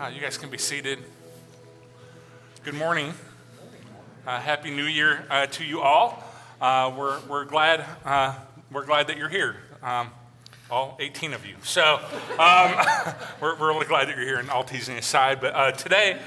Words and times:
Uh, 0.00 0.08
you 0.08 0.18
guys 0.18 0.38
can 0.38 0.48
be 0.48 0.56
seated. 0.56 0.98
Good 2.64 2.72
morning. 2.72 3.12
Uh, 4.26 4.40
Happy 4.40 4.70
New 4.70 4.86
Year 4.86 5.26
uh, 5.28 5.44
to 5.48 5.62
you 5.62 5.82
all. 5.82 6.24
Uh, 6.58 6.90
we're, 6.96 7.20
we're, 7.28 7.44
glad, 7.44 7.84
uh, 8.06 8.34
we're 8.72 8.86
glad 8.86 9.08
that 9.08 9.18
you're 9.18 9.28
here, 9.28 9.56
um, 9.82 10.08
all 10.70 10.96
18 11.00 11.34
of 11.34 11.44
you. 11.44 11.54
So 11.64 12.00
um, 12.38 12.74
we're, 13.42 13.58
we're 13.60 13.68
really 13.68 13.84
glad 13.84 14.08
that 14.08 14.16
you're 14.16 14.24
here, 14.24 14.38
and 14.38 14.48
all 14.48 14.64
teasing 14.64 14.96
aside. 14.96 15.38
But 15.38 15.54
uh, 15.54 15.72
today, 15.72 16.18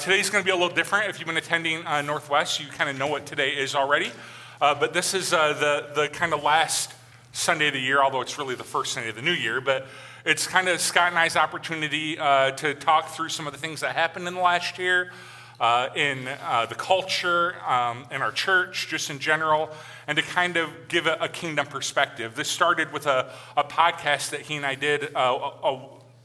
today's 0.00 0.28
going 0.28 0.42
to 0.42 0.44
be 0.44 0.50
a 0.50 0.56
little 0.56 0.74
different. 0.74 1.08
If 1.08 1.20
you've 1.20 1.28
been 1.28 1.36
attending 1.36 1.84
Northwest, 1.84 2.58
you 2.58 2.66
kind 2.66 2.90
of 2.90 2.98
know 2.98 3.06
what 3.06 3.26
today 3.26 3.50
is 3.50 3.76
already. 3.76 4.10
but 4.58 4.92
this 4.92 5.14
is 5.14 5.30
the, 5.30 5.88
the 5.94 6.08
kind 6.08 6.34
of 6.34 6.42
last 6.42 6.92
Sunday 7.30 7.68
of 7.68 7.74
the 7.74 7.80
year, 7.80 8.02
although 8.02 8.22
it's 8.22 8.38
really 8.38 8.56
the 8.56 8.64
first 8.64 8.92
Sunday 8.92 9.10
of 9.10 9.14
the 9.14 9.22
new 9.22 9.30
year. 9.30 9.60
But 9.60 9.86
it's 10.24 10.46
kind 10.46 10.68
of 10.68 10.80
Scott 10.80 11.10
and 11.10 11.18
I's 11.18 11.36
opportunity 11.36 12.18
uh, 12.18 12.52
to 12.52 12.72
talk 12.74 13.08
through 13.08 13.28
some 13.28 13.46
of 13.46 13.52
the 13.52 13.58
things 13.58 13.80
that 13.80 13.94
happened 13.94 14.26
in 14.26 14.32
the 14.32 14.40
last 14.40 14.78
year, 14.78 15.12
uh, 15.60 15.90
in 15.94 16.26
uh, 16.26 16.64
the 16.66 16.74
culture, 16.74 17.56
um, 17.66 18.06
in 18.10 18.22
our 18.22 18.32
church, 18.32 18.88
just 18.88 19.10
in 19.10 19.18
general, 19.18 19.68
and 20.06 20.16
to 20.16 20.22
kind 20.22 20.56
of 20.56 20.70
give 20.88 21.06
a, 21.06 21.18
a 21.20 21.28
kingdom 21.28 21.66
perspective. 21.66 22.34
This 22.34 22.48
started 22.48 22.90
with 22.90 23.06
a, 23.06 23.30
a, 23.54 23.64
podcast 23.64 24.30
that 24.30 24.40
he 24.40 24.56
and 24.56 24.64
I 24.64 24.76
did 24.76 25.14
uh, 25.14 25.52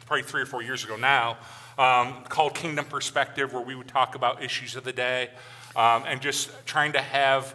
probably 0.05 0.23
three 0.23 0.43
or 0.43 0.45
four 0.45 0.63
years 0.63 0.85
ago 0.85 0.95
now 0.95 1.37
um, 1.77 2.23
called 2.29 2.55
Kingdom 2.55 2.85
Perspective, 2.85 3.51
where 3.51 3.63
we 3.63 3.75
would 3.75 3.89
talk 3.89 4.15
about 4.15 4.41
issues 4.41 4.77
of 4.77 4.85
the 4.85 4.93
day 4.93 5.29
um, 5.75 6.05
and 6.07 6.21
just 6.21 6.51
trying 6.65 6.93
to 6.93 7.01
have 7.01 7.53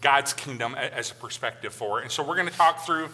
God's 0.00 0.32
kingdom 0.32 0.74
as 0.74 1.10
a 1.10 1.14
perspective 1.14 1.74
for 1.74 2.00
it. 2.00 2.04
And 2.04 2.10
so 2.10 2.26
we're 2.26 2.36
going 2.36 2.48
to 2.48 2.54
talk 2.54 2.86
through 2.86 3.10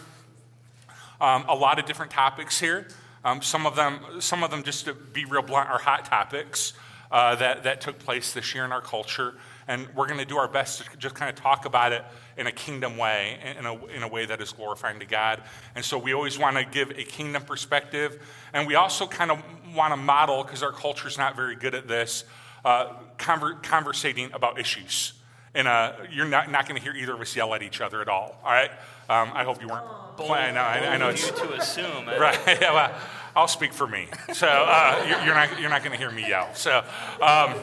um, 1.21 1.45
a 1.47 1.55
lot 1.55 1.79
of 1.79 1.85
different 1.85 2.11
topics 2.11 2.59
here. 2.59 2.87
Um, 3.23 3.41
some 3.41 3.65
of 3.65 3.75
them, 3.75 3.99
some 4.19 4.43
of 4.43 4.51
them, 4.51 4.63
just 4.63 4.85
to 4.85 4.93
be 4.93 5.25
real 5.25 5.41
blunt, 5.41 5.69
are 5.69 5.79
hot 5.79 6.05
topics 6.05 6.73
uh, 7.11 7.35
that 7.35 7.63
that 7.63 7.81
took 7.81 7.99
place 7.99 8.33
this 8.33 8.55
year 8.55 8.63
in 8.63 8.71
our 8.71 8.81
culture, 8.81 9.33
and 9.67 9.87
we're 9.95 10.07
going 10.07 10.19
to 10.19 10.25
do 10.25 10.37
our 10.37 10.47
best 10.47 10.83
to 10.83 10.97
just 10.97 11.15
kind 11.15 11.29
of 11.29 11.35
talk 11.35 11.65
about 11.65 11.91
it 11.91 12.03
in 12.37 12.47
a 12.47 12.51
kingdom 12.51 12.97
way, 12.97 13.37
in 13.57 13.65
a, 13.65 13.85
in 13.87 14.03
a 14.03 14.07
way 14.07 14.25
that 14.25 14.39
is 14.39 14.53
glorifying 14.53 14.99
to 14.99 15.05
God. 15.05 15.43
And 15.75 15.83
so 15.83 15.97
we 15.97 16.13
always 16.13 16.39
want 16.39 16.55
to 16.55 16.63
give 16.63 16.91
a 16.91 17.03
kingdom 17.03 17.43
perspective, 17.43 18.25
and 18.53 18.65
we 18.65 18.75
also 18.75 19.05
kind 19.05 19.31
of 19.31 19.43
want 19.75 19.91
to 19.91 19.97
model 19.97 20.43
because 20.43 20.63
our 20.63 20.71
culture 20.71 21.07
is 21.07 21.17
not 21.17 21.35
very 21.35 21.55
good 21.55 21.75
at 21.75 21.87
this, 21.87 22.23
uh, 22.63 22.93
conver- 23.17 23.61
conversating 23.61 24.31
about 24.31 24.59
issues. 24.59 25.13
And 25.55 25.67
you're 26.11 26.27
not, 26.27 26.51
not 26.51 26.67
going 26.67 26.79
to 26.79 26.81
hear 26.81 26.93
either 26.93 27.15
of 27.15 27.21
us 27.21 27.35
yell 27.35 27.53
at 27.55 27.63
each 27.63 27.81
other 27.81 28.01
at 28.01 28.07
all. 28.07 28.39
All 28.43 28.51
right. 28.51 28.69
Um, 29.09 29.31
I 29.33 29.43
hope 29.43 29.61
you 29.61 29.67
weren't 29.67 29.85
planning. 30.17 30.55
I 30.57 30.79
know, 30.79 30.87
I, 30.87 30.93
I 30.93 30.97
know 30.97 31.09
it's 31.09 31.25
you 31.25 31.35
to 31.35 31.53
assume. 31.53 32.05
Right. 32.19 32.39
Yeah, 32.61 32.73
well, 32.73 32.93
I'll 33.35 33.47
speak 33.47 33.73
for 33.73 33.87
me. 33.87 34.07
So 34.33 34.47
uh, 34.47 35.05
you're, 35.07 35.25
you're, 35.25 35.35
not 35.35 35.59
you're 35.59 35.69
not 35.69 35.83
going 35.83 35.93
to 35.93 35.97
hear 35.97 36.11
me 36.11 36.27
yell. 36.27 36.53
So. 36.53 36.83
Um, 37.21 37.55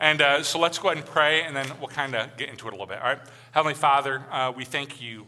and 0.00 0.22
uh, 0.22 0.42
so 0.44 0.60
let's 0.60 0.78
go 0.78 0.90
ahead 0.90 1.02
and 1.02 1.06
pray, 1.06 1.42
and 1.42 1.56
then 1.56 1.66
we'll 1.80 1.88
kind 1.88 2.14
of 2.14 2.36
get 2.36 2.48
into 2.50 2.68
it 2.68 2.70
a 2.70 2.72
little 2.72 2.86
bit. 2.86 2.98
All 2.98 3.08
right. 3.08 3.18
Heavenly 3.50 3.74
Father, 3.74 4.22
uh, 4.30 4.52
we 4.56 4.64
thank 4.64 5.02
you 5.02 5.26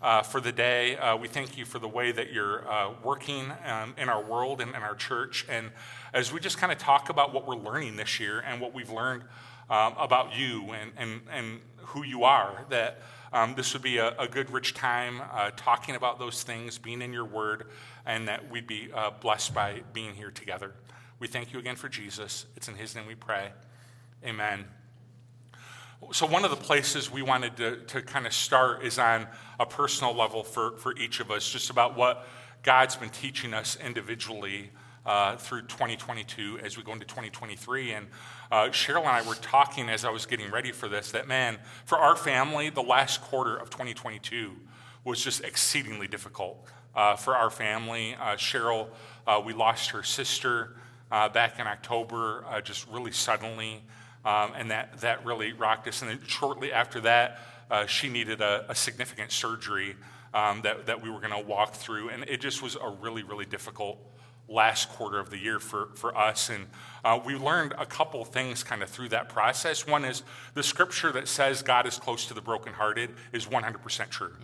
uh, 0.00 0.22
for 0.22 0.40
the 0.40 0.52
day. 0.52 0.96
Uh, 0.96 1.16
we 1.16 1.28
thank 1.28 1.58
you 1.58 1.64
for 1.64 1.78
the 1.78 1.88
way 1.88 2.12
that 2.12 2.32
you're 2.32 2.68
uh, 2.70 2.92
working 3.02 3.52
um, 3.64 3.94
in 3.98 4.08
our 4.08 4.22
world 4.22 4.60
and 4.60 4.74
in 4.74 4.82
our 4.82 4.94
church. 4.94 5.44
And 5.48 5.70
as 6.12 6.32
we 6.32 6.40
just 6.40 6.58
kind 6.58 6.72
of 6.72 6.78
talk 6.78 7.08
about 7.08 7.34
what 7.34 7.46
we're 7.46 7.56
learning 7.56 7.96
this 7.96 8.20
year 8.20 8.40
and 8.40 8.60
what 8.60 8.72
we've 8.72 8.90
learned 8.90 9.22
um, 9.68 9.94
about 9.98 10.36
you 10.36 10.70
and, 10.70 10.92
and, 10.96 11.20
and 11.30 11.60
who 11.78 12.04
you 12.04 12.24
are, 12.24 12.64
that 12.70 13.02
um, 13.32 13.54
this 13.54 13.72
would 13.72 13.82
be 13.82 13.98
a, 13.98 14.14
a 14.18 14.28
good, 14.28 14.50
rich 14.50 14.74
time 14.74 15.22
uh, 15.32 15.50
talking 15.56 15.94
about 15.94 16.18
those 16.18 16.42
things, 16.42 16.78
being 16.78 17.00
in 17.00 17.12
your 17.12 17.24
word, 17.24 17.66
and 18.04 18.28
that 18.28 18.50
we'd 18.50 18.66
be 18.66 18.90
uh, 18.94 19.10
blessed 19.10 19.54
by 19.54 19.82
being 19.92 20.14
here 20.14 20.30
together. 20.30 20.72
We 21.18 21.28
thank 21.28 21.52
you 21.52 21.58
again 21.58 21.76
for 21.76 21.88
Jesus. 21.88 22.46
It's 22.56 22.68
in 22.68 22.74
his 22.74 22.94
name 22.94 23.06
we 23.06 23.14
pray. 23.14 23.52
Amen. 24.24 24.66
So, 26.10 26.26
one 26.26 26.44
of 26.44 26.50
the 26.50 26.56
places 26.56 27.10
we 27.10 27.22
wanted 27.22 27.56
to, 27.58 27.76
to 27.76 28.02
kind 28.02 28.26
of 28.26 28.32
start 28.32 28.84
is 28.84 28.98
on 28.98 29.28
a 29.60 29.64
personal 29.64 30.14
level 30.14 30.42
for, 30.42 30.76
for 30.78 30.96
each 30.96 31.20
of 31.20 31.30
us, 31.30 31.48
just 31.48 31.70
about 31.70 31.96
what 31.96 32.26
God's 32.62 32.96
been 32.96 33.10
teaching 33.10 33.54
us 33.54 33.76
individually 33.76 34.70
uh, 35.04 35.36
through 35.36 35.62
2022 35.62 36.60
as 36.62 36.76
we 36.76 36.82
go 36.82 36.92
into 36.92 37.04
2023. 37.04 37.92
And 37.92 38.06
uh, 38.50 38.68
Cheryl 38.68 39.00
and 39.00 39.08
I 39.08 39.22
were 39.26 39.34
talking 39.34 39.88
as 39.88 40.04
I 40.04 40.10
was 40.10 40.26
getting 40.26 40.50
ready 40.50 40.72
for 40.72 40.88
this 40.88 41.10
that, 41.12 41.26
man, 41.26 41.58
for 41.84 41.98
our 41.98 42.16
family, 42.16 42.70
the 42.70 42.82
last 42.82 43.20
quarter 43.20 43.56
of 43.56 43.70
2022 43.70 44.52
was 45.04 45.22
just 45.22 45.42
exceedingly 45.42 46.06
difficult. 46.06 46.66
Uh, 46.94 47.16
for 47.16 47.34
our 47.34 47.50
family, 47.50 48.14
uh, 48.20 48.36
Cheryl, 48.36 48.88
uh, 49.26 49.40
we 49.44 49.52
lost 49.52 49.90
her 49.90 50.02
sister 50.02 50.76
uh, 51.10 51.28
back 51.28 51.58
in 51.58 51.66
October, 51.66 52.44
just 52.64 52.86
really 52.88 53.12
suddenly. 53.12 53.82
Um, 54.24 54.52
and 54.54 54.70
that, 54.70 55.00
that 55.00 55.24
really 55.24 55.52
rocked 55.52 55.88
us. 55.88 56.02
And 56.02 56.10
then 56.10 56.20
shortly 56.26 56.72
after 56.72 57.00
that, 57.00 57.38
she 57.86 58.08
needed 58.08 58.40
a, 58.42 58.66
a 58.68 58.74
significant 58.74 59.32
surgery 59.32 59.96
um, 60.34 60.62
that, 60.62 60.86
that 60.86 61.02
we 61.02 61.10
were 61.10 61.20
going 61.20 61.32
to 61.32 61.48
walk 61.48 61.74
through. 61.74 62.10
And 62.10 62.24
it 62.24 62.40
just 62.40 62.62
was 62.62 62.76
a 62.76 62.88
really, 62.88 63.22
really 63.22 63.46
difficult 63.46 63.98
last 64.48 64.90
quarter 64.90 65.18
of 65.18 65.30
the 65.30 65.38
year 65.38 65.58
for, 65.58 65.88
for 65.94 66.16
us. 66.16 66.50
And 66.50 66.66
uh, 67.04 67.18
we 67.24 67.36
learned 67.36 67.74
a 67.78 67.86
couple 67.86 68.24
things 68.24 68.62
kind 68.62 68.82
of 68.82 68.90
through 68.90 69.08
that 69.10 69.28
process. 69.28 69.86
One 69.86 70.04
is 70.04 70.22
the 70.54 70.62
scripture 70.62 71.12
that 71.12 71.28
says 71.28 71.62
God 71.62 71.86
is 71.86 71.98
close 71.98 72.26
to 72.26 72.34
the 72.34 72.40
brokenhearted 72.40 73.10
is 73.32 73.46
100% 73.46 74.10
true. 74.10 74.34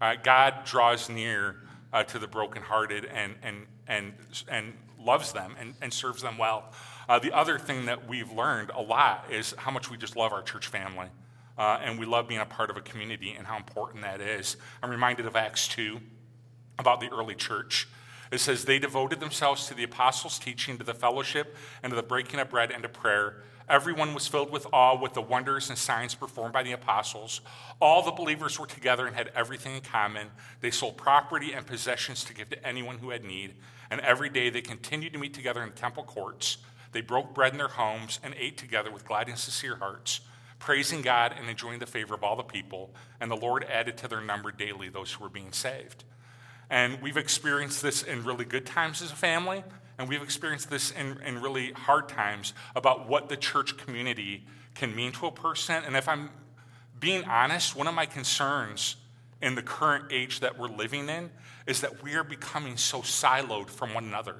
Uh, 0.00 0.14
God 0.22 0.64
draws 0.64 1.08
near 1.08 1.56
uh, 1.92 2.04
to 2.04 2.18
the 2.18 2.26
brokenhearted 2.26 3.06
and, 3.06 3.34
and, 3.42 3.66
and, 3.86 4.12
and 4.48 4.74
loves 5.00 5.32
them 5.32 5.54
and, 5.58 5.74
and 5.80 5.92
serves 5.92 6.22
them 6.22 6.38
well. 6.38 6.72
Uh, 7.08 7.18
the 7.18 7.32
other 7.32 7.58
thing 7.58 7.86
that 7.86 8.06
we've 8.06 8.30
learned 8.32 8.70
a 8.74 8.82
lot 8.82 9.24
is 9.30 9.54
how 9.56 9.70
much 9.70 9.90
we 9.90 9.96
just 9.96 10.14
love 10.14 10.32
our 10.32 10.42
church 10.42 10.66
family. 10.66 11.06
Uh, 11.56 11.80
and 11.82 11.98
we 11.98 12.06
love 12.06 12.28
being 12.28 12.40
a 12.40 12.46
part 12.46 12.70
of 12.70 12.76
a 12.76 12.80
community 12.80 13.34
and 13.36 13.46
how 13.46 13.56
important 13.56 14.02
that 14.02 14.20
is. 14.20 14.56
I'm 14.82 14.90
reminded 14.90 15.26
of 15.26 15.34
Acts 15.34 15.66
2 15.68 15.98
about 16.78 17.00
the 17.00 17.08
early 17.08 17.34
church. 17.34 17.88
It 18.30 18.40
says, 18.40 18.64
They 18.64 18.78
devoted 18.78 19.20
themselves 19.20 19.66
to 19.66 19.74
the 19.74 19.84
apostles' 19.84 20.38
teaching, 20.38 20.78
to 20.78 20.84
the 20.84 20.94
fellowship, 20.94 21.56
and 21.82 21.90
to 21.90 21.96
the 21.96 22.02
breaking 22.02 22.40
of 22.40 22.50
bread 22.50 22.70
and 22.70 22.82
to 22.82 22.88
prayer. 22.88 23.42
Everyone 23.68 24.14
was 24.14 24.26
filled 24.26 24.50
with 24.50 24.66
awe 24.72 24.98
with 24.98 25.12
the 25.12 25.20
wonders 25.20 25.68
and 25.68 25.78
signs 25.78 26.14
performed 26.14 26.54
by 26.54 26.62
the 26.62 26.72
apostles. 26.72 27.42
All 27.80 28.02
the 28.02 28.10
believers 28.10 28.58
were 28.58 28.66
together 28.66 29.06
and 29.06 29.14
had 29.14 29.30
everything 29.34 29.74
in 29.74 29.82
common. 29.82 30.28
They 30.60 30.70
sold 30.70 30.96
property 30.96 31.52
and 31.52 31.66
possessions 31.66 32.24
to 32.24 32.34
give 32.34 32.48
to 32.50 32.66
anyone 32.66 32.98
who 32.98 33.10
had 33.10 33.24
need. 33.24 33.56
And 33.90 34.00
every 34.00 34.30
day 34.30 34.48
they 34.48 34.62
continued 34.62 35.12
to 35.12 35.18
meet 35.18 35.34
together 35.34 35.62
in 35.62 35.68
the 35.68 35.74
temple 35.74 36.04
courts. 36.04 36.58
They 36.92 37.02
broke 37.02 37.34
bread 37.34 37.52
in 37.52 37.58
their 37.58 37.68
homes 37.68 38.20
and 38.22 38.34
ate 38.38 38.56
together 38.56 38.90
with 38.90 39.06
glad 39.06 39.28
and 39.28 39.38
sincere 39.38 39.76
hearts, 39.76 40.20
praising 40.58 41.02
God 41.02 41.34
and 41.38 41.50
enjoying 41.50 41.78
the 41.78 41.86
favor 41.86 42.14
of 42.14 42.24
all 42.24 42.36
the 42.36 42.42
people. 42.42 42.94
And 43.20 43.30
the 43.30 43.36
Lord 43.36 43.64
added 43.64 43.98
to 43.98 44.08
their 44.08 44.22
number 44.22 44.50
daily 44.50 44.88
those 44.88 45.12
who 45.12 45.24
were 45.24 45.30
being 45.30 45.52
saved. 45.52 46.04
And 46.70 47.00
we've 47.00 47.16
experienced 47.16 47.82
this 47.82 48.02
in 48.02 48.24
really 48.24 48.44
good 48.44 48.66
times 48.66 49.00
as 49.00 49.10
a 49.10 49.16
family, 49.16 49.64
and 49.98 50.08
we've 50.08 50.22
experienced 50.22 50.70
this 50.70 50.90
in, 50.90 51.20
in 51.22 51.40
really 51.40 51.72
hard 51.72 52.08
times 52.08 52.52
about 52.76 53.08
what 53.08 53.28
the 53.28 53.36
church 53.36 53.76
community 53.76 54.44
can 54.74 54.94
mean 54.94 55.12
to 55.12 55.26
a 55.26 55.32
person. 55.32 55.82
And 55.84 55.96
if 55.96 56.08
I'm 56.08 56.30
being 57.00 57.24
honest, 57.24 57.74
one 57.74 57.86
of 57.86 57.94
my 57.94 58.06
concerns 58.06 58.96
in 59.40 59.54
the 59.54 59.62
current 59.62 60.06
age 60.12 60.40
that 60.40 60.58
we're 60.58 60.68
living 60.68 61.08
in 61.08 61.30
is 61.66 61.80
that 61.80 62.02
we 62.02 62.14
are 62.14 62.24
becoming 62.24 62.76
so 62.76 63.00
siloed 63.00 63.70
from 63.70 63.94
one 63.94 64.04
another. 64.04 64.36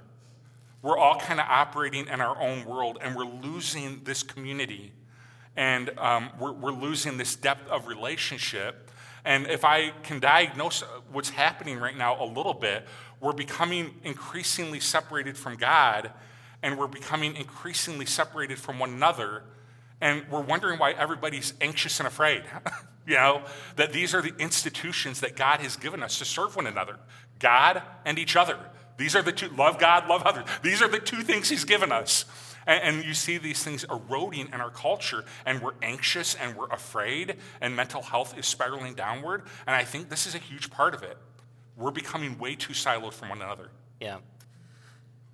We're 0.83 0.99
all 0.99 1.19
kind 1.19 1.41
of 1.41 1.47
operating 1.49 2.07
in 2.07 2.21
our 2.21 2.41
own 2.41 2.65
world, 2.65 2.99
and 3.01 3.17
we're 3.17 3.25
losing 3.25 4.03
this 4.05 4.23
community, 4.23 4.93
and 5.57 5.91
um, 5.99 6.31
we're, 6.39 6.53
we're 6.53 6.73
losing 6.73 7.17
this 7.17 7.35
depth 7.35 7.69
of 7.69 7.87
relationship 7.87 8.88
and 9.29 9.47
if 9.47 9.63
I 9.63 9.91
can 10.05 10.21
diagnose 10.21 10.81
what's 11.13 11.29
happening 11.29 11.79
right 11.79 11.95
now 11.95 12.19
a 12.19 12.25
little 12.25 12.55
bit, 12.55 12.87
we're 13.21 13.35
becoming 13.35 13.97
increasingly 14.03 14.81
separated 14.81 15.37
from 15.37 15.57
God 15.57 16.13
and 16.63 16.79
we're 16.79 16.87
becoming 16.87 17.37
increasingly 17.37 18.07
separated 18.07 18.59
from 18.59 18.79
one 18.79 18.89
another. 18.89 19.43
And 20.01 20.25
we're 20.31 20.41
wondering 20.41 20.79
why 20.79 20.93
everybody's 20.93 21.53
anxious 21.61 22.01
and 22.01 22.07
afraid. 22.07 22.45
you 23.07 23.17
know, 23.17 23.43
that 23.77 23.93
these 23.93 24.15
are 24.15 24.23
the 24.23 24.35
institutions 24.39 25.21
that 25.21 25.37
God 25.37 25.61
has 25.61 25.77
given 25.77 26.03
us 26.03 26.19
to 26.21 26.25
serve 26.25 26.57
one 26.57 26.67
another 26.67 26.97
God 27.39 27.83
and 28.07 28.19
each 28.19 28.35
other. 28.35 28.59
These 28.97 29.15
are 29.15 29.23
the 29.23 29.33
two 29.33 29.49
love 29.51 29.79
God, 29.79 30.09
love 30.09 30.23
others. 30.23 30.45
These 30.63 30.81
are 30.81 30.89
the 30.89 31.01
two 31.01 31.21
things 31.21 31.51
He's 31.51 31.67
given 31.67 31.93
us. 31.93 32.25
And, 32.69 32.83
and 32.97 33.05
you 33.05 33.15
see 33.15 33.39
these 33.39 33.65
things 33.65 33.85
eroding 33.91 34.51
in 34.53 34.61
our 34.61 34.71
culture, 34.71 35.25
and 35.45 35.61
we're 35.61 35.75
anxious 35.83 36.37
and 36.37 36.57
we're 36.57 36.69
afraid, 36.69 37.37
and 37.61 37.75
mental 37.75 38.03
health 38.03 38.39
is 38.39 38.47
spiraling 38.47 38.95
downward. 38.95 39.43
And 39.67 39.75
I 39.75 39.83
think 39.83 40.09
this 40.11 40.27
is 40.27 40.37
a 40.37 40.39
huge 40.39 40.71
part 40.71 40.95
of 40.95 41.03
it. 41.03 41.19
We're 41.77 41.91
becoming 41.91 42.39
way 42.39 42.55
too 42.55 42.75
siloed 42.75 43.15
from 43.15 43.31
one 43.31 43.43
another. 43.43 43.71
Yeah. 44.01 44.19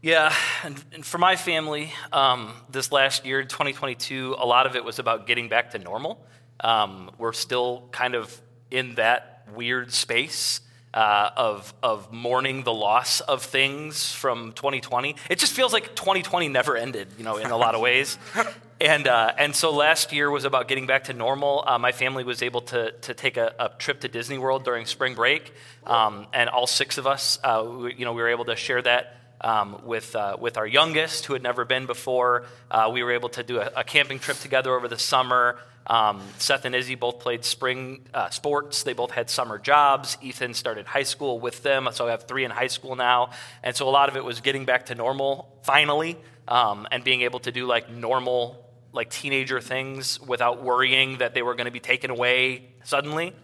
Yeah, 0.00 0.34
and, 0.62 0.84
and 0.92 1.04
for 1.04 1.16
my 1.16 1.34
family, 1.34 1.90
um, 2.12 2.52
this 2.70 2.92
last 2.92 3.24
year, 3.24 3.42
2022, 3.42 4.36
a 4.38 4.44
lot 4.44 4.66
of 4.66 4.76
it 4.76 4.84
was 4.84 4.98
about 4.98 5.26
getting 5.26 5.48
back 5.48 5.70
to 5.70 5.78
normal. 5.78 6.22
Um, 6.60 7.10
we're 7.16 7.32
still 7.32 7.88
kind 7.90 8.14
of 8.14 8.38
in 8.70 8.96
that 8.96 9.48
weird 9.54 9.92
space 9.94 10.60
uh, 10.94 11.30
of, 11.36 11.74
of 11.82 12.12
mourning 12.12 12.62
the 12.62 12.72
loss 12.72 13.20
of 13.20 13.42
things 13.42 14.12
from 14.12 14.52
2020. 14.52 15.16
It 15.28 15.38
just 15.40 15.52
feels 15.52 15.72
like 15.72 15.94
2020 15.96 16.48
never 16.48 16.76
ended, 16.76 17.08
you 17.18 17.24
know, 17.24 17.36
in 17.36 17.50
a 17.50 17.56
lot 17.56 17.74
of 17.74 17.80
ways. 17.80 18.16
And, 18.80 19.06
uh, 19.06 19.32
and 19.38 19.54
so 19.54 19.70
last 19.70 20.12
year 20.12 20.28
was 20.28 20.44
about 20.44 20.66
getting 20.66 20.86
back 20.86 21.04
to 21.04 21.12
normal. 21.12 21.64
Uh, 21.64 21.78
my 21.78 21.92
family 21.92 22.24
was 22.24 22.42
able 22.42 22.60
to, 22.62 22.90
to 22.90 23.14
take 23.14 23.36
a, 23.36 23.54
a, 23.58 23.68
trip 23.78 24.00
to 24.00 24.08
Disney 24.08 24.36
World 24.36 24.64
during 24.64 24.84
spring 24.84 25.14
break. 25.14 25.54
Um, 25.86 26.26
and 26.34 26.50
all 26.50 26.66
six 26.66 26.98
of 26.98 27.06
us, 27.06 27.38
uh, 27.44 27.64
we, 27.64 27.94
you 27.94 28.04
know, 28.04 28.12
we 28.12 28.20
were 28.20 28.28
able 28.28 28.46
to 28.46 28.56
share 28.56 28.82
that 28.82 29.16
um, 29.40 29.80
with, 29.84 30.16
uh, 30.16 30.36
with 30.40 30.56
our 30.56 30.66
youngest, 30.66 31.26
who 31.26 31.34
had 31.34 31.42
never 31.42 31.64
been 31.64 31.86
before. 31.86 32.46
Uh, 32.68 32.90
we 32.92 33.02
were 33.04 33.12
able 33.12 33.28
to 33.30 33.42
do 33.44 33.60
a, 33.60 33.70
a 33.76 33.84
camping 33.84 34.18
trip 34.18 34.38
together 34.38 34.74
over 34.74 34.88
the 34.88 34.98
summer. 34.98 35.56
Um, 35.86 36.22
Seth 36.38 36.64
and 36.64 36.74
Izzy 36.74 36.94
both 36.94 37.18
played 37.18 37.44
spring 37.44 38.06
uh, 38.14 38.30
sports. 38.30 38.82
They 38.82 38.94
both 38.94 39.10
had 39.10 39.28
summer 39.28 39.58
jobs. 39.58 40.16
Ethan 40.22 40.54
started 40.54 40.86
high 40.86 41.02
school 41.02 41.38
with 41.40 41.62
them, 41.62 41.88
so 41.92 42.06
I 42.08 42.12
have 42.12 42.24
three 42.24 42.44
in 42.44 42.50
high 42.50 42.68
school 42.68 42.96
now. 42.96 43.30
And 43.62 43.76
so 43.76 43.88
a 43.88 43.90
lot 43.90 44.08
of 44.08 44.16
it 44.16 44.24
was 44.24 44.40
getting 44.40 44.64
back 44.64 44.86
to 44.86 44.94
normal 44.94 45.58
finally 45.62 46.16
um, 46.48 46.86
and 46.90 47.04
being 47.04 47.22
able 47.22 47.40
to 47.40 47.52
do 47.52 47.66
like 47.66 47.90
normal, 47.90 48.64
like 48.92 49.10
teenager 49.10 49.60
things 49.60 50.20
without 50.20 50.62
worrying 50.62 51.18
that 51.18 51.34
they 51.34 51.42
were 51.42 51.54
going 51.54 51.66
to 51.66 51.70
be 51.72 51.80
taken 51.80 52.10
away 52.10 52.66
suddenly. 52.84 53.34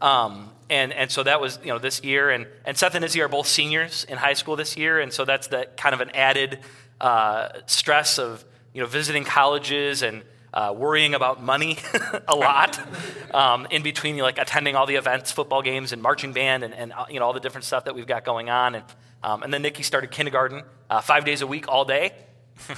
Um, 0.00 0.50
and, 0.68 0.92
and 0.92 1.10
so 1.10 1.22
that 1.22 1.40
was 1.40 1.58
you 1.62 1.68
know 1.68 1.78
this 1.78 2.02
year 2.02 2.28
and, 2.30 2.46
and 2.64 2.76
seth 2.76 2.94
and 2.94 3.04
izzy 3.04 3.20
are 3.22 3.28
both 3.28 3.46
seniors 3.46 4.04
in 4.04 4.18
high 4.18 4.34
school 4.34 4.56
this 4.56 4.76
year 4.76 4.98
and 5.00 5.12
so 5.12 5.24
that's 5.24 5.46
the 5.46 5.68
kind 5.76 5.94
of 5.94 6.00
an 6.00 6.10
added 6.10 6.58
uh, 7.00 7.48
stress 7.66 8.18
of 8.18 8.44
you 8.72 8.80
know 8.80 8.86
visiting 8.86 9.24
colleges 9.24 10.02
and 10.02 10.22
uh, 10.56 10.72
worrying 10.72 11.14
about 11.14 11.42
money 11.42 11.76
a 12.28 12.34
lot 12.34 12.80
um, 13.34 13.66
in 13.70 13.82
between 13.82 14.16
like 14.16 14.38
attending 14.38 14.74
all 14.74 14.86
the 14.86 14.94
events, 14.94 15.30
football 15.30 15.60
games, 15.60 15.92
and 15.92 16.00
marching 16.00 16.32
band, 16.32 16.64
and, 16.64 16.72
and 16.72 16.94
uh, 16.94 17.04
you 17.10 17.20
know 17.20 17.26
all 17.26 17.34
the 17.34 17.40
different 17.40 17.66
stuff 17.66 17.84
that 17.84 17.94
we've 17.94 18.06
got 18.06 18.24
going 18.24 18.48
on. 18.48 18.74
And, 18.76 18.84
um, 19.22 19.42
and 19.42 19.52
then 19.52 19.60
Nikki 19.60 19.82
started 19.82 20.10
kindergarten 20.10 20.62
uh, 20.88 21.02
five 21.02 21.26
days 21.26 21.42
a 21.42 21.46
week, 21.46 21.68
all 21.68 21.84
day. 21.84 22.12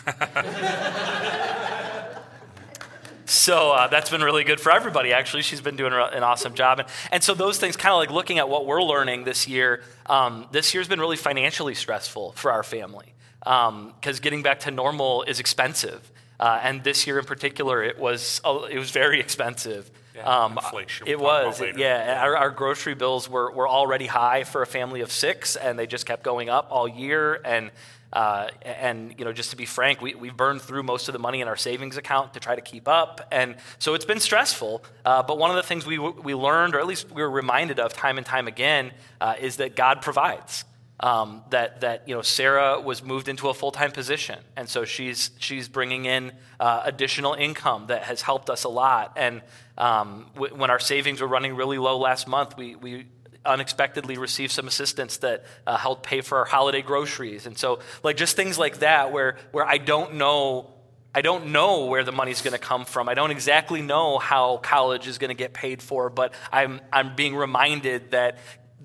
so 3.26 3.70
uh, 3.70 3.86
that's 3.86 4.10
been 4.10 4.24
really 4.24 4.42
good 4.42 4.58
for 4.58 4.72
everybody. 4.72 5.12
Actually, 5.12 5.42
she's 5.44 5.60
been 5.60 5.76
doing 5.76 5.92
an 5.92 6.24
awesome 6.24 6.54
job. 6.54 6.80
And, 6.80 6.88
and 7.12 7.22
so 7.22 7.32
those 7.32 7.58
things, 7.58 7.76
kind 7.76 7.92
of 7.92 7.98
like 7.98 8.10
looking 8.10 8.38
at 8.38 8.48
what 8.48 8.66
we're 8.66 8.82
learning 8.82 9.22
this 9.22 9.46
year. 9.46 9.84
Um, 10.06 10.48
this 10.50 10.74
year's 10.74 10.88
been 10.88 10.98
really 10.98 11.16
financially 11.16 11.76
stressful 11.76 12.32
for 12.32 12.50
our 12.50 12.64
family 12.64 13.14
because 13.38 13.68
um, 13.68 13.94
getting 14.20 14.42
back 14.42 14.58
to 14.60 14.72
normal 14.72 15.22
is 15.22 15.38
expensive. 15.38 16.10
Uh, 16.40 16.60
and 16.62 16.84
this 16.84 17.06
year 17.06 17.18
in 17.18 17.24
particular, 17.24 17.82
it 17.82 17.98
was 17.98 18.40
it 18.70 18.78
was 18.78 18.90
very 18.90 19.20
expensive. 19.20 19.90
Yeah, 20.14 20.44
um, 20.44 20.52
inflation. 20.52 21.06
It 21.06 21.20
was, 21.20 21.62
yeah. 21.76 22.20
Our, 22.22 22.36
our, 22.36 22.50
grocery 22.50 22.94
bills 22.94 23.28
were, 23.30 23.52
were 23.52 23.68
already 23.68 24.06
high 24.06 24.42
for 24.42 24.62
a 24.62 24.66
family 24.66 25.00
of 25.00 25.12
six, 25.12 25.54
and 25.54 25.78
they 25.78 25.86
just 25.86 26.06
kept 26.06 26.24
going 26.24 26.48
up 26.48 26.68
all 26.70 26.88
year. 26.88 27.40
And 27.44 27.70
uh, 28.12 28.48
and 28.62 29.14
you 29.18 29.24
know, 29.24 29.32
just 29.32 29.50
to 29.50 29.56
be 29.56 29.66
frank, 29.66 30.00
we 30.00 30.14
we 30.14 30.30
burned 30.30 30.62
through 30.62 30.82
most 30.82 31.08
of 31.08 31.12
the 31.12 31.18
money 31.18 31.40
in 31.40 31.48
our 31.48 31.56
savings 31.56 31.96
account 31.96 32.34
to 32.34 32.40
try 32.40 32.54
to 32.54 32.60
keep 32.60 32.88
up, 32.88 33.26
and 33.30 33.56
so 33.78 33.94
it's 33.94 34.06
been 34.06 34.20
stressful. 34.20 34.82
Uh, 35.04 35.22
but 35.22 35.38
one 35.38 35.50
of 35.50 35.56
the 35.56 35.62
things 35.62 35.84
we 35.84 35.98
we 35.98 36.34
learned, 36.34 36.74
or 36.74 36.80
at 36.80 36.86
least 36.86 37.10
we 37.10 37.20
were 37.20 37.30
reminded 37.30 37.78
of 37.78 37.92
time 37.92 38.16
and 38.16 38.26
time 38.26 38.48
again, 38.48 38.92
uh, 39.20 39.34
is 39.38 39.56
that 39.56 39.76
God 39.76 40.00
provides 40.00 40.64
um, 41.00 41.42
that 41.50 41.80
that 41.82 42.08
you 42.08 42.14
know 42.14 42.22
Sarah 42.22 42.80
was 42.80 43.02
moved 43.02 43.28
into 43.28 43.48
a 43.48 43.54
full 43.54 43.70
time 43.70 43.92
position, 43.92 44.38
and 44.56 44.68
so 44.68 44.84
she's 44.84 45.30
she's 45.38 45.68
bringing 45.68 46.06
in 46.06 46.32
uh, 46.58 46.82
additional 46.84 47.34
income 47.34 47.86
that 47.88 48.02
has 48.04 48.22
helped 48.22 48.50
us 48.50 48.64
a 48.64 48.68
lot. 48.68 49.12
And 49.16 49.42
um, 49.76 50.26
w- 50.34 50.54
when 50.54 50.70
our 50.70 50.80
savings 50.80 51.20
were 51.20 51.28
running 51.28 51.54
really 51.54 51.78
low 51.78 51.98
last 51.98 52.26
month, 52.26 52.56
we 52.56 52.74
we 52.74 53.06
unexpectedly 53.44 54.18
received 54.18 54.52
some 54.52 54.66
assistance 54.66 55.18
that 55.18 55.44
uh, 55.66 55.76
helped 55.76 56.02
pay 56.02 56.20
for 56.20 56.38
our 56.38 56.44
holiday 56.44 56.82
groceries. 56.82 57.46
And 57.46 57.56
so 57.56 57.78
like 58.02 58.16
just 58.16 58.36
things 58.36 58.58
like 58.58 58.78
that 58.78 59.12
where 59.12 59.36
where 59.52 59.66
I 59.66 59.78
don't 59.78 60.14
know. 60.14 60.74
I 61.14 61.22
don't 61.22 61.46
know 61.52 61.86
where 61.86 62.04
the 62.04 62.12
money's 62.12 62.42
going 62.42 62.52
to 62.52 62.58
come 62.58 62.84
from. 62.84 63.08
I 63.08 63.14
don't 63.14 63.30
exactly 63.30 63.80
know 63.80 64.18
how 64.18 64.58
college 64.58 65.08
is 65.08 65.16
going 65.16 65.30
to 65.30 65.34
get 65.34 65.54
paid 65.54 65.82
for, 65.82 66.10
but 66.10 66.34
I'm, 66.52 66.80
I'm 66.92 67.16
being 67.16 67.34
reminded 67.34 68.10
that 68.10 68.36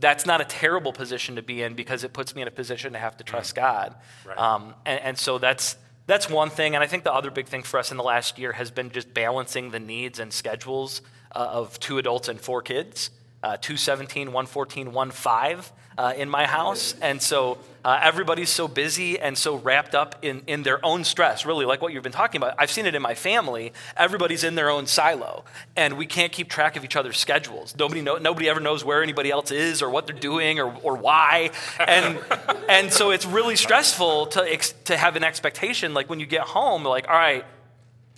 that's 0.03 0.25
not 0.25 0.41
a 0.41 0.45
terrible 0.45 0.91
position 0.91 1.37
to 1.37 1.41
be 1.41 1.63
in 1.63 1.75
because 1.75 2.03
it 2.03 2.11
puts 2.11 2.35
me 2.35 2.41
in 2.41 2.47
a 2.47 2.51
position 2.51 2.91
to 2.91 2.99
have 2.99 3.15
to 3.17 3.23
trust 3.23 3.55
God. 3.55 3.95
Right. 4.25 4.37
Um, 4.37 4.73
and, 4.85 4.99
and, 4.99 5.17
so 5.17 5.37
that's 5.37 5.77
that's 6.07 6.29
one 6.29 6.49
thing. 6.49 6.75
And 6.75 6.83
I 6.83 6.87
think 6.87 7.05
the 7.05 7.13
other 7.13 7.31
big 7.31 7.47
thing 7.47 7.63
for 7.63 7.79
us 7.79 7.89
in 7.89 7.95
the 7.95 8.03
last 8.03 8.37
year 8.37 8.51
has 8.51 8.69
been 8.69 8.91
just 8.91 9.13
balancing 9.13 9.71
the 9.71 9.79
needs 9.79 10.19
and 10.19 10.33
schedules 10.33 11.01
uh, 11.33 11.39
of 11.39 11.79
two 11.79 11.97
adults 11.97 12.27
and 12.27 12.39
four 12.39 12.61
kids 12.61 13.11
uh, 13.43 13.57
217, 13.57 14.27
114, 14.27 14.85
15 14.85 15.75
uh, 15.97 16.13
in 16.15 16.29
my 16.29 16.45
house. 16.45 16.95
And 17.01 17.21
so 17.21 17.57
uh, 17.85 17.99
everybody's 18.01 18.49
so 18.49 18.67
busy 18.67 19.19
and 19.19 19.37
so 19.37 19.57
wrapped 19.57 19.93
up 19.93 20.15
in, 20.21 20.41
in 20.47 20.63
their 20.63 20.83
own 20.85 21.03
stress, 21.03 21.45
really, 21.45 21.65
like 21.65 21.81
what 21.81 21.91
you've 21.91 22.03
been 22.03 22.13
talking 22.13 22.39
about. 22.39 22.55
I've 22.57 22.71
seen 22.71 22.85
it 22.85 22.95
in 22.95 23.01
my 23.01 23.13
family. 23.13 23.73
Everybody's 23.97 24.43
in 24.43 24.55
their 24.55 24.69
own 24.69 24.87
silo, 24.87 25.43
and 25.75 25.97
we 25.97 26.05
can't 26.05 26.31
keep 26.31 26.49
track 26.49 26.75
of 26.77 26.85
each 26.85 26.95
other's 26.95 27.17
schedules. 27.17 27.75
Nobody, 27.77 28.01
know, 28.01 28.17
nobody 28.17 28.47
ever 28.47 28.59
knows 28.59 28.85
where 28.85 29.03
anybody 29.03 29.31
else 29.31 29.51
is 29.51 29.81
or 29.81 29.89
what 29.89 30.07
they're 30.07 30.15
doing 30.15 30.59
or, 30.59 30.73
or 30.81 30.95
why. 30.95 31.51
And, 31.79 32.19
and 32.69 32.91
so 32.91 33.11
it's 33.11 33.25
really 33.25 33.57
stressful 33.57 34.27
to, 34.27 34.41
ex- 34.41 34.73
to 34.85 34.95
have 34.95 35.15
an 35.15 35.23
expectation. 35.23 35.93
Like 35.93 36.09
when 36.09 36.19
you 36.19 36.25
get 36.25 36.41
home, 36.41 36.85
like, 36.85 37.07
all 37.09 37.15
right, 37.15 37.45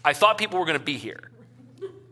I 0.03 0.13
thought 0.13 0.37
people 0.37 0.59
were 0.59 0.65
going 0.65 0.77
to 0.77 0.85
be 0.85 0.97
here 0.97 1.31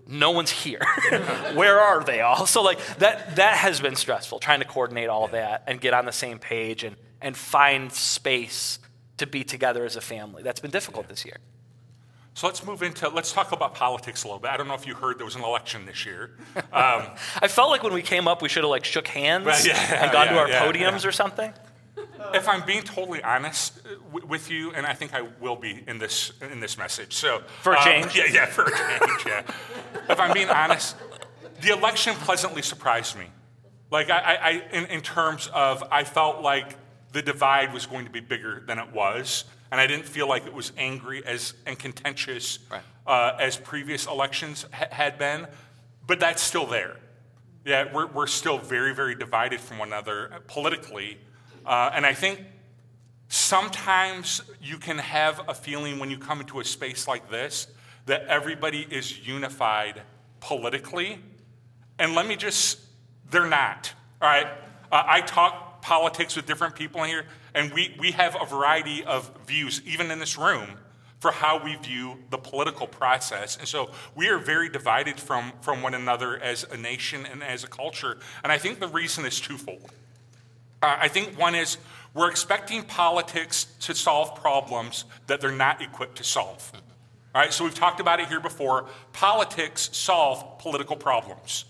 no 0.07 0.31
one's 0.31 0.51
here. 0.51 0.81
Where 1.53 1.79
are 1.79 2.03
they 2.03 2.21
all? 2.21 2.45
So 2.45 2.61
like 2.61 2.79
that 2.97 3.35
that 3.37 3.57
has 3.57 3.79
been 3.79 3.95
stressful 3.95 4.39
trying 4.39 4.59
to 4.59 4.65
coordinate 4.65 5.09
all 5.09 5.27
that 5.29 5.63
and 5.67 5.79
get 5.79 5.93
on 5.93 6.05
the 6.05 6.11
same 6.11 6.39
page 6.39 6.83
and 6.83 6.95
and 7.21 7.37
find 7.37 7.91
space 7.91 8.79
to 9.17 9.27
be 9.27 9.43
together 9.43 9.85
as 9.85 9.95
a 9.95 10.01
family. 10.01 10.43
That's 10.43 10.59
been 10.59 10.71
difficult 10.71 11.07
this 11.07 11.25
year. 11.25 11.37
So 12.35 12.47
let's 12.47 12.65
move 12.65 12.81
into 12.81 13.07
let's 13.09 13.31
talk 13.31 13.51
about 13.51 13.75
politics 13.75 14.23
a 14.23 14.27
little 14.27 14.39
bit. 14.39 14.51
I 14.51 14.57
don't 14.57 14.67
know 14.67 14.73
if 14.73 14.87
you 14.87 14.95
heard 14.95 15.19
there 15.19 15.25
was 15.25 15.35
an 15.35 15.43
election 15.43 15.85
this 15.85 16.05
year. 16.05 16.31
Um, 16.73 17.05
I 17.39 17.47
felt 17.49 17.69
like 17.69 17.83
when 17.83 17.93
we 17.93 18.01
came 18.01 18.27
up, 18.27 18.41
we 18.41 18.49
should 18.49 18.63
have 18.63 18.69
like 18.71 18.83
shook 18.83 19.07
hands 19.07 19.63
yeah, 19.63 20.03
and 20.03 20.11
gone 20.11 20.25
yeah, 20.25 20.33
to 20.33 20.39
our 20.39 20.49
yeah, 20.49 20.65
podiums 20.65 21.05
or 21.05 21.11
something 21.11 21.53
if 22.33 22.47
I'm 22.47 22.65
being 22.65 22.83
totally 22.83 23.21
honest 23.23 23.79
uh, 23.85 24.19
with 24.27 24.49
you, 24.49 24.71
and 24.71 24.85
I 24.85 24.93
think 24.93 25.13
I 25.13 25.21
will 25.39 25.55
be 25.55 25.83
in 25.87 25.97
this 25.97 26.31
in 26.51 26.59
this 26.59 26.77
message. 26.77 27.13
So 27.13 27.41
for 27.61 27.73
a 27.73 27.77
um, 27.77 27.83
change, 27.83 28.15
yeah, 28.15 28.25
yeah, 28.31 28.45
for 28.45 28.63
a 28.63 28.71
change, 28.71 29.25
yeah. 29.25 29.43
if 30.09 30.19
I'm 30.19 30.33
being 30.33 30.49
honest, 30.49 30.95
the 31.61 31.71
election 31.71 32.15
pleasantly 32.15 32.61
surprised 32.61 33.17
me. 33.17 33.25
Like 33.91 34.09
I, 34.09 34.35
I 34.35 34.51
in, 34.71 34.85
in 34.87 35.01
terms 35.01 35.49
of, 35.53 35.83
I 35.91 36.03
felt 36.03 36.41
like 36.41 36.77
the 37.11 37.21
divide 37.21 37.73
was 37.73 37.85
going 37.85 38.05
to 38.05 38.11
be 38.11 38.19
bigger 38.19 38.63
than 38.65 38.79
it 38.79 38.91
was, 38.91 39.45
and 39.71 39.79
I 39.79 39.87
didn't 39.87 40.05
feel 40.05 40.27
like 40.27 40.45
it 40.45 40.53
was 40.53 40.71
angry 40.77 41.23
as 41.25 41.53
and 41.65 41.77
contentious 41.77 42.59
right. 42.71 42.81
uh, 43.05 43.37
as 43.39 43.57
previous 43.57 44.07
elections 44.07 44.65
ha- 44.73 44.87
had 44.91 45.17
been. 45.17 45.47
But 46.05 46.19
that's 46.19 46.41
still 46.41 46.65
there. 46.65 46.97
Yeah, 47.65 47.93
we're, 47.93 48.07
we're 48.07 48.27
still 48.27 48.57
very, 48.57 48.93
very 48.93 49.15
divided 49.15 49.61
from 49.61 49.77
one 49.77 49.87
another 49.87 50.41
politically 50.47 51.17
uh, 51.65 51.91
and 51.93 52.05
I 52.05 52.13
think 52.13 52.41
sometimes 53.27 54.41
you 54.61 54.77
can 54.77 54.97
have 54.97 55.41
a 55.47 55.53
feeling 55.53 55.99
when 55.99 56.11
you 56.11 56.17
come 56.17 56.39
into 56.39 56.59
a 56.59 56.65
space 56.65 57.07
like 57.07 57.29
this 57.29 57.67
that 58.05 58.25
everybody 58.27 58.85
is 58.89 59.25
unified 59.25 60.01
politically. 60.39 61.19
And 61.97 62.15
let 62.15 62.27
me 62.27 62.35
just, 62.35 62.79
they're 63.31 63.47
not. 63.47 63.93
All 64.21 64.29
right? 64.29 64.47
Uh, 64.91 65.03
I 65.05 65.21
talk 65.21 65.81
politics 65.81 66.35
with 66.35 66.45
different 66.45 66.75
people 66.75 67.03
here, 67.03 67.25
and 67.53 67.73
we, 67.73 67.95
we 67.99 68.11
have 68.11 68.35
a 68.41 68.45
variety 68.45 69.03
of 69.03 69.31
views, 69.47 69.81
even 69.85 70.11
in 70.11 70.19
this 70.19 70.37
room, 70.37 70.77
for 71.19 71.31
how 71.31 71.63
we 71.63 71.75
view 71.75 72.17
the 72.29 72.37
political 72.37 72.85
process. 72.85 73.57
And 73.57 73.67
so 73.67 73.91
we 74.15 74.27
are 74.27 74.37
very 74.37 74.69
divided 74.69 75.19
from, 75.19 75.53
from 75.61 75.81
one 75.81 75.93
another 75.93 76.37
as 76.37 76.65
a 76.69 76.77
nation 76.77 77.25
and 77.25 77.41
as 77.41 77.63
a 77.63 77.67
culture. 77.67 78.17
And 78.43 78.51
I 78.51 78.57
think 78.57 78.79
the 78.79 78.89
reason 78.89 79.25
is 79.25 79.39
twofold. 79.39 79.91
Uh, 80.83 80.97
I 80.99 81.07
think 81.07 81.39
one 81.39 81.55
is 81.55 81.77
we're 82.13 82.29
expecting 82.29 82.83
politics 82.83 83.67
to 83.79 83.95
solve 83.95 84.35
problems 84.35 85.05
that 85.27 85.39
they're 85.39 85.49
not 85.49 85.81
equipped 85.81 86.17
to 86.17 86.25
solve. 86.25 86.71
All 87.33 87.41
right, 87.41 87.53
so 87.53 87.63
we've 87.63 87.73
talked 87.73 88.01
about 88.01 88.19
it 88.19 88.27
here 88.27 88.41
before. 88.41 88.87
Politics 89.13 89.89
solve 89.93 90.59
political 90.59 90.97
problems. 90.97 91.63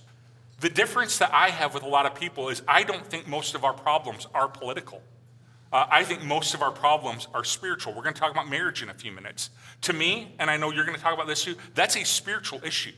The 0.61 0.69
difference 0.69 1.19
that 1.19 1.31
I 1.31 1.51
have 1.51 1.75
with 1.75 1.83
a 1.83 1.87
lot 1.87 2.07
of 2.07 2.15
people 2.15 2.49
is 2.49 2.63
I 2.67 2.81
don't 2.81 3.05
think 3.05 3.27
most 3.27 3.53
of 3.53 3.63
our 3.63 3.73
problems 3.73 4.25
are 4.33 4.47
political. 4.47 5.03
Uh, 5.71 5.85
I 5.91 6.03
think 6.03 6.23
most 6.23 6.55
of 6.55 6.63
our 6.63 6.71
problems 6.71 7.27
are 7.35 7.43
spiritual. 7.43 7.93
We're 7.93 8.01
going 8.01 8.15
to 8.15 8.19
talk 8.19 8.31
about 8.31 8.49
marriage 8.49 8.81
in 8.81 8.89
a 8.89 8.95
few 8.95 9.11
minutes. 9.11 9.51
To 9.81 9.93
me, 9.93 10.33
and 10.39 10.49
I 10.49 10.57
know 10.57 10.71
you're 10.71 10.85
going 10.85 10.97
to 10.97 11.03
talk 11.03 11.13
about 11.13 11.27
this 11.27 11.43
too, 11.43 11.55
that's 11.75 11.95
a 11.97 12.03
spiritual 12.03 12.61
issue. 12.65 12.93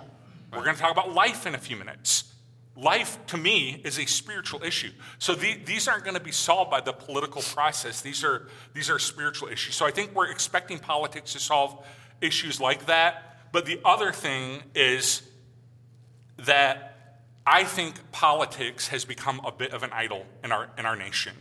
We're 0.54 0.64
going 0.64 0.76
to 0.78 0.82
talk 0.82 0.94
about 0.94 1.14
life 1.14 1.46
in 1.46 1.56
a 1.56 1.60
few 1.60 1.76
minutes. 1.76 2.35
Life, 2.78 3.26
to 3.28 3.38
me, 3.38 3.82
is 3.86 3.98
a 4.00 4.06
spiritual 4.06 4.62
issue. 4.64 4.92
So 5.18 5.34
the, 5.34 5.56
these 5.66 5.88
aren't 5.88 6.04
going 6.04 6.18
to 6.18 6.24
be 6.24 6.34
solved 6.34 6.72
by 6.72 6.82
the 6.82 6.92
political 6.92 7.42
process. 7.42 8.02
These 8.02 8.24
are, 8.24 8.50
these 8.74 8.90
are 8.90 9.00
spiritual 9.00 9.48
issues. 9.48 9.76
So 9.76 9.86
I 9.86 9.92
think 9.92 10.14
we're 10.14 10.30
expecting 10.30 10.80
politics 10.80 11.34
to 11.34 11.40
solve 11.40 11.86
issues 12.20 12.60
like 12.60 12.88
that. 12.88 13.38
But 13.54 13.66
the 13.66 13.80
other 13.86 14.12
thing 14.12 14.62
is 14.74 15.22
that 16.40 17.22
I 17.48 17.64
think 17.64 18.12
politics 18.12 18.90
has 18.90 19.06
become 19.06 19.40
a 19.46 19.52
bit 19.52 19.72
of 19.72 19.84
an 19.84 19.92
idol 19.94 20.26
in 20.44 20.52
our, 20.52 20.70
in 20.78 20.86
our 20.86 20.98
nation, 20.98 21.34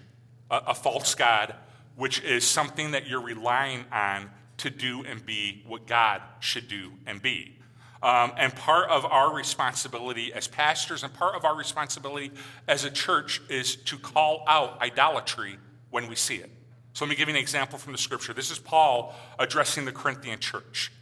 a, 0.51 0.57
a 0.69 0.75
false 0.75 1.17
God, 1.17 1.55
which 1.97 2.23
is 2.23 2.45
something 2.45 2.93
that 2.93 3.09
you're 3.09 3.23
relying 3.23 3.85
on 3.91 4.31
to 4.59 4.71
do 4.71 5.03
and 5.05 5.25
be 5.27 5.65
what 5.67 5.87
God 5.87 6.23
should 6.39 6.69
do 6.69 6.93
and 7.07 7.21
be. 7.21 7.59
Um, 8.05 8.33
and 8.37 8.55
part 8.55 8.91
of 8.91 9.07
our 9.07 9.35
responsibility 9.35 10.31
as 10.35 10.47
pastors 10.47 11.03
and 11.05 11.15
part 11.15 11.35
of 11.35 11.47
our 11.47 11.57
responsibility 11.57 12.33
as 12.69 12.85
a 12.85 12.91
church 12.91 13.41
is 13.49 13.77
to 13.77 13.97
call 13.97 14.45
out 14.47 14.79
idolatry 14.83 15.57
when 15.89 16.07
we 16.07 16.15
see 16.15 16.35
it. 16.35 16.51
So 16.93 17.07
let 17.07 17.09
me 17.09 17.17
give 17.17 17.29
you 17.29 17.35
an 17.35 17.41
example 17.41 17.79
from 17.79 17.93
the 17.93 17.99
scripture. 17.99 18.35
This 18.35 18.51
is 18.51 18.59
Paul 18.59 19.15
addressing 19.39 19.87
the 19.87 19.93
Corinthian 19.93 20.39
church. 20.39 20.93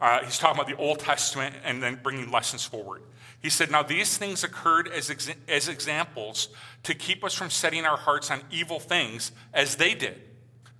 Uh, 0.00 0.24
he's 0.24 0.38
talking 0.38 0.58
about 0.58 0.66
the 0.66 0.82
Old 0.82 0.98
Testament 0.98 1.54
and 1.62 1.82
then 1.82 2.00
bringing 2.02 2.30
lessons 2.30 2.64
forward. 2.64 3.02
He 3.42 3.50
said, 3.50 3.70
Now 3.70 3.82
these 3.82 4.16
things 4.16 4.42
occurred 4.42 4.88
as, 4.88 5.14
as 5.46 5.68
examples 5.68 6.48
to 6.84 6.94
keep 6.94 7.22
us 7.22 7.34
from 7.34 7.50
setting 7.50 7.84
our 7.84 7.98
hearts 7.98 8.30
on 8.30 8.40
evil 8.50 8.80
things 8.80 9.30
as 9.52 9.76
they 9.76 9.92
did. 9.92 10.22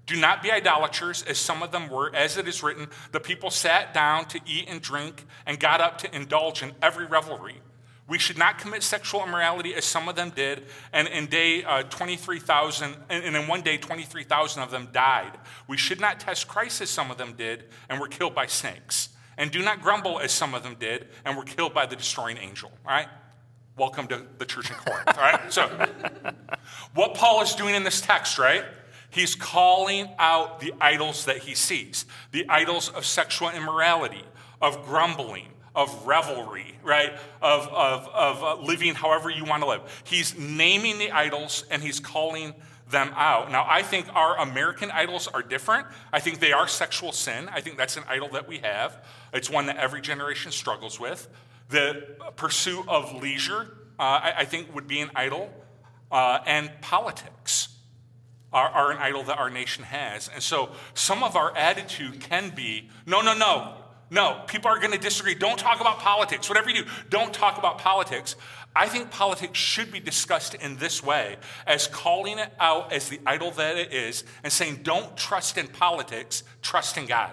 Do 0.07 0.15
not 0.17 0.41
be 0.41 0.53
idolaters, 0.53 1.25
as 1.25 1.37
some 1.37 1.63
of 1.65 1.73
them 1.73 1.89
were, 1.89 2.15
as 2.15 2.37
it 2.37 2.47
is 2.47 2.63
written, 2.63 2.89
the 3.11 3.19
people 3.19 3.51
sat 3.51 3.93
down 3.93 4.27
to 4.27 4.41
eat 4.47 4.67
and 4.69 4.81
drink 4.81 5.27
and 5.45 5.59
got 5.59 5.81
up 5.81 5.99
to 5.99 6.15
indulge 6.15 6.63
in 6.63 6.73
every 6.81 7.07
revelry. 7.07 7.61
We 8.09 8.19
should 8.19 8.39
not 8.39 8.59
commit 8.59 8.85
sexual 8.85 9.25
immorality 9.25 9.75
as 9.75 9.85
some 9.85 10.09
of 10.09 10.15
them 10.15 10.31
did, 10.31 10.67
and 10.93 11.09
in 11.09 11.27
day 11.27 11.65
uh, 11.65 11.83
23,000, 11.83 12.95
and 13.11 13.37
in 13.37 13.49
one 13.49 13.63
day 13.63 13.79
23,000 13.79 14.63
of 14.63 14.71
them 14.71 14.89
died. 14.93 15.33
We 15.67 15.77
should 15.77 16.01
not 16.01 16.21
test 16.21 16.47
Christ 16.47 16.81
as 16.81 16.89
some 16.89 17.11
of 17.11 17.19
them 17.19 17.33
did 17.33 17.65
and 17.89 18.01
were 18.01 18.07
killed 18.07 18.35
by 18.35 18.47
snakes. 18.47 19.09
And 19.37 19.51
do 19.51 19.61
not 19.61 19.83
grumble 19.83 20.21
as 20.21 20.31
some 20.31 20.55
of 20.55 20.63
them 20.63 20.77
did 20.79 21.09
and 21.25 21.37
were 21.37 21.45
killed 21.45 21.75
by 21.75 21.85
the 21.87 21.97
destroying 21.97 22.39
angel. 22.39 22.71
All 22.87 22.95
right? 22.95 23.09
Welcome 23.77 24.07
to 24.07 24.23
the 24.39 24.47
church 24.47 24.71
in 24.71 24.77
Corinth. 24.77 25.09
All 25.09 25.15
right? 25.25 25.53
So, 25.53 25.69
what 26.95 27.15
Paul 27.15 27.43
is 27.43 27.57
doing 27.57 27.75
in 27.75 27.83
this 27.83 28.01
text, 28.01 28.39
right? 28.39 28.65
He's 29.17 29.35
calling 29.35 30.11
out 30.19 30.61
the 30.61 30.75
idols 30.79 31.25
that 31.25 31.39
he 31.39 31.55
sees 31.55 32.05
the 32.33 32.45
idols 32.51 32.91
of 32.91 33.07
sexual 33.07 33.49
immorality, 33.49 34.23
of 34.61 34.85
grumbling, 34.85 35.49
of 35.75 36.07
revelry, 36.07 36.77
right? 36.83 37.15
Of, 37.41 37.67
of, 37.69 38.09
of 38.09 38.43
uh, 38.43 38.63
living 38.63 38.95
however 38.95 39.31
you 39.31 39.47
want 39.47 39.63
to 39.63 39.69
live. 39.71 40.03
He's 40.05 40.39
naming 40.39 40.99
the 40.99 41.13
idols 41.13 41.65
and 41.71 41.83
he's 41.83 41.99
calling 41.99 42.53
them 42.91 43.11
out. 43.17 43.51
Now, 43.51 43.65
I 43.67 43.81
think 43.81 44.07
our 44.15 44.37
American 44.37 44.91
idols 44.91 45.29
are 45.29 45.43
different. 45.43 45.87
I 46.13 46.21
think 46.21 46.39
they 46.39 46.53
are 46.53 46.69
sexual 46.69 47.13
sin. 47.13 47.49
I 47.51 47.63
think 47.63 47.79
that's 47.79 47.97
an 47.97 48.05
idol 48.07 48.29
that 48.33 48.47
we 48.47 48.59
have, 48.59 49.03
it's 49.33 49.49
one 49.49 49.65
that 49.67 49.79
every 49.79 50.03
generation 50.03 50.53
struggles 50.53 51.01
with. 51.01 51.27
The 51.71 52.17
pursuit 52.37 52.85
of 52.87 53.23
leisure, 53.23 53.79
uh, 53.99 54.03
I, 54.03 54.35
I, 54.41 54.45
think, 54.45 54.75
would 54.75 54.87
be 54.87 55.01
an 55.01 55.11
idol, 55.17 55.51
uh, 56.13 56.41
and 56.45 56.71
politics 56.83 57.76
are, 58.53 58.69
are 58.69 58.91
an 58.93 58.99
idol 58.99 59.23
that 59.25 59.39
our 59.39 59.51
nation 59.51 59.85
has. 59.85 60.29
And 60.29 60.43
so 60.43 60.71
some 60.95 61.23
of 61.23 61.37
our 61.37 61.57
attitude 61.57 62.21
can 62.21 62.51
be 62.51 62.89
no, 63.07 63.21
no, 63.21 63.35
no, 63.35 63.75
no, 64.11 64.43
people 64.47 64.71
are 64.71 64.79
going 64.79 64.93
to 64.93 64.99
disagree. 64.99 65.35
Don't 65.35 65.59
talk 65.59 65.81
about 65.81 65.99
politics. 65.99 66.49
Whatever 66.49 66.71
you 66.71 66.85
do, 66.85 66.91
don't 67.11 67.35
talk 67.35 67.59
about 67.59 67.79
politics. 67.79 68.37
I 68.75 68.89
think 68.89 69.11
politics 69.11 69.59
should 69.59 69.91
be 69.91 70.01
discussed 70.01 70.55
in 70.55 70.77
this 70.77 71.03
way 71.03 71.37
as 71.67 71.87
calling 71.89 72.39
it 72.39 72.53
out 72.61 72.93
as 72.93 73.09
the 73.09 73.19
idol 73.27 73.51
that 73.53 73.77
it 73.77 73.93
is 73.93 74.23
and 74.45 74.53
saying, 74.53 74.81
don't 74.83 75.17
trust 75.17 75.59
in 75.59 75.67
politics, 75.67 76.45
trust 76.63 76.99
in 76.99 77.07
God. 77.07 77.33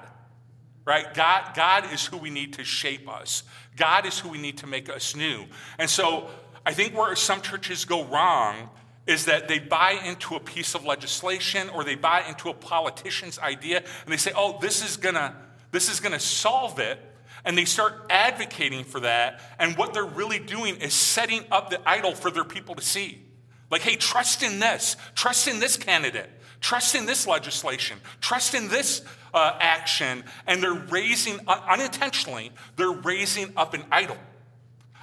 Right? 0.85 1.13
God, 1.13 1.53
God 1.53 1.93
is 1.93 2.05
who 2.05 2.17
we 2.17 2.29
need 2.29 2.53
to 2.53 2.63
shape 2.63 3.07
us, 3.09 3.43
God 3.75 4.05
is 4.05 4.19
who 4.19 4.29
we 4.29 4.37
need 4.37 4.57
to 4.59 4.67
make 4.67 4.89
us 4.89 5.15
new. 5.15 5.45
And 5.77 5.89
so 5.89 6.29
I 6.65 6.73
think 6.73 6.97
where 6.97 7.15
some 7.15 7.41
churches 7.41 7.85
go 7.85 8.03
wrong 8.05 8.69
is 9.05 9.25
that 9.25 9.47
they 9.47 9.59
buy 9.59 9.99
into 10.05 10.35
a 10.35 10.39
piece 10.39 10.75
of 10.75 10.85
legislation 10.85 11.69
or 11.69 11.83
they 11.83 11.95
buy 11.95 12.23
into 12.27 12.49
a 12.49 12.53
politician's 12.53 13.37
idea 13.39 13.77
and 13.77 14.13
they 14.13 14.17
say, 14.17 14.31
oh, 14.35 14.57
this 14.61 14.83
is 14.83 14.97
gonna, 14.97 15.35
this 15.71 15.91
is 15.91 15.99
gonna 15.99 16.19
solve 16.19 16.79
it. 16.79 16.99
And 17.45 17.57
they 17.57 17.65
start 17.65 18.05
advocating 18.09 18.85
for 18.85 19.01
that. 19.01 19.41
And 19.59 19.77
what 19.77 19.93
they're 19.93 20.05
really 20.05 20.39
doing 20.39 20.77
is 20.77 20.93
setting 20.93 21.43
up 21.51 21.69
the 21.69 21.81
idol 21.87 22.15
for 22.15 22.31
their 22.31 22.45
people 22.45 22.75
to 22.75 22.81
see. 22.81 23.21
Like, 23.69 23.81
hey, 23.81 23.97
trust 23.97 24.43
in 24.43 24.59
this, 24.59 24.95
trust 25.15 25.49
in 25.49 25.59
this 25.59 25.75
candidate, 25.75 26.29
trust 26.61 26.95
in 26.95 27.05
this 27.05 27.27
legislation, 27.27 27.97
trust 28.21 28.53
in 28.53 28.69
this 28.69 29.01
uh, 29.33 29.57
action. 29.59 30.23
And 30.47 30.63
they're 30.63 30.73
raising, 30.73 31.39
unintentionally, 31.47 32.51
they're 32.77 32.91
raising 32.91 33.51
up 33.57 33.73
an 33.73 33.83
idol. 33.91 34.17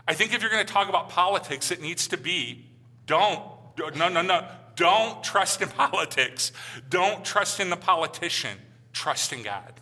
I 0.08 0.14
think 0.14 0.32
if 0.32 0.40
you're 0.40 0.50
to 0.50 0.64
talk 0.64 0.88
about 0.88 1.10
politics, 1.10 1.70
it 1.70 1.82
needs 1.82 2.08
to 2.08 2.16
be 2.16 2.64
don't 3.04 3.42
no, 3.78 4.08
no, 4.08 4.22
no. 4.22 4.46
Don't 4.76 5.22
trust 5.22 5.60
in 5.62 5.68
politics. 5.82 6.52
Don't 6.88 7.24
trust 7.24 7.60
in 7.60 7.70
the 7.70 7.76
politician. 7.76 8.56
Trust 8.92 9.32
in 9.32 9.42
God. 9.42 9.74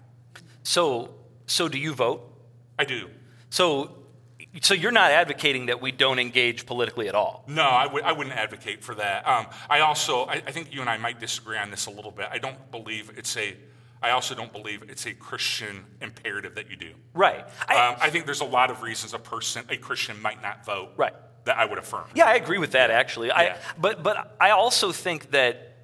So, 0.62 1.14
so 1.46 1.68
do 1.68 1.78
you 1.78 1.94
vote? 1.94 2.24
I 2.78 2.84
do. 2.84 3.08
So, 3.50 3.96
so 4.60 4.74
you're 4.74 4.92
not 4.92 5.10
advocating 5.10 5.66
that 5.66 5.80
we 5.80 5.92
don't 5.92 6.18
engage 6.18 6.66
politically 6.66 7.08
at 7.08 7.14
all? 7.14 7.44
No, 7.46 7.64
I 7.64 7.84
w- 7.84 8.04
I 8.04 8.12
wouldn't 8.12 8.36
advocate 8.36 8.82
for 8.82 8.94
that. 8.96 9.26
Um, 9.26 9.46
I 9.70 9.80
also, 9.80 10.24
I, 10.26 10.42
I 10.46 10.52
think 10.52 10.74
you 10.74 10.80
and 10.80 10.90
I 10.90 10.96
might 10.96 11.20
disagree 11.20 11.58
on 11.58 11.70
this 11.70 11.86
a 11.86 11.90
little 11.90 12.10
bit. 12.10 12.28
I 12.30 12.38
don't 12.38 12.70
believe 12.70 13.10
it's 13.16 13.36
a 13.36 13.56
I 14.00 14.10
also 14.10 14.34
don't 14.34 14.52
believe 14.52 14.84
it's 14.88 15.06
a 15.06 15.12
Christian 15.12 15.84
imperative 16.00 16.54
that 16.54 16.70
you 16.70 16.76
do. 16.76 16.92
Right. 17.14 17.44
I, 17.68 17.88
um, 17.88 17.96
I, 18.00 18.10
think 18.10 18.26
there's 18.26 18.42
a 18.42 18.44
lot 18.44 18.70
of 18.70 18.82
reasons 18.82 19.12
a 19.12 19.18
person, 19.18 19.64
a 19.70 19.76
Christian, 19.76 20.22
might 20.22 20.40
not 20.40 20.64
vote. 20.64 20.90
Right 20.96 21.14
that 21.48 21.58
I 21.58 21.64
would 21.64 21.78
affirm. 21.78 22.04
Yeah, 22.14 22.26
I 22.26 22.34
agree 22.34 22.58
with 22.58 22.72
that 22.72 22.90
actually. 22.90 23.32
I, 23.32 23.56
but 23.78 24.02
but 24.02 24.36
I 24.40 24.50
also 24.50 24.92
think 24.92 25.30
that 25.32 25.76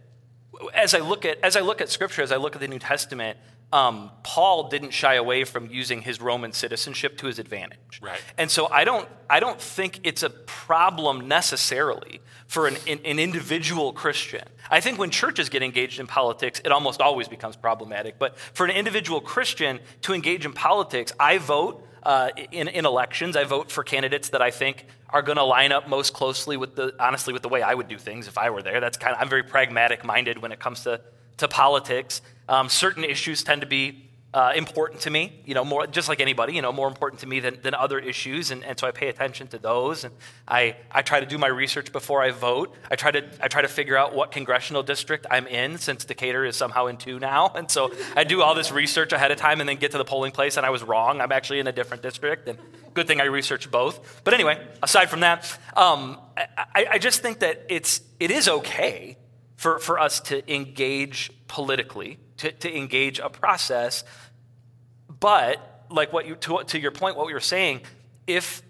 as 0.75 0.95
I 0.95 1.01
look 1.01 1.25
at 1.25 1.39
as 1.43 1.57
I 1.57 1.61
look 1.61 1.81
at 1.81 1.89
Scripture, 1.89 2.23
as 2.23 2.33
I 2.33 2.37
look 2.37 2.55
at 2.55 2.61
the 2.61 2.69
New 2.69 2.79
Testament, 2.79 3.39
um, 3.73 4.11
Paul 4.23 4.69
didn't 4.69 4.93
shy 4.93 5.15
away 5.15 5.45
from 5.45 5.69
using 5.69 6.03
his 6.03 6.21
Roman 6.21 6.53
citizenship 6.53 7.17
to 7.19 7.27
his 7.27 7.39
advantage. 7.39 8.01
Right. 8.01 8.21
And 8.39 8.51
so 8.51 8.69
I 8.69 8.85
don't 8.85 9.09
I 9.29 9.41
don't 9.41 9.61
think 9.61 10.01
it's 10.05 10.23
a 10.23 10.31
problem 10.31 11.27
necessarily 11.29 12.21
for 12.47 12.69
an, 12.69 12.77
an 12.87 13.19
individual 13.19 13.93
Christian. 13.93 14.45
I 14.71 14.81
think 14.81 14.99
when 14.99 15.11
churches 15.11 15.49
get 15.49 15.63
engaged 15.63 15.99
in 15.99 16.07
politics, 16.07 16.61
it 16.65 16.73
almost 16.73 17.01
always 17.01 17.27
becomes 17.29 17.57
problematic. 17.57 18.19
But 18.19 18.39
for 18.39 18.65
an 18.65 18.71
individual 18.71 19.21
Christian 19.21 19.81
to 20.03 20.15
engage 20.15 20.45
in 20.45 20.53
politics, 20.53 21.13
I 21.19 21.39
vote 21.39 21.85
uh, 22.05 22.29
in, 22.53 22.69
in 22.69 22.87
elections. 22.87 23.37
I 23.37 23.45
vote 23.45 23.71
for 23.71 23.83
candidates 23.83 24.29
that 24.31 24.43
I 24.43 24.51
think 24.51 24.87
are 25.15 25.23
going 25.23 25.37
to 25.37 25.45
line 25.45 25.71
up 25.71 25.89
most 25.89 26.13
closely 26.13 26.57
with 26.57 26.75
the, 26.75 26.93
honestly, 26.99 27.33
with 27.33 27.43
the 27.43 27.49
way 27.49 27.63
I 27.63 27.73
would 27.73 27.87
do 27.87 27.97
things 27.97 28.27
if 28.27 28.37
I 28.37 28.51
were 28.51 28.63
there. 28.63 28.81
That's 28.81 28.99
kind 28.99 29.15
of, 29.15 29.23
I'm 29.23 29.29
very 29.29 29.45
pragmatic 29.45 30.05
minded 30.05 30.43
when 30.43 30.51
it 30.51 30.59
comes 30.59 30.83
to, 30.83 31.01
to 31.37 31.47
politics. 31.47 32.21
Um, 32.49 32.69
certain 32.69 33.05
issues 33.05 33.45
tend 33.45 33.61
to 33.61 33.67
be 33.69 34.11
uh, 34.35 34.53
important 34.57 35.01
to 35.03 35.11
me, 35.11 35.33
you 35.47 35.55
know, 35.55 35.65
more 35.65 35.87
just 35.87 36.09
like 36.09 36.21
anybody, 36.21 36.55
you 36.55 36.61
know, 36.61 36.73
more 36.73 36.89
important 36.89 37.21
to 37.21 37.27
me 37.27 37.39
than, 37.39 37.57
than 37.63 37.73
other 37.73 38.01
issues, 38.01 38.51
and, 38.51 38.65
and 38.65 38.77
so 38.77 38.89
I 38.89 38.91
pay 38.91 39.07
attention 39.09 39.47
to 39.49 39.59
those, 39.59 40.03
and 40.03 40.13
I, 40.49 40.77
I 40.91 41.03
try 41.03 41.21
to 41.21 41.27
do 41.27 41.39
my 41.39 41.47
research 41.47 41.93
before 41.93 42.21
I 42.21 42.33
vote. 42.33 42.75
I 42.91 42.97
try 42.97 43.13
to 43.13 43.25
I 43.41 43.47
try 43.47 43.63
to 43.63 43.69
figure 43.69 43.97
out 43.97 44.13
what 44.13 44.33
congressional 44.33 44.83
district 44.83 45.25
I'm 45.31 45.47
in, 45.47 45.79
since 45.79 46.05
Decatur 46.05 46.45
is 46.45 46.57
somehow 46.57 46.87
in 46.87 46.97
two 46.97 47.21
now, 47.21 47.49
and 47.55 47.71
so 47.71 47.95
I 48.17 48.25
do 48.25 48.43
all 48.43 48.57
this 48.57 48.73
research 48.73 49.13
ahead 49.13 49.31
of 49.31 49.39
time, 49.39 49.61
and 49.61 49.69
then 49.69 49.77
get 49.77 49.93
to 49.93 49.99
the 49.99 50.05
polling 50.05 50.33
place, 50.33 50.57
and 50.57 50.67
I 50.67 50.71
was 50.71 50.83
wrong. 50.83 51.21
I'm 51.21 51.31
actually 51.31 51.61
in 51.61 51.69
a 51.69 51.73
different 51.73 52.03
district, 52.03 52.49
and 52.49 52.59
good 52.93 53.07
thing 53.07 53.21
I 53.21 53.25
researched 53.25 53.71
both. 53.71 54.23
But 54.25 54.35
anyway, 54.35 54.61
aside 54.83 55.11
from 55.11 55.21
that, 55.21 55.57
um, 55.77 56.19
I, 56.37 56.87
I 56.91 56.99
just 56.99 57.23
think 57.23 57.39
that 57.39 57.67
it's 57.69 58.01
it 58.19 58.33
is 58.33 58.49
okay 58.49 59.17
for, 59.57 59.79
for 59.79 59.99
us 59.99 60.21
to 60.21 60.53
engage 60.53 61.31
politically, 61.55 62.19
to, 62.39 62.51
to 62.51 62.77
engage 62.77 63.21
a 63.21 63.31
process 63.31 64.03
but 65.21 65.87
like 65.91 66.13
what 66.13 66.27
you 66.27 66.35
to, 66.37 66.65
to 66.65 66.79
your 66.79 66.91
point, 66.91 67.17
what 67.17 67.27
we 67.27 67.33
were 67.33 67.41
saying, 67.41 67.81
if 68.27 68.63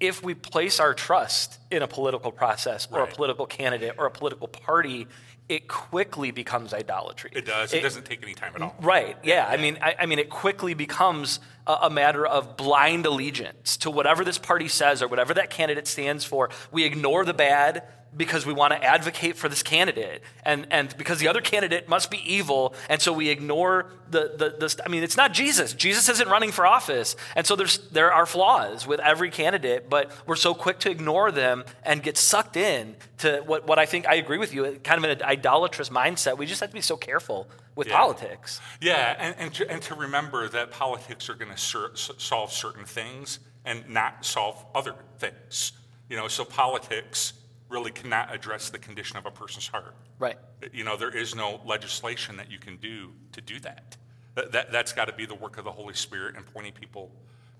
if 0.00 0.24
we 0.24 0.34
place 0.34 0.80
our 0.80 0.92
trust 0.92 1.58
in 1.70 1.82
a 1.82 1.86
political 1.86 2.32
process 2.32 2.88
or 2.90 3.00
right. 3.00 3.12
a 3.12 3.14
political 3.14 3.46
candidate 3.46 3.94
or 3.96 4.06
a 4.06 4.10
political 4.10 4.48
party, 4.48 5.06
it 5.48 5.68
quickly 5.68 6.32
becomes 6.32 6.74
idolatry. 6.74 7.30
It 7.32 7.46
does. 7.46 7.72
It, 7.72 7.78
it, 7.78 7.82
doesn't 7.82 8.06
take 8.06 8.22
any 8.24 8.34
time 8.34 8.52
at 8.56 8.62
all. 8.62 8.74
Right. 8.80 9.16
Yeah. 9.22 9.46
I 9.48 9.56
mean, 9.56 9.78
I, 9.80 9.94
I 10.00 10.06
mean, 10.06 10.18
it 10.18 10.30
quickly 10.30 10.74
becomes 10.74 11.38
a, 11.66 11.74
a, 11.82 11.90
matter 11.90 12.26
of 12.26 12.56
blind 12.56 13.06
allegiance 13.06 13.76
to 13.78 13.90
whatever 13.90 14.24
this 14.24 14.36
party 14.36 14.66
says 14.66 15.00
or 15.00 15.06
whatever 15.06 15.34
that 15.34 15.50
candidate 15.50 15.86
stands 15.86 16.24
for. 16.24 16.50
We 16.72 16.84
ignore 16.84 17.24
the 17.24 17.34
bad 17.34 17.84
because 18.16 18.46
we 18.46 18.52
want 18.52 18.72
to 18.72 18.82
advocate 18.82 19.36
for 19.36 19.48
this 19.48 19.62
candidate. 19.62 20.22
And, 20.44 20.66
and 20.70 20.96
because 20.96 21.18
the 21.18 21.28
other 21.28 21.40
candidate 21.40 21.88
must 21.88 22.10
be 22.10 22.18
evil 22.30 22.74
and 22.88 23.00
so 23.00 23.12
we 23.12 23.28
ignore 23.28 23.90
the, 24.10 24.32
the, 24.36 24.66
the 24.66 24.82
i 24.84 24.88
mean 24.88 25.02
it's 25.02 25.16
not 25.16 25.32
jesus. 25.32 25.72
Jesus 25.72 26.08
isn't 26.08 26.28
running 26.28 26.52
for 26.52 26.66
office. 26.66 27.16
And 27.34 27.46
so 27.46 27.56
there's, 27.56 27.78
there 27.90 28.12
are 28.12 28.26
flaws 28.26 28.86
with 28.86 29.00
every 29.00 29.30
candidate 29.30 29.90
but 29.90 30.10
we're 30.26 30.36
so 30.36 30.54
quick 30.54 30.78
to 30.80 30.90
ignore 30.90 31.30
them 31.30 31.64
and 31.82 32.02
get 32.02 32.16
sucked 32.16 32.56
in 32.56 32.96
to 33.18 33.42
what, 33.46 33.66
what 33.66 33.78
i 33.78 33.86
think 33.86 34.06
i 34.06 34.14
agree 34.14 34.38
with 34.38 34.54
you 34.54 34.78
kind 34.82 35.04
of 35.04 35.10
an 35.10 35.22
idolatrous 35.22 35.88
mindset. 35.88 36.38
We 36.38 36.46
just 36.46 36.60
have 36.60 36.70
to 36.70 36.74
be 36.74 36.80
so 36.80 36.96
careful 36.96 37.48
with 37.74 37.88
yeah. 37.88 37.96
politics. 37.96 38.60
Yeah 38.80 39.16
and, 39.18 39.34
and, 39.38 39.54
to, 39.54 39.70
and 39.70 39.82
to 39.82 39.94
remember 39.94 40.48
that 40.48 40.70
politics 40.70 41.28
are 41.28 41.34
going 41.34 41.52
to 41.54 41.58
solve 42.18 42.52
certain 42.52 42.84
things 42.84 43.40
and 43.64 43.88
not 43.88 44.24
solve 44.24 44.64
other 44.74 44.94
things. 45.18 45.72
You 46.08 46.16
know, 46.16 46.28
so 46.28 46.44
politics 46.44 47.32
really 47.68 47.90
cannot 47.90 48.34
address 48.34 48.70
the 48.70 48.78
condition 48.78 49.16
of 49.16 49.26
a 49.26 49.30
person's 49.30 49.66
heart. 49.66 49.94
Right. 50.18 50.36
You 50.72 50.84
know, 50.84 50.96
there 50.96 51.14
is 51.14 51.34
no 51.34 51.60
legislation 51.64 52.36
that 52.36 52.50
you 52.50 52.58
can 52.58 52.76
do 52.76 53.12
to 53.32 53.40
do 53.40 53.58
that. 53.60 53.96
That, 54.34 54.52
that, 54.52 54.74
has 54.74 54.92
got 54.92 55.06
to 55.06 55.12
be 55.12 55.26
the 55.26 55.34
work 55.34 55.58
of 55.58 55.64
the 55.64 55.70
Holy 55.70 55.94
Spirit 55.94 56.36
and 56.36 56.44
pointing 56.44 56.72
people 56.72 57.10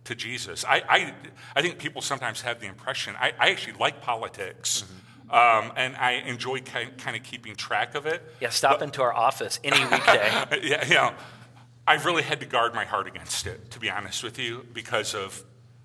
to 0.05 0.15
Jesus. 0.15 0.65
I, 0.65 0.83
I, 0.89 1.15
I 1.55 1.63
think 1.63 1.79
people 1.79 2.03
sometimes 2.03 2.41
have 2.43 2.61
the 2.61 2.67
impression, 2.67 3.15
I, 3.19 3.33
I 3.39 3.51
actually 3.51 3.75
like 3.75 4.01
politics. 4.03 4.83
Mm-hmm. 4.83 5.01
Um, 5.31 5.73
and 5.77 5.97
I 5.97 6.13
enjoy 6.27 6.61
kind, 6.61 6.97
kind 6.99 7.17
of 7.17 7.23
keeping 7.23 7.57
track 7.57 7.95
of 7.95 8.05
it. 8.05 8.23
Yeah, 8.41 8.51
stop 8.51 8.81
but, 8.81 8.85
into 8.85 9.03
our 9.03 9.13
office 9.13 9.59
any 9.65 9.81
weekday. 9.87 10.31
yeah, 10.63 10.85
you 10.85 10.95
know, 10.95 11.15
I've 11.87 12.05
really 12.05 12.23
had 12.23 12.41
to 12.41 12.47
guard 12.47 12.75
my 12.75 12.85
heart 12.85 13.07
against 13.07 13.47
it, 13.47 13.71
to 13.71 13.81
be 13.81 13.91
honest 13.91 14.23
with 14.23 14.39
you, 14.39 14.67
because 14.75 15.15
of 15.15 15.43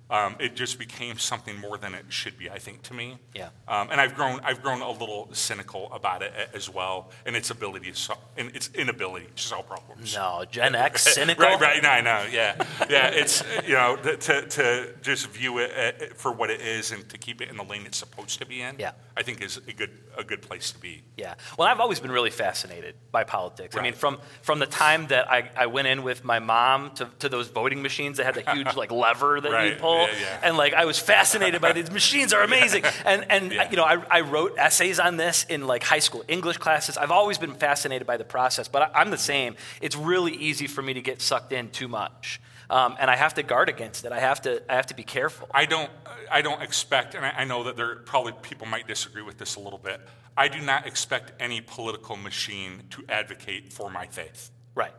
um, 0.09 0.35
it 0.39 0.55
just 0.55 0.79
became 0.79 1.17
something 1.17 1.55
more 1.57 1.77
than 1.77 1.93
it 1.93 2.05
should 2.09 2.37
be, 2.37 2.49
I 2.49 2.57
think, 2.57 2.81
to 2.83 2.93
me. 2.93 3.17
Yeah. 3.35 3.49
Um, 3.67 3.89
and 3.91 4.01
I've 4.01 4.15
grown, 4.15 4.39
I've 4.43 4.63
grown 4.63 4.81
a 4.81 4.89
little 4.89 5.29
cynical 5.33 5.91
about 5.93 6.21
it 6.23 6.33
as 6.53 6.69
well, 6.69 7.11
and 7.25 7.35
its 7.35 7.51
ability, 7.51 7.91
to 7.91 8.17
and 8.37 8.55
its 8.55 8.69
inability 8.73 9.27
to 9.35 9.41
solve 9.41 9.67
problems. 9.67 10.15
No, 10.15 10.45
Gen 10.49 10.73
X 10.73 11.03
cynical. 11.13 11.45
right, 11.45 11.59
right. 11.59 11.83
No, 11.83 11.89
I 11.89 12.01
know. 12.01 12.25
Yeah, 12.31 12.55
yeah. 12.89 13.09
It's 13.09 13.43
you 13.67 13.73
know 13.73 13.97
to 13.97 14.17
to 14.47 14.93
just 15.01 15.27
view 15.29 15.59
it 15.59 16.17
for 16.17 16.31
what 16.31 16.49
it 16.49 16.61
is 16.61 16.91
and 16.91 17.07
to 17.09 17.17
keep 17.17 17.41
it 17.41 17.49
in 17.49 17.57
the 17.57 17.63
lane 17.63 17.85
it's 17.85 17.97
supposed 17.97 18.39
to 18.39 18.45
be 18.45 18.61
in. 18.61 18.77
Yeah. 18.79 18.91
I 19.15 19.21
think 19.21 19.41
is 19.41 19.57
a 19.57 19.73
good 19.73 19.91
a 20.17 20.23
good 20.23 20.41
place 20.41 20.71
to 20.71 20.79
be. 20.79 21.03
Yeah. 21.17 21.35
Well, 21.57 21.67
I've 21.67 21.79
always 21.79 21.99
been 21.99 22.11
really 22.11 22.31
fascinated 22.31 22.95
by 23.11 23.23
politics. 23.23 23.75
Right. 23.75 23.81
I 23.81 23.83
mean, 23.83 23.93
from 23.93 24.19
from 24.41 24.59
the 24.59 24.65
time 24.65 25.07
that 25.07 25.29
I, 25.31 25.49
I 25.55 25.67
went 25.67 25.87
in 25.87 26.03
with 26.03 26.23
my 26.23 26.39
mom 26.39 26.91
to, 26.95 27.09
to 27.19 27.29
those 27.29 27.47
voting 27.47 27.81
machines 27.81 28.17
that 28.17 28.25
had 28.25 28.35
the 28.35 28.51
huge 28.51 28.75
like 28.75 28.91
lever 28.91 29.39
that 29.39 29.51
right. 29.51 29.73
you 29.73 29.79
pull 29.79 29.99
yeah, 30.08 30.20
yeah. 30.20 30.39
And 30.44 30.58
like 30.58 30.74
I 30.74 30.86
was 30.86 31.00
fascinated 31.00 31.62
by 31.62 31.74
these 31.74 31.91
machines 32.00 32.34
are 32.34 32.44
amazing. 32.44 32.84
And 33.06 33.25
and 33.29 33.51
you 33.72 33.77
know, 33.77 33.84
I, 33.84 34.01
I 34.10 34.22
wrote 34.22 34.58
essays 34.58 35.00
on 35.00 35.18
this 35.18 35.46
in 35.50 35.68
like 35.68 35.84
high 35.84 36.00
school 36.00 36.24
English 36.27 36.58
classes. 36.58 36.98
I've 36.98 37.12
always 37.12 37.38
been 37.38 37.53
fascinated 37.53 38.08
by 38.08 38.18
the 38.18 38.24
process, 38.24 38.68
but 38.68 38.91
I, 38.96 39.01
am 39.01 39.12
the 39.12 39.18
same. 39.18 39.56
It's 39.82 39.96
really 39.96 40.34
easy 40.34 40.68
for 40.68 40.82
me 40.82 40.94
to 40.94 41.01
get 41.01 41.22
sucked 41.22 41.53
in 41.53 41.70
too 41.70 41.88
much. 41.88 42.39
Um, 42.70 42.96
and 43.00 43.10
I 43.10 43.15
have 43.15 43.34
to 43.36 43.44
guard 43.44 43.68
against 43.68 44.06
it. 44.06 44.12
I 44.12 44.20
have 44.20 44.41
to, 44.44 44.62
I 44.72 44.75
have 44.75 44.86
to 44.88 44.96
be 44.96 45.03
careful. 45.03 45.50
I 45.51 45.65
don't, 45.65 45.89
I 46.29 46.41
don't 46.41 46.62
expect, 46.62 47.15
and 47.15 47.25
I, 47.25 47.32
I 47.38 47.44
know 47.44 47.63
that 47.63 47.75
there 47.75 47.96
probably 47.96 48.34
people 48.44 48.68
might 48.68 48.88
disagree 48.88 49.24
with 49.24 49.39
this 49.39 49.56
a 49.56 49.60
little 49.60 49.79
bit. 49.79 50.00
I 50.38 50.48
do 50.48 50.62
not 50.62 50.86
expect 50.86 51.34
any 51.41 51.62
political 51.62 52.15
machine 52.15 52.84
to 52.91 53.03
advocate 53.10 53.74
for 53.74 53.89
my 53.89 54.06
faith. 54.06 54.51
Right. 54.75 54.94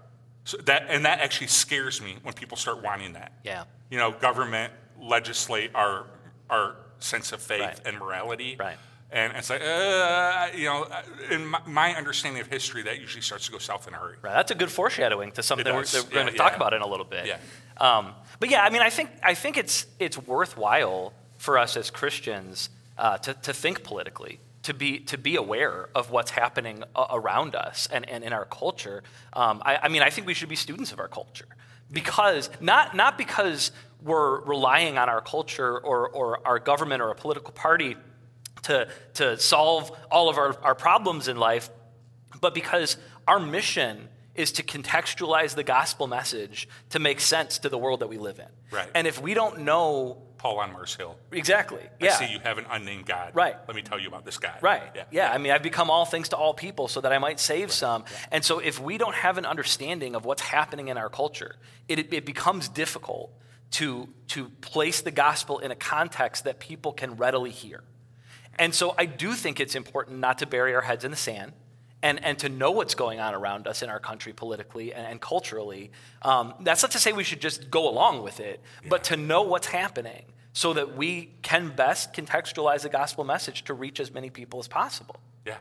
So 0.44 0.56
that, 0.58 0.86
and 0.88 1.04
that 1.04 1.20
actually 1.20 1.46
scares 1.46 2.02
me 2.02 2.16
when 2.22 2.34
people 2.34 2.56
start 2.56 2.82
wanting 2.82 3.12
that. 3.12 3.32
Yeah. 3.44 3.64
You 3.88 3.98
know, 3.98 4.10
government 4.10 4.72
legislate 5.00 5.70
our 5.74 6.06
our 6.48 6.76
sense 6.98 7.32
of 7.32 7.40
faith 7.40 7.60
right. 7.60 7.80
and 7.84 7.98
morality. 7.98 8.56
Right. 8.58 8.76
And 9.12 9.32
it's 9.36 9.50
like, 9.50 9.60
uh, 9.60 10.48
you 10.54 10.66
know, 10.66 10.86
in 11.30 11.46
my, 11.46 11.60
my, 11.66 11.94
understanding 11.96 12.40
of 12.40 12.46
history, 12.46 12.82
that 12.84 13.00
usually 13.00 13.22
starts 13.22 13.46
to 13.46 13.52
go 13.52 13.58
south 13.58 13.88
in 13.88 13.94
a 13.94 13.96
hurry. 13.96 14.14
Right. 14.22 14.34
That's 14.34 14.52
a 14.52 14.54
good 14.54 14.70
foreshadowing 14.70 15.32
to 15.32 15.42
something 15.42 15.66
we're, 15.66 15.84
we're, 15.92 16.02
going 16.10 16.26
to 16.28 16.32
yeah. 16.32 16.38
talk 16.38 16.54
about 16.54 16.74
in 16.74 16.82
a 16.82 16.86
little 16.86 17.04
bit. 17.04 17.26
Yeah. 17.26 17.38
Um, 17.78 18.14
but 18.38 18.50
yeah, 18.50 18.62
I 18.62 18.70
mean, 18.70 18.82
I 18.82 18.90
think 18.90 19.10
I 19.22 19.34
think 19.34 19.56
it's 19.56 19.86
it's 19.98 20.16
worthwhile 20.16 21.12
for 21.38 21.58
us 21.58 21.76
as 21.76 21.90
Christians 21.90 22.70
uh, 22.98 23.18
to 23.18 23.34
to 23.34 23.52
think 23.52 23.82
politically, 23.82 24.38
to 24.62 24.74
be 24.74 25.00
to 25.00 25.18
be 25.18 25.34
aware 25.36 25.88
of 25.94 26.10
what's 26.10 26.30
happening 26.30 26.84
around 27.10 27.56
us 27.56 27.88
and, 27.90 28.08
and 28.08 28.22
in 28.22 28.32
our 28.32 28.44
culture. 28.44 29.02
Um, 29.32 29.60
I, 29.64 29.78
I 29.82 29.88
mean, 29.88 30.02
I 30.02 30.10
think 30.10 30.26
we 30.26 30.34
should 30.34 30.48
be 30.48 30.56
students 30.56 30.92
of 30.92 31.00
our 31.00 31.08
culture 31.08 31.48
because 31.90 32.48
not 32.60 32.94
not 32.94 33.18
because 33.18 33.72
we're 34.02 34.40
relying 34.42 34.98
on 34.98 35.08
our 35.08 35.20
culture 35.20 35.78
or, 35.78 36.08
or 36.08 36.46
our 36.46 36.58
government 36.58 37.02
or 37.02 37.10
a 37.10 37.14
political 37.14 37.52
party 37.52 37.96
to, 38.62 38.88
to 39.14 39.38
solve 39.38 39.90
all 40.10 40.28
of 40.28 40.38
our, 40.38 40.56
our 40.62 40.74
problems 40.74 41.28
in 41.28 41.36
life, 41.36 41.70
but 42.40 42.54
because 42.54 42.96
our 43.26 43.40
mission 43.40 44.08
is 44.34 44.52
to 44.52 44.62
contextualize 44.62 45.54
the 45.54 45.64
gospel 45.64 46.06
message 46.06 46.68
to 46.90 46.98
make 46.98 47.20
sense 47.20 47.58
to 47.58 47.68
the 47.68 47.78
world 47.78 48.00
that 48.00 48.08
we 48.08 48.16
live 48.16 48.38
in. 48.38 48.46
Right. 48.70 48.88
And 48.94 49.06
if 49.06 49.20
we 49.20 49.34
don't 49.34 49.60
know 49.60 50.22
Paul 50.40 50.58
on 50.60 50.72
Mars 50.72 50.94
Hill. 50.94 51.18
Exactly. 51.32 51.82
Yeah. 52.00 52.14
I 52.14 52.26
see 52.26 52.32
you 52.32 52.38
have 52.38 52.56
an 52.56 52.64
unnamed 52.70 53.04
God. 53.04 53.32
Right. 53.34 53.56
Let 53.68 53.76
me 53.76 53.82
tell 53.82 54.00
you 54.00 54.08
about 54.08 54.24
this 54.24 54.38
guy. 54.38 54.56
Right. 54.62 54.80
Yeah. 54.94 55.04
yeah. 55.10 55.30
I 55.30 55.36
mean, 55.36 55.52
I've 55.52 55.62
become 55.62 55.90
all 55.90 56.06
things 56.06 56.30
to 56.30 56.36
all 56.36 56.54
people 56.54 56.88
so 56.88 57.02
that 57.02 57.12
I 57.12 57.18
might 57.18 57.38
save 57.38 57.64
right. 57.64 57.70
some. 57.70 58.04
Yeah. 58.10 58.26
And 58.32 58.44
so 58.44 58.58
if 58.58 58.80
we 58.80 58.96
don't 58.96 59.14
have 59.14 59.36
an 59.36 59.44
understanding 59.44 60.14
of 60.14 60.24
what's 60.24 60.40
happening 60.40 60.88
in 60.88 60.96
our 60.96 61.10
culture, 61.10 61.56
it, 61.88 62.14
it 62.14 62.24
becomes 62.24 62.70
difficult 62.70 63.30
to, 63.72 64.08
to 64.28 64.48
place 64.60 65.00
the 65.00 65.10
gospel 65.10 65.58
in 65.58 65.70
a 65.70 65.76
context 65.76 66.44
that 66.44 66.58
people 66.58 66.92
can 66.92 67.16
readily 67.16 67.50
hear. 67.50 67.82
And 68.58 68.74
so 68.74 68.94
I 68.98 69.06
do 69.06 69.32
think 69.32 69.60
it's 69.60 69.74
important 69.74 70.18
not 70.18 70.38
to 70.38 70.46
bury 70.46 70.74
our 70.74 70.80
heads 70.80 71.04
in 71.04 71.10
the 71.10 71.16
sand 71.16 71.52
and, 72.02 72.22
and 72.24 72.38
to 72.40 72.48
know 72.48 72.70
what's 72.70 72.94
going 72.94 73.20
on 73.20 73.34
around 73.34 73.66
us 73.66 73.82
in 73.82 73.90
our 73.90 74.00
country 74.00 74.32
politically 74.32 74.92
and, 74.92 75.06
and 75.06 75.20
culturally. 75.20 75.92
Um, 76.22 76.54
that's 76.60 76.82
not 76.82 76.90
to 76.92 76.98
say 76.98 77.12
we 77.12 77.24
should 77.24 77.40
just 77.40 77.70
go 77.70 77.88
along 77.88 78.22
with 78.22 78.40
it, 78.40 78.60
yeah. 78.82 78.88
but 78.88 79.04
to 79.04 79.16
know 79.16 79.42
what's 79.42 79.66
happening 79.66 80.24
so 80.52 80.72
that 80.72 80.96
we 80.96 81.30
can 81.42 81.68
best 81.68 82.12
contextualize 82.12 82.82
the 82.82 82.88
gospel 82.88 83.24
message 83.24 83.64
to 83.64 83.74
reach 83.74 84.00
as 84.00 84.12
many 84.12 84.30
people 84.30 84.58
as 84.58 84.66
possible. 84.66 85.16
Yeah. 85.46 85.58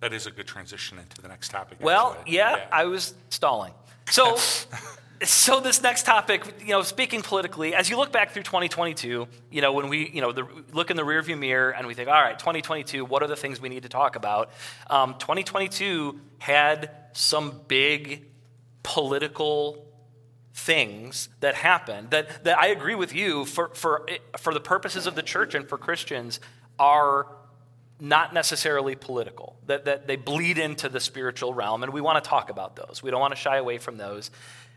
That 0.00 0.12
is 0.12 0.26
a 0.26 0.30
good 0.30 0.46
transition 0.46 0.98
into 0.98 1.20
the 1.22 1.28
next 1.28 1.50
topic. 1.50 1.78
Well, 1.80 2.16
yeah, 2.26 2.56
yeah, 2.56 2.66
I 2.70 2.84
was 2.84 3.14
stalling. 3.30 3.72
So 4.10 4.36
so 5.22 5.60
this 5.60 5.82
next 5.82 6.04
topic, 6.04 6.54
you 6.60 6.68
know, 6.68 6.82
speaking 6.82 7.22
politically, 7.22 7.74
as 7.74 7.90
you 7.90 7.96
look 7.96 8.10
back 8.10 8.30
through 8.30 8.44
2022, 8.44 9.28
you 9.50 9.60
know, 9.60 9.72
when 9.72 9.88
we, 9.88 10.08
you 10.08 10.20
know, 10.20 10.32
the, 10.32 10.46
look 10.72 10.90
in 10.90 10.96
the 10.96 11.02
rearview 11.02 11.38
mirror 11.38 11.70
and 11.70 11.86
we 11.86 11.94
think, 11.94 12.08
all 12.08 12.20
right, 12.20 12.38
2022, 12.38 13.04
what 13.04 13.22
are 13.22 13.26
the 13.26 13.36
things 13.36 13.60
we 13.60 13.68
need 13.68 13.82
to 13.82 13.88
talk 13.88 14.16
about? 14.16 14.50
Um, 14.88 15.14
2022 15.18 16.18
had 16.38 16.90
some 17.12 17.60
big 17.68 18.24
political 18.82 19.86
things 20.54 21.28
that 21.40 21.54
happened 21.54 22.10
that, 22.10 22.44
that 22.44 22.58
I 22.58 22.68
agree 22.68 22.94
with 22.94 23.14
you 23.14 23.44
for, 23.44 23.68
for, 23.74 24.06
for 24.38 24.54
the 24.54 24.60
purposes 24.60 25.06
of 25.06 25.14
the 25.14 25.22
church 25.22 25.54
and 25.54 25.68
for 25.68 25.78
Christians 25.78 26.40
are 26.78 27.26
not 28.00 28.32
necessarily 28.32 28.94
political, 28.94 29.56
that, 29.66 29.84
that 29.84 30.06
they 30.06 30.16
bleed 30.16 30.56
into 30.56 30.88
the 30.88 31.00
spiritual 31.00 31.52
realm, 31.52 31.82
and 31.82 31.92
we 31.92 32.00
want 32.00 32.22
to 32.22 32.26
talk 32.26 32.48
about 32.48 32.74
those. 32.76 33.02
We 33.02 33.10
don't 33.10 33.20
want 33.20 33.34
to 33.34 33.40
shy 33.40 33.58
away 33.58 33.76
from 33.76 33.98
those. 33.98 34.30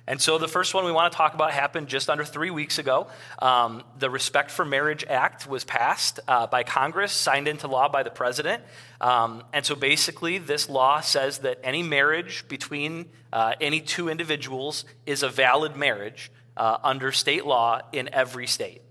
And 0.05 0.21
so 0.21 0.37
the 0.37 0.49
first 0.49 0.73
one 0.73 0.83
we 0.83 0.91
want 0.91 1.11
to 1.13 1.17
talk 1.17 1.33
about 1.33 1.51
happened 1.51 1.87
just 1.87 2.09
under 2.09 2.25
three 2.25 2.51
weeks 2.51 2.77
ago. 2.77 3.07
Um, 3.39 3.83
the 3.97 4.09
Respect 4.09 4.51
for 4.51 4.65
Marriage 4.65 5.05
Act 5.05 5.47
was 5.47 5.63
passed 5.63 6.19
uh, 6.27 6.45
by 6.47 6.63
Congress, 6.63 7.13
signed 7.13 7.47
into 7.47 7.67
law 7.67 7.87
by 7.87 8.03
the 8.03 8.09
president. 8.09 8.63
Um, 8.99 9.43
and 9.53 9.65
so 9.65 9.75
basically, 9.75 10.39
this 10.39 10.67
law 10.67 10.99
says 10.99 11.39
that 11.39 11.59
any 11.63 11.83
marriage 11.83 12.45
between 12.49 13.05
uh, 13.31 13.53
any 13.61 13.79
two 13.79 14.09
individuals 14.09 14.83
is 15.05 15.23
a 15.23 15.29
valid 15.29 15.77
marriage 15.77 16.31
uh, 16.57 16.77
under 16.83 17.13
state 17.13 17.45
law 17.45 17.79
in 17.93 18.09
every 18.13 18.45
state. 18.45 18.81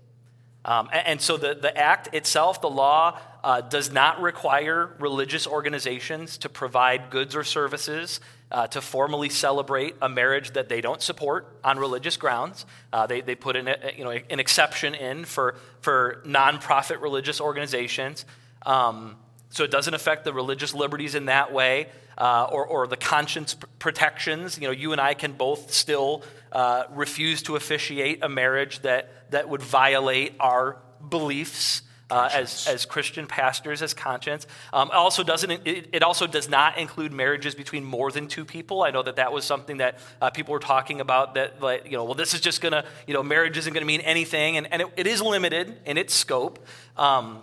Um, 0.65 0.89
and, 0.91 1.07
and, 1.07 1.21
so 1.21 1.37
the, 1.37 1.55
the 1.55 1.77
act 1.77 2.13
itself, 2.15 2.61
the 2.61 2.69
law, 2.69 3.19
uh, 3.43 3.61
does 3.61 3.91
not 3.91 4.21
require 4.21 4.95
religious 4.97 5.45
organizations 5.45 6.37
to 6.39 6.49
provide 6.49 7.09
goods 7.09 7.35
or 7.35 7.43
services 7.43 8.21
uh, 8.53 8.67
to 8.67 8.81
formally 8.81 9.29
celebrate 9.29 9.95
a 10.01 10.07
marriage 10.07 10.51
that 10.51 10.69
they 10.69 10.79
don't 10.79 11.01
support 11.01 11.57
on 11.63 11.79
religious 11.79 12.17
grounds. 12.17 12.65
Uh, 12.93 13.07
they, 13.07 13.21
they 13.21 13.35
put 13.35 13.55
in 13.55 13.67
a, 13.67 13.77
you 13.97 14.03
know, 14.03 14.11
an 14.11 14.39
exception 14.39 14.93
in 14.93 15.25
for, 15.25 15.55
for 15.81 16.21
nonprofit 16.25 17.01
religious 17.01 17.41
organizations. 17.41 18.25
Um, 18.65 19.17
so 19.49 19.63
it 19.63 19.71
doesn't 19.71 19.93
affect 19.93 20.23
the 20.23 20.33
religious 20.33 20.73
liberties 20.73 21.15
in 21.15 21.25
that 21.25 21.51
way 21.51 21.87
uh, 22.17 22.47
or, 22.51 22.65
or 22.65 22.87
the 22.87 22.97
conscience 22.97 23.55
protections. 23.79 24.57
You 24.59 24.67
know, 24.67 24.73
you 24.73 24.91
and 24.91 25.01
I 25.01 25.15
can 25.15 25.33
both 25.33 25.73
still 25.73 26.23
uh, 26.51 26.83
refuse 26.91 27.41
to 27.43 27.55
officiate 27.55 28.23
a 28.23 28.29
marriage 28.29 28.81
that, 28.81 29.31
that 29.31 29.49
would 29.49 29.63
violate 29.63 30.35
our 30.39 30.77
beliefs 31.07 31.81
uh, 32.09 32.29
as, 32.33 32.67
as 32.67 32.85
Christian 32.85 33.27
pastors, 33.27 33.81
as 33.81 33.93
conscience. 33.93 34.45
Um, 34.71 34.89
also 34.93 35.23
doesn't, 35.23 35.51
it, 35.51 35.89
it, 35.91 36.03
also 36.03 36.27
does 36.27 36.49
not 36.49 36.77
include 36.77 37.11
marriages 37.11 37.55
between 37.55 37.83
more 37.83 38.11
than 38.11 38.27
two 38.27 38.45
people. 38.45 38.83
I 38.83 38.91
know 38.91 39.03
that 39.03 39.15
that 39.15 39.31
was 39.31 39.45
something 39.45 39.77
that 39.77 39.99
uh, 40.21 40.29
people 40.29 40.51
were 40.51 40.59
talking 40.59 41.01
about 41.01 41.35
that, 41.35 41.61
like, 41.61 41.85
you 41.85 41.93
know, 41.93 42.03
well, 42.03 42.13
this 42.13 42.33
is 42.33 42.41
just 42.41 42.61
going 42.61 42.73
to, 42.73 42.85
you 43.07 43.13
know, 43.13 43.23
marriage 43.23 43.57
isn't 43.57 43.73
going 43.73 43.81
to 43.81 43.87
mean 43.87 44.01
anything. 44.01 44.57
And, 44.57 44.71
and 44.71 44.81
it, 44.81 44.87
it 44.97 45.07
is 45.07 45.21
limited 45.21 45.75
in 45.85 45.97
its 45.97 46.13
scope. 46.13 46.65
Um, 46.97 47.41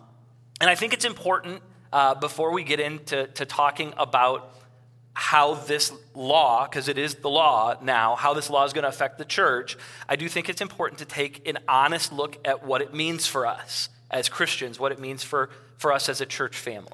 and 0.61 0.69
I 0.69 0.75
think 0.75 0.93
it's 0.93 1.05
important 1.05 1.63
uh, 1.93 2.15
before 2.15 2.53
we 2.53 2.63
get 2.63 2.81
into 2.81 3.27
to 3.27 3.47
talking 3.47 3.95
about 3.97 4.55
how 5.15 5.55
this 5.55 5.93
law, 6.15 6.65
because 6.67 6.89
it 6.89 6.97
is 6.97 7.17
the 7.17 7.29
law 7.29 7.77
now, 7.83 8.15
how 8.15 8.35
this 8.35 8.49
law 8.49 8.65
is 8.65 8.73
going 8.73 8.83
to 8.83 8.89
affect 8.89 9.19
the 9.19 9.25
church, 9.25 9.77
I 10.09 10.17
do 10.17 10.29
think 10.29 10.49
it's 10.49 10.61
important 10.61 11.01
to 11.01 11.05
take 11.05 11.49
an 11.49 11.59
honest 11.67 12.13
look 12.13 12.39
at 12.47 12.65
what 12.65 12.81
it 12.81 12.95
means 12.95 13.27
for 13.27 13.47
us 13.47 13.89
as 14.11 14.29
Christians, 14.29 14.79
what 14.79 14.93
it 14.93 14.99
means 14.99 15.23
for, 15.23 15.51
for 15.77 15.93
us 15.93 16.09
as 16.09 16.21
a 16.21 16.27
church 16.27 16.57
family. 16.57 16.93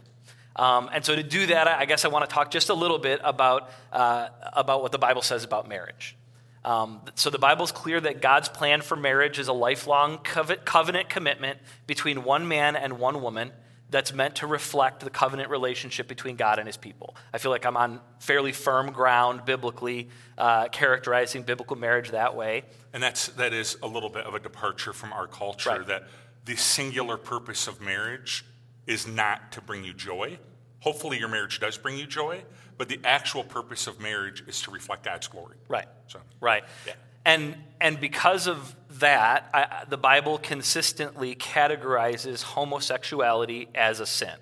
Um, 0.57 0.89
and 0.93 1.05
so 1.05 1.15
to 1.15 1.23
do 1.23 1.47
that, 1.47 1.69
I 1.69 1.85
guess 1.85 2.05
I 2.05 2.09
want 2.09 2.29
to 2.29 2.33
talk 2.33 2.51
just 2.51 2.71
a 2.71 2.75
little 2.75 2.99
bit 2.99 3.21
about, 3.23 3.71
uh, 3.93 4.29
about 4.53 4.83
what 4.83 4.93
the 4.93 4.99
Bible 4.99 5.23
says 5.23 5.45
about 5.45 5.69
marriage. 5.69 6.17
Um, 6.65 7.01
so 7.15 7.31
the 7.31 7.39
Bible's 7.39 7.73
clear 7.73 8.01
that 8.01 8.21
God's 8.21 8.49
plan 8.49 8.83
for 8.83 8.97
marriage 8.97 9.39
is 9.39 9.49
a 9.49 9.53
lifelong 9.53 10.19
covenant 10.19 11.09
commitment 11.09 11.59
between 11.87 12.25
one 12.25 12.49
man 12.49 12.75
and 12.75 12.99
one 12.99 13.23
woman 13.23 13.53
that's 13.89 14.13
meant 14.13 14.37
to 14.37 14.47
reflect 14.49 15.01
the 15.01 15.11
covenant 15.11 15.49
relationship 15.49 16.09
between 16.09 16.35
God 16.35 16.59
and 16.59 16.67
his 16.67 16.77
people. 16.77 17.15
I 17.33 17.39
feel 17.39 17.53
like 17.53 17.65
I'm 17.65 17.77
on 17.77 18.01
fairly 18.19 18.51
firm 18.51 18.91
ground 18.91 19.45
biblically, 19.45 20.09
uh, 20.37 20.67
characterizing 20.69 21.45
biblical 21.45 21.77
marriage 21.77 22.11
that 22.11 22.35
way. 22.35 22.65
And 22.93 23.01
that's, 23.01 23.29
that 23.29 23.53
is 23.53 23.77
a 23.83 23.87
little 23.87 24.11
bit 24.11 24.27
of 24.27 24.35
a 24.35 24.41
departure 24.41 24.93
from 24.93 25.13
our 25.13 25.29
culture 25.29 25.71
right. 25.71 25.87
that 25.87 26.09
the 26.47 26.57
singular 26.57 27.17
purpose 27.17 27.67
of 27.67 27.81
marriage 27.81 28.45
is 28.87 29.07
not 29.07 29.53
to 29.53 29.61
bring 29.61 29.85
you 29.85 29.93
joy. 29.93 30.39
Hopefully, 30.81 31.19
your 31.19 31.29
marriage 31.29 31.59
does 31.59 31.77
bring 31.77 31.99
you 31.99 32.07
joy, 32.07 32.43
but 32.79 32.89
the 32.89 33.01
actual 33.05 33.43
purpose 33.43 33.89
of 33.89 34.01
marriage 34.01 34.45
is 34.47 34.63
to 34.63 34.71
reflect 34.71 35.05
God's 35.05 35.27
glory. 35.27 35.57
Right. 35.69 35.89
So, 36.07 36.21
right. 36.41 36.63
Yeah. 36.87 36.93
And, 37.25 37.57
and 37.81 37.99
because 37.99 38.47
of 38.47 38.77
that, 39.01 39.51
I, 39.53 39.85
the 39.89 39.99
Bible 39.99 40.39
consistently 40.39 41.35
categorizes 41.35 42.43
homosexuality 42.43 43.69
as 43.75 43.99
a 43.99 44.07
sin. 44.07 44.35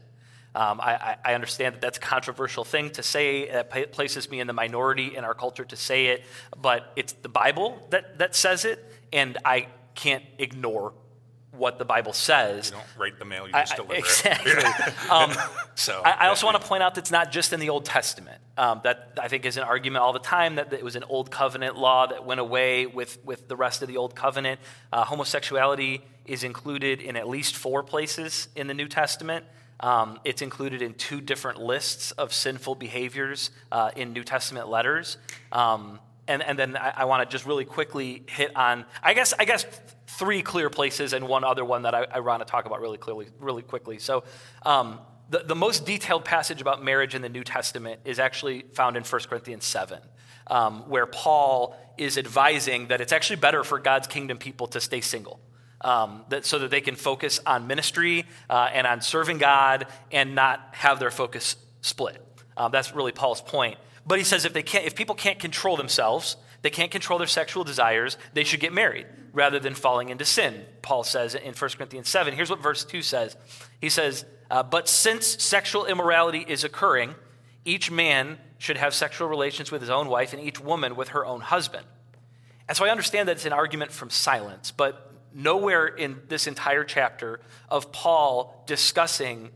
Um, 0.55 0.81
I, 0.81 1.17
I, 1.25 1.35
understand 1.35 1.75
that 1.75 1.81
that's 1.81 1.99
a 1.99 2.01
controversial 2.01 2.63
thing 2.63 2.91
to 2.91 3.03
say. 3.03 3.51
That 3.51 3.91
places 3.91 4.31
me 4.31 4.39
in 4.39 4.47
the 4.47 4.53
minority 4.53 5.17
in 5.17 5.25
our 5.25 5.35
culture 5.35 5.65
to 5.65 5.75
say 5.75 6.07
it, 6.07 6.23
but 6.57 6.93
it's 6.95 7.13
the 7.13 7.29
Bible 7.29 7.85
that, 7.91 8.19
that 8.19 8.37
says 8.37 8.65
it, 8.65 8.85
and 9.13 9.37
I 9.45 9.67
can't 9.97 10.23
ignore 10.39 10.93
what 11.57 11.79
the 11.79 11.85
Bible 11.85 12.13
says. 12.13 12.71
You 12.71 12.77
don't 12.77 12.87
write 12.99 13.19
the 13.19 13.25
mail, 13.25 13.47
you 13.47 13.53
just 13.53 13.73
I, 13.73 13.77
deliver 13.77 13.95
exactly. 13.95 14.53
it. 14.53 14.59
Exactly. 14.59 15.09
um, 15.11 15.33
so 15.75 16.03
I, 16.05 16.11
I 16.11 16.29
also 16.29 16.47
want 16.47 16.61
to 16.61 16.67
point 16.67 16.83
out 16.83 16.95
that 16.95 17.03
it's 17.03 17.11
not 17.11 17.33
just 17.33 17.53
in 17.53 17.61
the 17.61 17.71
Old 17.71 17.85
Testament. 17.85 18.41
Um, 18.57 18.81
that 18.85 19.19
I 19.21 19.27
think 19.27 19.47
is 19.47 19.57
an 19.57 19.65
argument 19.65 20.05
all 20.05 20.13
the 20.13 20.21
time 20.21 20.57
that, 20.57 20.71
that, 20.71 20.79
it 20.79 20.85
was 20.85 20.95
an 20.95 21.03
Old 21.05 21.31
Covenant 21.31 21.77
law 21.77 22.07
that 22.07 22.25
went 22.25 22.39
away 22.39 22.87
with, 22.87 23.19
with 23.25 23.49
the 23.49 23.57
rest 23.57 23.83
of 23.83 23.89
the 23.89 23.97
Old 23.97 24.15
Covenant. 24.15 24.61
Uh, 24.93 25.05
homosexuality 25.05 26.05
is 26.25 26.45
included 26.45 27.01
in 27.01 27.17
at 27.17 27.29
least 27.29 27.57
four 27.57 27.83
places 27.83 28.49
in 28.55 28.69
the 28.69 28.75
New 28.75 28.87
Testament. 28.87 29.45
Um, 29.81 30.21
it's 30.25 30.41
included 30.41 30.83
in 30.83 30.95
two 30.95 31.21
different 31.21 31.61
lists 31.61 32.13
of 32.13 32.33
sinful 32.33 32.77
behaviors 32.77 33.51
uh, 33.73 33.91
in 33.97 34.13
New 34.13 34.23
Testament 34.25 34.69
letters. 34.69 35.17
Um, 35.51 35.99
and, 36.27 36.43
and 36.43 36.59
then 36.59 36.77
I, 36.77 36.93
I 36.99 37.05
want 37.05 37.29
to 37.29 37.33
just 37.33 37.47
really 37.47 37.65
quickly 37.65 38.23
hit 38.27 38.55
on, 38.57 38.85
I 39.03 39.15
guess, 39.15 39.35
I 39.39 39.45
guess 39.45 39.67
three 40.07 40.43
clear 40.43 40.71
places 40.71 41.13
and 41.13 41.27
one 41.29 41.45
other 41.45 41.65
one 41.65 41.83
that 41.83 41.95
I, 41.95 42.07
I 42.11 42.21
want 42.21 42.45
to 42.45 42.51
talk 42.51 42.67
about 42.67 42.81
really 42.81 42.99
clearly, 42.99 43.29
really 43.39 43.63
quickly. 43.63 43.99
So, 43.99 44.25
um, 44.65 45.01
the, 45.31 45.39
the 45.39 45.55
most 45.55 45.87
detailed 45.87 46.25
passage 46.25 46.61
about 46.61 46.85
marriage 46.85 47.15
in 47.15 47.23
the 47.23 47.29
New 47.29 47.45
Testament 47.45 48.01
is 48.05 48.19
actually 48.19 48.65
found 48.75 48.97
in 48.97 49.03
1 49.03 49.23
Corinthians 49.23 49.65
7, 49.65 49.99
um, 50.49 50.89
where 50.89 51.07
Paul 51.07 51.77
is 51.97 52.19
advising 52.19 52.89
that 52.89 53.01
it's 53.01 53.13
actually 53.13 53.37
better 53.37 53.65
for 53.65 53.79
God's 53.79 54.07
kingdom 54.07 54.37
people 54.37 54.67
to 54.69 54.81
stay 54.81 55.01
single. 55.01 55.41
Um, 55.81 56.25
that, 56.31 56.47
so 56.47 56.59
that 56.61 56.71
they 56.71 56.81
can 56.81 56.95
focus 56.95 57.41
on 57.45 57.67
ministry 57.67 58.25
uh, 58.49 58.71
and 58.73 58.87
on 58.87 59.03
serving 59.03 59.37
God 59.37 59.87
and 60.11 60.35
not 60.35 60.71
have 60.73 60.99
their 60.99 61.11
focus 61.11 61.57
split. 61.83 62.25
Um, 62.57 62.73
that's 62.73 62.95
really 62.95 63.13
Paul's 63.13 63.43
point. 63.43 63.77
But 64.07 64.19
he 64.19 64.25
says 64.25 64.45
if, 64.45 64.53
they 64.53 64.63
can't, 64.63 64.85
if 64.85 64.95
people 64.95 65.15
can't 65.15 65.39
control 65.39 65.77
themselves, 65.77 66.37
they 66.63 66.71
can't 66.71 66.91
control 66.91 67.19
their 67.19 67.29
sexual 67.29 67.65
desires, 67.65 68.17
they 68.33 68.45
should 68.45 68.61
get 68.61 68.73
married 68.73 69.07
rather 69.33 69.59
than 69.59 69.75
falling 69.75 70.09
into 70.09 70.25
sin, 70.25 70.65
Paul 70.81 71.05
says 71.05 71.35
in 71.35 71.55
1 71.55 71.71
Corinthians 71.77 72.09
7. 72.09 72.35
Here's 72.35 72.51
what 72.51 72.63
verse 72.63 72.85
2 72.85 73.03
says 73.03 73.37
He 73.81 73.89
says, 73.89 74.25
uh, 74.51 74.63
But 74.63 74.89
since 74.89 75.43
sexual 75.43 75.87
immorality 75.87 76.45
is 76.47 76.65
occurring, 76.65 77.15
each 77.65 77.91
man 77.91 78.39
should 78.59 78.77
have 78.77 78.95
sexual 78.95 79.29
relations 79.29 79.71
with 79.71 79.81
his 79.81 79.91
own 79.91 80.09
wife 80.09 80.33
and 80.33 80.43
each 80.43 80.61
woman 80.61 80.97
with 80.97 81.09
her 81.09 81.25
own 81.25 81.41
husband. 81.41 81.85
And 82.69 82.77
so 82.77 82.85
I 82.85 82.91
understand 82.91 83.29
that 83.29 83.37
it's 83.37 83.47
an 83.47 83.53
argument 83.53 83.93
from 83.93 84.09
silence, 84.09 84.71
but 84.71 85.13
nowhere 85.35 85.87
in 85.87 86.23
this 86.29 86.47
entire 86.47 86.85
chapter 86.85 87.41
of 87.69 87.93
Paul 87.93 88.63
discussing 88.67 89.51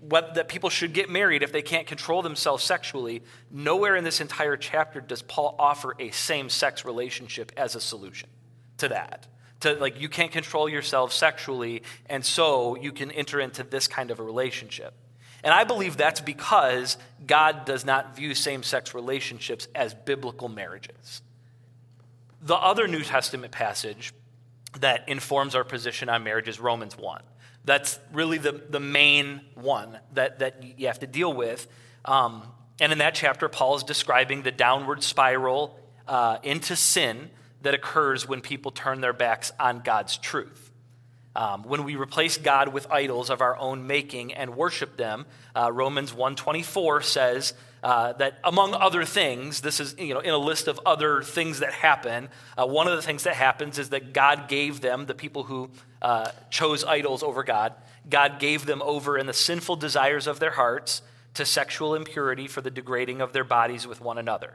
what, 0.00 0.34
that 0.34 0.48
people 0.48 0.70
should 0.70 0.92
get 0.92 1.10
married 1.10 1.42
if 1.42 1.52
they 1.52 1.62
can't 1.62 1.86
control 1.86 2.22
themselves 2.22 2.62
sexually, 2.62 3.22
nowhere 3.50 3.96
in 3.96 4.04
this 4.04 4.20
entire 4.20 4.56
chapter 4.56 5.00
does 5.00 5.22
Paul 5.22 5.56
offer 5.58 5.94
a 5.98 6.10
same 6.10 6.48
sex 6.48 6.84
relationship 6.84 7.52
as 7.56 7.74
a 7.74 7.80
solution 7.80 8.28
to 8.78 8.88
that. 8.88 9.26
To 9.60 9.74
like, 9.74 10.00
you 10.00 10.08
can't 10.08 10.30
control 10.30 10.68
yourself 10.68 11.12
sexually, 11.12 11.82
and 12.06 12.24
so 12.24 12.76
you 12.76 12.92
can 12.92 13.10
enter 13.10 13.40
into 13.40 13.62
this 13.62 13.88
kind 13.88 14.10
of 14.10 14.20
a 14.20 14.22
relationship. 14.22 14.94
And 15.42 15.52
I 15.52 15.64
believe 15.64 15.96
that's 15.96 16.20
because 16.20 16.96
God 17.26 17.64
does 17.66 17.84
not 17.84 18.16
view 18.16 18.34
same 18.34 18.62
sex 18.62 18.94
relationships 18.94 19.68
as 19.74 19.92
biblical 19.92 20.48
marriages. 20.48 21.22
The 22.40 22.54
other 22.54 22.86
New 22.86 23.02
Testament 23.02 23.52
passage 23.52 24.12
that 24.80 25.08
informs 25.08 25.54
our 25.54 25.64
position 25.64 26.08
on 26.08 26.24
marriage 26.24 26.48
is 26.48 26.60
Romans 26.60 26.96
1. 26.96 27.22
That's 27.64 27.98
really 28.12 28.38
the, 28.38 28.52
the 28.52 28.80
main 28.80 29.40
one 29.54 29.98
that, 30.12 30.40
that 30.40 30.78
you 30.78 30.86
have 30.86 30.98
to 31.00 31.06
deal 31.06 31.32
with. 31.32 31.66
Um, 32.04 32.42
and 32.80 32.92
in 32.92 32.98
that 32.98 33.14
chapter, 33.14 33.48
Paul 33.48 33.76
is 33.76 33.84
describing 33.84 34.42
the 34.42 34.50
downward 34.50 35.02
spiral 35.02 35.78
uh, 36.06 36.38
into 36.42 36.76
sin 36.76 37.30
that 37.62 37.74
occurs 37.74 38.28
when 38.28 38.40
people 38.40 38.70
turn 38.70 39.00
their 39.00 39.12
backs 39.12 39.52
on 39.58 39.80
God's 39.80 40.18
truth. 40.18 40.70
Um, 41.36 41.64
when 41.64 41.82
we 41.82 41.96
replace 41.96 42.38
God 42.38 42.68
with 42.68 42.88
idols 42.92 43.28
of 43.28 43.40
our 43.40 43.56
own 43.56 43.88
making 43.88 44.34
and 44.34 44.54
worship 44.54 44.96
them, 44.96 45.26
uh, 45.56 45.72
Romans 45.72 46.12
1.24 46.12 47.02
says 47.02 47.54
uh, 47.82 48.12
that 48.14 48.38
among 48.44 48.72
other 48.72 49.04
things, 49.04 49.60
this 49.60 49.80
is 49.80 49.96
you 49.98 50.14
know, 50.14 50.20
in 50.20 50.30
a 50.30 50.38
list 50.38 50.68
of 50.68 50.78
other 50.86 51.22
things 51.22 51.58
that 51.58 51.72
happen, 51.72 52.28
uh, 52.56 52.64
one 52.64 52.86
of 52.86 52.94
the 52.94 53.02
things 53.02 53.24
that 53.24 53.34
happens 53.34 53.78
is 53.80 53.88
that 53.88 54.12
God 54.12 54.46
gave 54.46 54.80
them, 54.80 55.06
the 55.06 55.14
people 55.14 55.42
who 55.42 55.70
uh, 56.04 56.30
chose 56.50 56.84
idols 56.84 57.22
over 57.22 57.42
God, 57.42 57.72
God 58.08 58.38
gave 58.38 58.66
them 58.66 58.82
over 58.82 59.16
in 59.16 59.26
the 59.26 59.32
sinful 59.32 59.76
desires 59.76 60.26
of 60.26 60.38
their 60.38 60.50
hearts 60.50 61.00
to 61.32 61.46
sexual 61.46 61.94
impurity 61.94 62.46
for 62.46 62.60
the 62.60 62.70
degrading 62.70 63.22
of 63.22 63.32
their 63.32 63.42
bodies 63.42 63.86
with 63.86 64.02
one 64.02 64.18
another. 64.18 64.54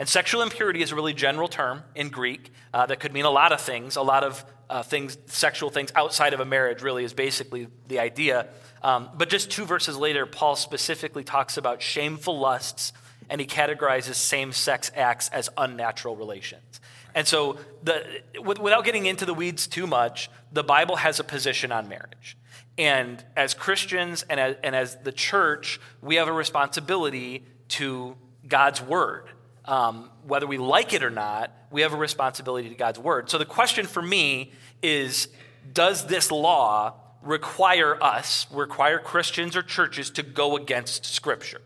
And 0.00 0.08
sexual 0.08 0.42
impurity 0.42 0.82
is 0.82 0.90
a 0.90 0.96
really 0.96 1.14
general 1.14 1.46
term 1.46 1.84
in 1.94 2.08
Greek 2.08 2.52
uh, 2.74 2.86
that 2.86 2.98
could 2.98 3.12
mean 3.12 3.24
a 3.24 3.30
lot 3.30 3.52
of 3.52 3.60
things. 3.60 3.94
A 3.94 4.02
lot 4.02 4.24
of 4.24 4.44
uh, 4.68 4.82
things, 4.82 5.16
sexual 5.26 5.70
things 5.70 5.92
outside 5.94 6.34
of 6.34 6.40
a 6.40 6.44
marriage, 6.44 6.82
really 6.82 7.04
is 7.04 7.12
basically 7.12 7.68
the 7.86 8.00
idea. 8.00 8.48
Um, 8.82 9.10
but 9.14 9.28
just 9.28 9.50
two 9.50 9.66
verses 9.66 9.96
later, 9.96 10.26
Paul 10.26 10.56
specifically 10.56 11.22
talks 11.22 11.56
about 11.56 11.82
shameful 11.82 12.38
lusts 12.38 12.92
and 13.28 13.40
he 13.40 13.46
categorizes 13.46 14.14
same 14.14 14.50
sex 14.50 14.90
acts 14.96 15.28
as 15.28 15.48
unnatural 15.56 16.16
relations. 16.16 16.80
And 17.14 17.26
so, 17.26 17.58
the, 17.82 18.22
without 18.42 18.84
getting 18.84 19.06
into 19.06 19.24
the 19.24 19.34
weeds 19.34 19.66
too 19.66 19.86
much, 19.86 20.30
the 20.52 20.64
Bible 20.64 20.96
has 20.96 21.20
a 21.20 21.24
position 21.24 21.72
on 21.72 21.88
marriage. 21.88 22.36
And 22.78 23.22
as 23.36 23.54
Christians 23.54 24.24
and 24.28 24.38
as, 24.40 24.56
and 24.62 24.74
as 24.74 24.96
the 24.96 25.12
church, 25.12 25.80
we 26.00 26.16
have 26.16 26.28
a 26.28 26.32
responsibility 26.32 27.44
to 27.68 28.16
God's 28.46 28.80
word 28.80 29.30
um, 29.64 30.10
whether 30.26 30.46
we 30.46 30.58
like 30.58 30.92
it 30.92 31.02
or 31.02 31.10
not, 31.10 31.52
we 31.70 31.82
have 31.82 31.92
a 31.92 31.96
responsibility 31.96 32.68
to 32.68 32.74
God's 32.74 32.98
word. 32.98 33.30
So 33.30 33.38
the 33.38 33.44
question 33.44 33.86
for 33.86 34.02
me 34.02 34.52
is 34.82 35.28
Does 35.72 36.06
this 36.06 36.30
law 36.30 36.94
require 37.22 38.02
us, 38.02 38.46
require 38.50 38.98
Christians 38.98 39.56
or 39.56 39.62
churches 39.62 40.10
to 40.10 40.22
go 40.22 40.56
against 40.56 41.06
Scripture? 41.06 41.60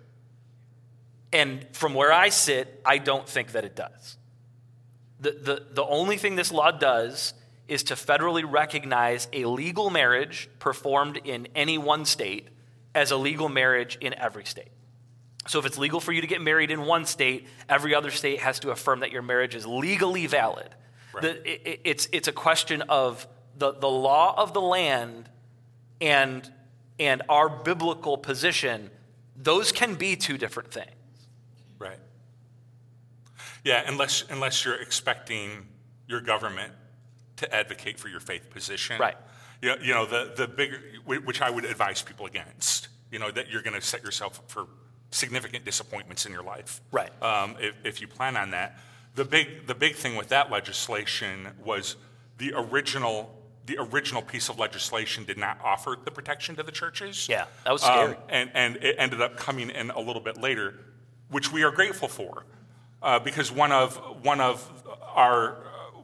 And 1.33 1.66
from 1.72 1.94
where 1.94 2.12
I 2.12 2.28
sit, 2.28 2.80
I 2.85 2.98
don't 2.98 3.28
think 3.28 3.52
that 3.52 3.64
it 3.64 3.74
does. 3.74 4.18
The, 5.25 5.31
the, 5.31 5.63
the 5.73 5.85
only 5.85 6.19
thing 6.19 6.37
this 6.37 6.53
law 6.53 6.71
does 6.71 7.33
is 7.67 7.83
to 7.85 7.95
federally 7.95 8.45
recognize 8.47 9.27
a 9.33 9.47
legal 9.47 9.89
marriage 9.89 10.51
performed 10.59 11.17
in 11.25 11.49
any 11.55 11.79
one 11.79 12.05
state 12.05 12.49
as 12.95 13.11
a 13.11 13.17
legal 13.17 13.49
marriage 13.49 13.97
in 14.03 14.13
every 14.13 14.45
state. 14.45 14.69
So, 15.49 15.59
if 15.59 15.65
it's 15.65 15.79
legal 15.79 15.99
for 15.99 16.13
you 16.13 16.21
to 16.21 16.27
get 16.27 16.43
married 16.43 16.71
in 16.71 16.83
one 16.83 17.07
state, 17.07 17.47
every 17.71 17.95
other 17.95 18.11
state 18.11 18.41
has 18.41 18.61
to 18.61 18.71
affirm 18.71 19.01
that 19.01 19.13
your 19.13 19.23
marriage 19.23 19.55
is 19.55 19.67
legally 19.67 20.27
valid. 20.27 20.69
Right. 21.15 21.23
The, 21.23 21.71
it, 21.71 21.81
it's, 21.85 22.09
it's 22.13 22.29
a 22.29 22.33
question 22.33 22.83
of 22.83 23.27
the, 23.57 23.73
the 23.73 23.89
law 23.89 24.35
of 24.37 24.53
the 24.53 24.61
land 24.61 25.31
and, 26.03 26.51
and 26.99 27.23
our 27.31 27.49
biblical 27.49 28.19
position. 28.19 28.91
Those 29.37 29.73
can 29.73 29.95
be 29.95 30.17
two 30.17 30.37
different 30.37 30.71
things. 30.71 30.91
Yeah, 33.64 33.83
unless, 33.87 34.24
unless 34.31 34.64
you're 34.64 34.81
expecting 34.81 35.66
your 36.07 36.20
government 36.20 36.72
to 37.37 37.53
advocate 37.55 37.98
for 37.98 38.09
your 38.09 38.20
faith 38.20 38.50
position. 38.50 39.00
Right. 39.00 39.16
You 39.62 39.70
know, 39.70 39.77
you 39.81 39.94
know 39.94 40.07
the, 40.07 40.33
the 40.37 40.46
bigger, 40.46 40.79
which 41.07 41.40
I 41.40 41.50
would 41.50 41.64
advise 41.64 42.03
people 42.03 42.27
against, 42.27 42.88
you 43.11 43.18
know, 43.18 43.31
that 43.31 43.50
you're 43.50 43.62
going 43.62 43.74
to 43.74 43.81
set 43.81 44.03
yourself 44.03 44.38
up 44.38 44.50
for 44.50 44.66
significant 45.11 45.64
disappointments 45.64 46.27
in 46.27 46.33
your 46.33 46.42
life. 46.42 46.81
Right. 46.92 47.11
Um, 47.22 47.57
if, 47.59 47.74
if 47.85 48.00
you 48.00 48.09
plan 48.09 48.37
on 48.37 48.50
that. 48.50 48.79
The 49.14 49.24
big, 49.24 49.66
the 49.66 49.74
big 49.74 49.94
thing 49.94 50.16
with 50.16 50.29
that 50.29 50.50
legislation 50.50 51.48
was 51.64 51.96
the 52.38 52.53
original 52.55 53.40
the 53.66 53.79
original 53.79 54.20
piece 54.20 54.50
of 54.50 54.59
legislation 54.59 55.24
did 55.24 55.38
not 55.38 55.59
offer 55.64 55.96
the 56.05 56.11
protection 56.11 56.55
to 56.57 56.62
the 56.62 56.72
churches. 56.72 57.29
Yeah, 57.29 57.46
that 57.64 57.72
was 57.72 57.81
scary. 57.81 58.14
Um, 58.14 58.16
and, 58.29 58.50
and 58.53 58.77
it 58.77 58.96
ended 58.98 59.22
up 59.22 59.38
coming 59.38 59.70
in 59.70 59.90
a 59.90 60.00
little 60.00 60.20
bit 60.20 60.37
later, 60.37 60.74
which 61.31 61.50
we 61.50 61.62
are 61.62 61.70
grateful 61.70 62.09
for. 62.09 62.44
Uh, 63.05 63.19
because 63.19 63.53
one 63.53 63.71
of, 63.71 63.97
one, 64.25 64.40
of 64.40 64.73
our, 65.14 65.59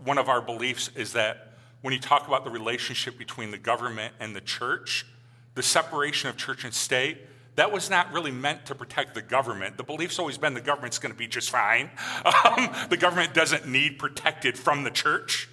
one 0.04 0.18
of 0.18 0.28
our 0.28 0.40
beliefs 0.40 0.90
is 0.94 1.14
that 1.14 1.54
when 1.80 1.94
you 1.94 1.98
talk 1.98 2.28
about 2.28 2.44
the 2.44 2.50
relationship 2.50 3.16
between 3.18 3.50
the 3.50 3.58
government 3.58 4.14
and 4.20 4.36
the 4.36 4.40
church, 4.40 5.06
the 5.54 5.62
separation 5.62 6.28
of 6.28 6.36
church 6.36 6.62
and 6.64 6.74
state, 6.74 7.18
that 7.56 7.72
was 7.72 7.90
not 7.90 8.12
really 8.12 8.30
meant 8.30 8.66
to 8.66 8.74
protect 8.74 9.14
the 9.14 9.22
government. 9.22 9.76
The 9.76 9.82
belief's 9.82 10.18
always 10.18 10.38
been 10.38 10.54
the 10.54 10.60
government's 10.60 10.98
going 10.98 11.12
to 11.12 11.18
be 11.18 11.26
just 11.26 11.50
fine. 11.50 11.90
Um, 12.44 12.70
the 12.90 12.96
government 12.96 13.34
doesn't 13.34 13.66
need 13.66 13.98
protected 13.98 14.58
from 14.58 14.84
the 14.84 14.90
church. 14.90 15.48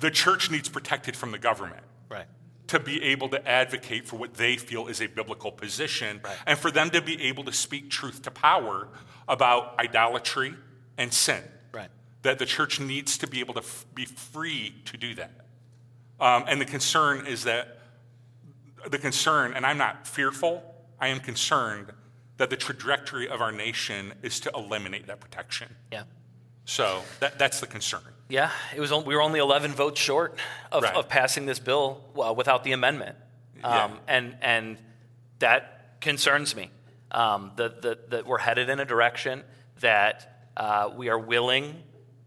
The 0.00 0.10
church 0.10 0.50
needs 0.50 0.68
protected 0.68 1.16
from 1.16 1.30
the 1.30 1.38
government. 1.38 1.82
Right. 2.08 2.26
To 2.68 2.80
be 2.80 3.02
able 3.02 3.28
to 3.28 3.46
advocate 3.48 4.06
for 4.08 4.16
what 4.16 4.34
they 4.34 4.56
feel 4.56 4.88
is 4.88 5.00
a 5.00 5.06
biblical 5.06 5.52
position, 5.52 6.20
Right. 6.24 6.36
and 6.46 6.58
for 6.58 6.70
them 6.72 6.90
to 6.90 7.00
be 7.00 7.22
able 7.28 7.44
to 7.44 7.52
speak 7.52 7.90
truth 7.90 8.22
to 8.22 8.30
power 8.30 8.88
about 9.28 9.78
idolatry 9.78 10.54
and 10.98 11.12
sin. 11.14 11.42
Right. 11.72 11.90
That 12.22 12.38
the 12.38 12.46
church 12.46 12.80
needs 12.80 13.18
to 13.18 13.26
be 13.28 13.38
able 13.40 13.54
to 13.54 13.60
f- 13.60 13.86
be 13.94 14.04
free 14.04 14.74
to 14.86 14.96
do 14.96 15.14
that. 15.14 15.30
Um, 16.18 16.44
and 16.48 16.60
the 16.60 16.64
concern 16.64 17.26
is 17.26 17.44
that 17.44 17.78
the 18.88 18.98
concern, 18.98 19.52
and 19.54 19.64
I'm 19.66 19.78
not 19.78 20.06
fearful, 20.08 20.62
I 20.98 21.08
am 21.08 21.20
concerned 21.20 21.92
that 22.38 22.50
the 22.50 22.56
trajectory 22.56 23.28
of 23.28 23.40
our 23.40 23.52
nation 23.52 24.12
is 24.22 24.40
to 24.40 24.50
eliminate 24.54 25.06
that 25.06 25.20
protection. 25.20 25.74
Yeah. 25.92 26.04
So 26.64 27.02
that, 27.20 27.38
that's 27.38 27.60
the 27.60 27.66
concern. 27.66 28.02
Yeah, 28.28 28.50
it 28.74 28.80
was. 28.80 28.92
We 28.92 29.14
were 29.14 29.22
only 29.22 29.38
11 29.38 29.72
votes 29.72 30.00
short 30.00 30.36
of, 30.72 30.82
Right. 30.82 30.94
of 30.94 31.08
passing 31.08 31.46
this 31.46 31.58
bill 31.60 32.00
without 32.36 32.64
the 32.64 32.72
amendment, 32.72 33.16
um, 33.62 33.72
Yeah. 33.72 33.96
and 34.08 34.36
and 34.42 34.78
that 35.38 36.00
concerns 36.00 36.54
me. 36.56 36.70
Um, 37.12 37.52
that, 37.56 37.82
that 37.82 38.10
that 38.10 38.26
we're 38.26 38.38
headed 38.38 38.68
in 38.68 38.80
a 38.80 38.84
direction 38.84 39.44
that 39.80 40.48
uh, 40.56 40.90
we 40.96 41.08
are 41.08 41.18
willing 41.18 41.82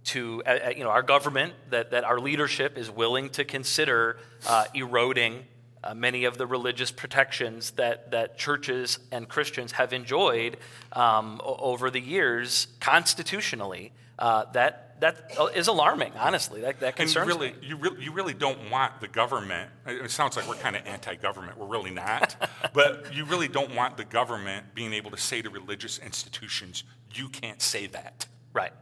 to, 0.05 0.41
uh, 0.45 0.49
uh, 0.67 0.69
you 0.69 0.83
know, 0.85 0.89
our 0.89 1.01
government 1.03 1.53
that 1.69 1.91
that 1.91 2.05
our 2.05 2.17
leadership 2.19 2.77
is 2.77 2.89
willing 2.89 3.29
to 3.31 3.43
consider 3.43 4.17
uh, 4.47 4.65
eroding. 4.73 5.45
Uh, 5.81 5.93
many 5.93 6.25
of 6.25 6.37
the 6.37 6.45
religious 6.45 6.91
protections 6.91 7.71
that, 7.71 8.11
that 8.11 8.37
churches 8.37 8.99
and 9.13 9.29
Christians 9.29 9.71
have 9.73 9.93
enjoyed 9.93 10.57
um, 10.91 11.39
o- 11.41 11.55
over 11.55 11.89
the 11.89 12.01
years 12.01 12.67
constitutionally, 12.81 13.91
uh, 14.17 14.43
that, 14.51 14.88
that 14.99 15.31
is 15.55 15.67
alarming, 15.67 16.13
honestly. 16.17 16.61
That, 16.61 16.79
that 16.79 16.87
And 16.87 16.95
concerns 16.95 17.27
really, 17.27 17.49
me. 17.51 17.55
you, 17.61 17.75
really, 17.77 18.03
you 18.03 18.11
really 18.11 18.33
don't 18.33 18.69
want 18.69 18.99
the 19.01 19.07
government, 19.07 19.69
it 19.85 20.11
sounds 20.11 20.35
like 20.35 20.47
we're 20.47 20.55
kind 20.55 20.75
of 20.75 20.85
anti 20.85 21.15
government, 21.15 21.57
we're 21.57 21.67
really 21.67 21.91
not, 21.91 22.35
but 22.73 23.13
you 23.13 23.25
really 23.25 23.47
don't 23.47 23.73
want 23.75 23.97
the 23.97 24.05
government 24.05 24.73
being 24.75 24.93
able 24.93 25.11
to 25.11 25.17
say 25.17 25.41
to 25.41 25.49
religious 25.49 25.99
institutions, 25.99 26.83
you 27.13 27.29
can't 27.29 27.61
say 27.61 27.87
that. 27.87 28.27
Right, 28.53 28.73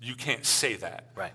You 0.00 0.14
can't 0.16 0.44
say 0.44 0.74
that. 0.76 1.06
right. 1.14 1.32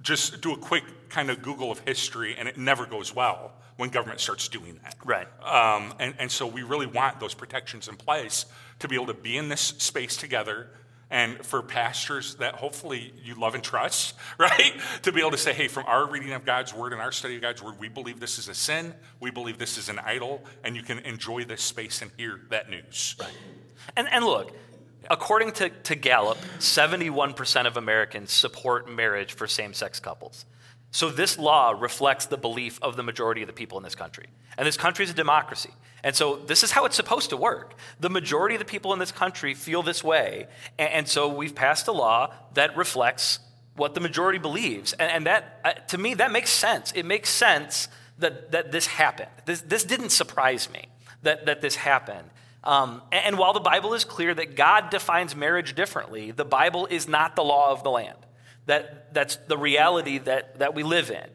Just 0.00 0.40
do 0.40 0.52
a 0.52 0.56
quick 0.58 0.82
kind 1.10 1.30
of 1.30 1.42
Google 1.42 1.70
of 1.70 1.78
history, 1.80 2.34
and 2.36 2.48
it 2.48 2.56
never 2.58 2.86
goes 2.86 3.14
well 3.14 3.52
when 3.76 3.88
government 3.90 4.20
starts 4.20 4.48
doing 4.48 4.78
that. 4.82 4.96
Right. 5.04 5.28
Um, 5.44 5.94
and, 6.00 6.14
and 6.18 6.30
so 6.30 6.46
we 6.46 6.62
really 6.62 6.86
want 6.86 7.20
those 7.20 7.34
protections 7.34 7.86
in 7.88 7.96
place 7.96 8.46
to 8.80 8.88
be 8.88 8.96
able 8.96 9.06
to 9.06 9.14
be 9.14 9.36
in 9.36 9.48
this 9.48 9.60
space 9.60 10.16
together 10.16 10.70
and 11.12 11.44
for 11.44 11.62
pastors 11.62 12.36
that 12.36 12.54
hopefully 12.54 13.12
you 13.22 13.34
love 13.34 13.54
and 13.54 13.62
trust, 13.62 14.14
right? 14.38 14.72
To 15.02 15.12
be 15.12 15.20
able 15.20 15.30
to 15.32 15.38
say, 15.38 15.52
hey, 15.52 15.68
from 15.68 15.84
our 15.86 16.10
reading 16.10 16.32
of 16.32 16.44
God's 16.44 16.74
word 16.74 16.92
and 16.92 17.00
our 17.00 17.12
study 17.12 17.36
of 17.36 17.42
God's 17.42 17.62
word, 17.62 17.78
we 17.78 17.88
believe 17.88 18.18
this 18.18 18.38
is 18.38 18.48
a 18.48 18.54
sin, 18.54 18.94
we 19.20 19.30
believe 19.30 19.58
this 19.58 19.76
is 19.76 19.88
an 19.90 19.98
idol, 20.00 20.42
and 20.64 20.74
you 20.74 20.82
can 20.82 20.98
enjoy 21.00 21.44
this 21.44 21.62
space 21.62 22.02
and 22.02 22.10
hear 22.16 22.40
that 22.48 22.70
news. 22.70 23.14
Right. 23.20 23.30
And, 23.94 24.08
and 24.10 24.24
look, 24.24 24.56
according 25.10 25.52
to, 25.52 25.68
to 25.68 25.94
Gallup, 25.94 26.38
71% 26.58 27.66
of 27.66 27.76
Americans 27.76 28.32
support 28.32 28.90
marriage 28.90 29.34
for 29.34 29.46
same 29.46 29.74
sex 29.74 30.00
couples. 30.00 30.46
So 30.92 31.10
this 31.10 31.38
law 31.38 31.70
reflects 31.70 32.26
the 32.26 32.38
belief 32.38 32.78
of 32.82 32.96
the 32.96 33.02
majority 33.02 33.42
of 33.42 33.46
the 33.46 33.52
people 33.52 33.78
in 33.78 33.84
this 33.84 33.94
country. 33.94 34.26
And 34.56 34.66
this 34.66 34.76
country 34.76 35.04
is 35.04 35.10
a 35.10 35.14
democracy. 35.14 35.70
And 36.04 36.16
so 36.16 36.36
this 36.36 36.64
is 36.64 36.72
how 36.72 36.84
it's 36.84 36.96
supposed 36.96 37.30
to 37.30 37.36
work. 37.36 37.74
The 38.00 38.10
majority 38.10 38.56
of 38.56 38.58
the 38.58 38.64
people 38.64 38.92
in 38.92 38.98
this 38.98 39.12
country 39.12 39.54
feel 39.54 39.82
this 39.82 40.02
way. 40.02 40.48
And, 40.78 41.06
so 41.06 41.28
we've 41.28 41.54
passed 41.54 41.86
a 41.86 41.92
law 41.92 42.34
that 42.54 42.76
reflects 42.76 43.38
what 43.76 43.94
the 43.94 44.00
majority 44.00 44.38
believes. 44.38 44.92
And, 44.94 45.26
that, 45.26 45.60
uh, 45.64 45.72
to 45.88 45.98
me, 45.98 46.14
that 46.14 46.32
makes 46.32 46.50
sense. 46.50 46.92
It 46.92 47.04
makes 47.06 47.30
sense 47.30 47.88
that, 48.18 48.50
that 48.50 48.72
this 48.72 48.86
happened. 48.86 49.30
This, 49.44 49.60
this 49.60 49.84
didn't 49.84 50.10
surprise 50.10 50.68
me 50.70 50.88
that, 51.22 51.46
that 51.46 51.60
this 51.60 51.76
happened. 51.76 52.28
Um, 52.64 53.02
and 53.10 53.38
while 53.38 53.52
the 53.52 53.60
Bible 53.60 53.94
is 53.94 54.04
clear 54.04 54.34
that 54.34 54.56
God 54.56 54.90
defines 54.90 55.34
marriage 55.34 55.74
differently, 55.74 56.30
the 56.30 56.44
Bible 56.44 56.86
is 56.86 57.08
not 57.08 57.36
the 57.36 57.42
law 57.42 57.72
of 57.72 57.82
the 57.82 57.90
land. 57.90 58.18
That, 58.66 59.12
that's 59.14 59.36
the 59.36 59.58
reality 59.58 60.18
that, 60.18 60.58
that 60.60 60.74
we 60.74 60.82
live 60.82 61.10
in. 61.10 61.26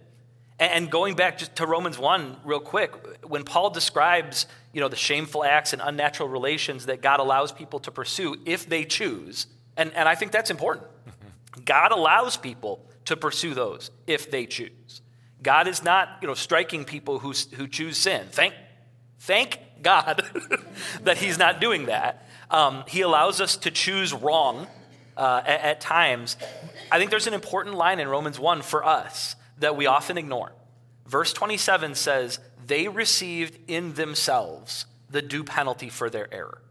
And, 0.60 0.89
going 0.89 1.15
back 1.15 1.38
just 1.38 1.56
to 1.58 1.67
Romans 1.67 2.00
1 2.00 2.38
real 2.43 2.60
quick, 2.60 2.91
when 3.24 3.43
Paul 3.43 3.70
describes 3.70 4.48
you 4.74 4.82
know, 4.82 4.88
the 4.88 4.96
shameful 4.96 5.43
acts 5.43 5.74
and 5.74 5.82
unnatural 5.84 6.30
relations 6.30 6.88
that 6.88 7.02
God 7.02 7.20
allows 7.20 7.52
people 7.52 7.80
to 7.82 7.91
pursue 7.91 8.36
if 8.46 8.67
they 8.67 8.84
choose, 8.84 9.46
and, 9.76 9.93
and 9.93 10.10
I 10.10 10.15
think 10.15 10.32
that's 10.32 10.50
important. 10.50 10.88
God 11.63 11.91
allows 11.91 12.38
people 12.38 12.84
to 13.06 13.15
pursue 13.15 13.54
those 13.54 13.91
if 14.08 14.32
they 14.32 14.46
choose. 14.46 15.02
God 15.43 15.67
is 15.67 15.84
not, 15.84 16.17
you 16.22 16.28
know, 16.28 16.34
striking 16.34 16.86
people 16.86 17.20
who, 17.20 17.34
who 17.56 17.67
choose 17.67 17.98
sin. 17.98 18.26
Thank, 18.32 18.56
thank 19.20 19.60
God 19.82 20.24
that 21.04 21.17
He's 21.17 21.38
not 21.38 21.62
doing 21.62 21.86
that. 21.86 22.28
Um, 22.50 22.84
he 22.88 23.02
allows 23.02 23.41
us 23.41 23.58
to 23.58 23.72
choose 23.72 24.13
wrong 24.13 24.67
uh, 25.17 25.41
at, 25.46 25.62
at 25.62 25.82
times. 25.82 26.38
I 26.91 26.98
think 26.98 27.12
there's 27.12 27.28
an 27.28 27.34
important 27.34 27.76
line 27.76 28.00
in 28.00 28.08
Romans 28.08 28.39
1 28.39 28.62
for 28.62 28.86
us 28.86 29.36
that 29.60 29.76
we 29.76 29.86
often 29.86 30.17
ignore. 30.17 30.54
Verse 31.06 31.34
27 31.34 31.96
says, 31.96 32.39
They 32.65 32.88
received 32.88 33.58
in 33.70 33.93
themselves 33.93 34.86
the 35.10 35.22
due 35.22 35.43
penalty 35.43 35.89
for 35.89 36.10
their 36.10 36.32
error. 36.34 36.62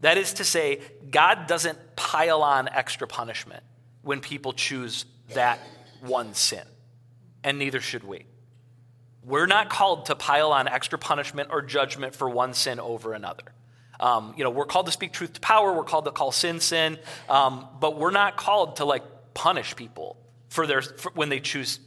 That 0.00 0.18
is 0.18 0.34
to 0.34 0.44
say, 0.44 0.80
God 1.10 1.46
doesn't 1.46 1.78
pile 1.96 2.42
on 2.42 2.68
extra 2.68 3.06
punishment 3.06 3.62
when 4.02 4.20
people 4.20 4.52
choose 4.52 5.04
that 5.34 5.60
one 6.00 6.34
sin, 6.34 6.64
and 7.44 7.58
neither 7.58 7.80
should 7.80 8.02
we. 8.02 8.26
We're 9.24 9.46
not 9.46 9.70
called 9.70 10.06
to 10.06 10.16
pile 10.16 10.52
on 10.52 10.66
extra 10.66 10.98
punishment 10.98 11.50
or 11.52 11.62
judgment 11.62 12.16
for 12.16 12.28
one 12.28 12.54
sin 12.54 12.80
over 12.80 13.12
another. 13.12 13.44
Um, 14.00 14.34
you 14.36 14.42
know, 14.42 14.50
we're 14.50 14.66
called 14.66 14.86
to 14.86 14.92
speak 14.92 15.12
truth 15.12 15.34
to 15.34 15.40
power. 15.40 15.72
We're 15.72 15.84
called 15.84 16.06
to 16.06 16.10
call 16.10 16.32
sin 16.32 16.58
sin, 16.58 16.98
um, 17.28 17.68
but 17.78 17.96
we're 17.96 18.10
not 18.10 18.36
called 18.36 18.76
to 18.76 18.84
like 18.84 19.04
punish 19.34 19.76
people 19.76 20.16
for 20.52 20.66
their 20.66 20.82
for 20.82 21.10
when 21.14 21.30
they 21.30 21.40
choose 21.40 21.80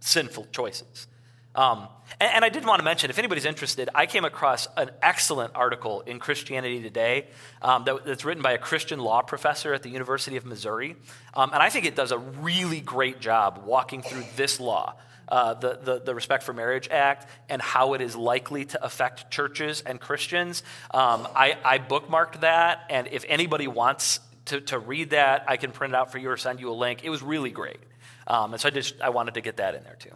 sinful 0.00 0.46
choices. 0.52 1.06
Um, 1.54 1.88
and, 2.20 2.30
and 2.34 2.44
I 2.44 2.50
did 2.50 2.66
want 2.66 2.80
to 2.80 2.84
mention, 2.84 3.08
if 3.08 3.18
anybody's 3.18 3.46
interested, 3.46 3.88
I 3.94 4.04
came 4.04 4.26
across 4.26 4.68
an 4.76 4.90
excellent 5.00 5.52
article 5.54 6.02
in 6.02 6.18
Christianity 6.18 6.82
Today 6.82 7.26
um, 7.62 7.84
that, 7.84 8.04
that's 8.04 8.24
written 8.26 8.42
by 8.42 8.52
a 8.52 8.58
Christian 8.58 9.00
law 9.00 9.22
professor 9.22 9.72
at 9.72 9.82
the 9.82 9.88
University 9.88 10.36
of 10.36 10.44
Missouri. 10.44 10.96
Um, 11.32 11.50
and 11.54 11.62
I 11.62 11.70
think 11.70 11.86
it 11.86 11.96
does 11.96 12.12
a 12.12 12.18
really 12.18 12.80
great 12.80 13.20
job 13.20 13.62
walking 13.64 14.02
through 14.02 14.24
this 14.36 14.60
law, 14.60 14.96
uh, 15.28 15.54
the, 15.54 15.78
the, 15.82 16.02
the 16.04 16.14
Respect 16.14 16.42
for 16.42 16.52
Marriage 16.52 16.88
Act, 16.90 17.26
and 17.48 17.62
how 17.62 17.94
it 17.94 18.02
is 18.02 18.14
likely 18.14 18.66
to 18.66 18.84
affect 18.84 19.30
churches 19.30 19.82
and 19.86 19.98
Christians. 19.98 20.62
Um, 20.92 21.26
I, 21.34 21.56
I 21.64 21.78
bookmarked 21.78 22.40
that, 22.40 22.84
and 22.90 23.08
if 23.08 23.24
anybody 23.26 23.66
wants 23.66 24.20
to, 24.46 24.60
to 24.62 24.78
read 24.78 25.10
that, 25.10 25.44
I 25.46 25.56
can 25.56 25.72
print 25.72 25.94
it 25.94 25.96
out 25.96 26.10
for 26.10 26.18
you 26.18 26.30
or 26.30 26.36
send 26.36 26.60
you 26.60 26.70
a 26.70 26.74
link. 26.74 27.04
It 27.04 27.10
was 27.10 27.22
really 27.22 27.50
great. 27.50 27.80
Um, 28.26 28.52
and 28.52 28.60
so 28.60 28.68
I 28.68 28.70
just 28.70 29.00
I 29.00 29.10
wanted 29.10 29.34
to 29.34 29.40
get 29.40 29.58
that 29.58 29.74
in 29.74 29.84
there 29.84 29.96
too. 29.96 30.12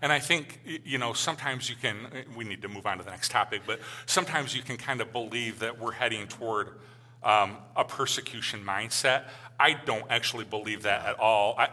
And 0.00 0.12
I 0.12 0.20
think, 0.20 0.60
you 0.84 0.98
know, 0.98 1.12
sometimes 1.12 1.68
you 1.68 1.74
can, 1.74 1.96
we 2.36 2.44
need 2.44 2.62
to 2.62 2.68
move 2.68 2.86
on 2.86 2.98
to 2.98 3.04
the 3.04 3.10
next 3.10 3.30
topic, 3.32 3.62
but 3.66 3.80
sometimes 4.06 4.54
you 4.54 4.62
can 4.62 4.76
kind 4.76 5.00
of 5.00 5.12
believe 5.12 5.58
that 5.58 5.80
we're 5.80 5.92
heading 5.92 6.28
toward 6.28 6.78
um, 7.24 7.56
a 7.74 7.84
persecution 7.84 8.64
mindset. 8.64 9.24
I 9.58 9.72
don't 9.72 10.08
actually 10.08 10.44
believe 10.44 10.82
that 10.82 11.04
at 11.04 11.18
all. 11.18 11.56
I, 11.58 11.68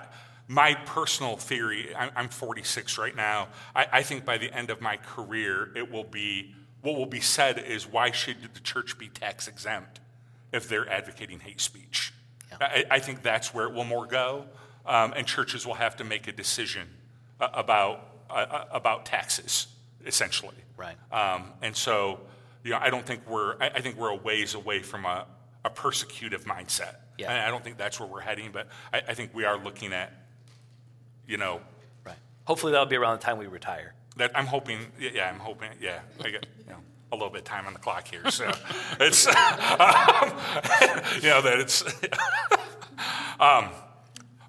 my 0.48 0.74
personal 0.74 1.38
theory, 1.38 1.96
I'm, 1.96 2.10
I'm 2.16 2.30
46 2.30 2.98
right 2.98 3.16
now. 3.16 3.50
I, 3.76 3.86
I 3.94 4.04
think 4.04 4.26
by 4.26 4.40
the 4.40 4.52
end 4.52 4.72
of 4.72 4.82
my 4.82 4.98
career, 4.98 5.72
it 5.76 5.92
will 5.92 6.04
be, 6.04 6.56
what 6.82 6.96
will 6.96 7.06
be 7.06 7.20
said 7.22 7.60
is, 7.60 7.86
why 7.88 8.10
should 8.10 8.38
the 8.56 8.60
church 8.60 8.98
be 8.98 9.08
tax 9.08 9.48
exempt 9.48 10.00
if 10.56 10.68
they're 10.70 10.90
advocating 10.90 11.40
hate 11.40 11.62
speech? 11.62 12.14
I, 12.60 12.86
I 12.90 13.00
think 13.00 13.22
that's 13.22 13.54
where 13.54 13.66
it 13.68 13.74
will 13.74 13.84
more 13.84 14.06
go. 14.08 14.46
Um, 14.86 15.14
and 15.16 15.28
churches 15.28 15.66
will 15.66 15.74
have 15.74 15.96
to 15.98 16.04
make 16.04 16.28
a 16.28 16.32
decision 16.32 16.88
uh, 17.40 17.50
about 17.54 17.96
uh, 18.30 18.66
about 18.72 19.06
taxes, 19.06 19.68
essentially. 20.06 20.56
Right. 20.78 20.96
Um, 21.12 21.54
and 21.62 21.76
so, 21.76 22.20
you 22.64 22.72
know, 22.72 22.80
I 22.80 22.90
don't 22.90 23.06
think 23.06 23.28
we're. 23.28 23.56
I, 23.60 23.68
I 23.78 23.82
think 23.82 23.98
we're 23.98 24.10
a 24.10 24.16
ways 24.16 24.54
away 24.56 24.82
from 24.82 25.06
a, 25.06 25.26
a 25.64 25.70
persecutive 25.70 26.46
mindset. 26.46 26.96
Yeah. 27.18 27.32
And 27.32 27.42
I 27.42 27.50
don't 27.50 27.64
think 27.64 27.78
that's 27.78 28.00
where 28.00 28.08
we're 28.10 28.22
heading. 28.22 28.52
But 28.52 28.68
I, 28.94 29.02
I 29.10 29.14
think 29.16 29.34
we 29.34 29.44
are 29.46 29.58
looking 29.58 29.92
at, 29.94 30.14
you 31.28 31.38
know, 31.38 31.62
Right. 32.06 32.18
Hopefully 32.46 32.72
that'll 32.72 32.86
be 32.88 32.96
around 32.98 33.20
the 33.20 33.26
time 33.26 33.38
we 33.38 33.48
retire. 33.48 33.94
that 34.18 34.32
I'm 34.36 34.46
hoping. 34.48 34.80
Yeah, 35.00 35.10
yeah 35.14 35.30
I'm 35.30 35.40
hoping. 35.40 35.72
Yeah. 35.82 36.00
I 36.24 36.30
get. 36.30 36.46
You 36.66 36.74
know. 36.74 36.80
A 37.12 37.16
little 37.16 37.30
bit 37.30 37.40
of 37.40 37.46
time 37.46 37.66
on 37.68 37.74
the 37.74 37.80
clock 37.80 38.08
here, 38.08 38.30
so 38.32 38.46
it's 39.00 39.28
um, 39.28 39.34
you 41.22 41.30
know 41.30 41.42
that 41.42 41.58
it's. 41.60 41.84
um, 43.40 43.70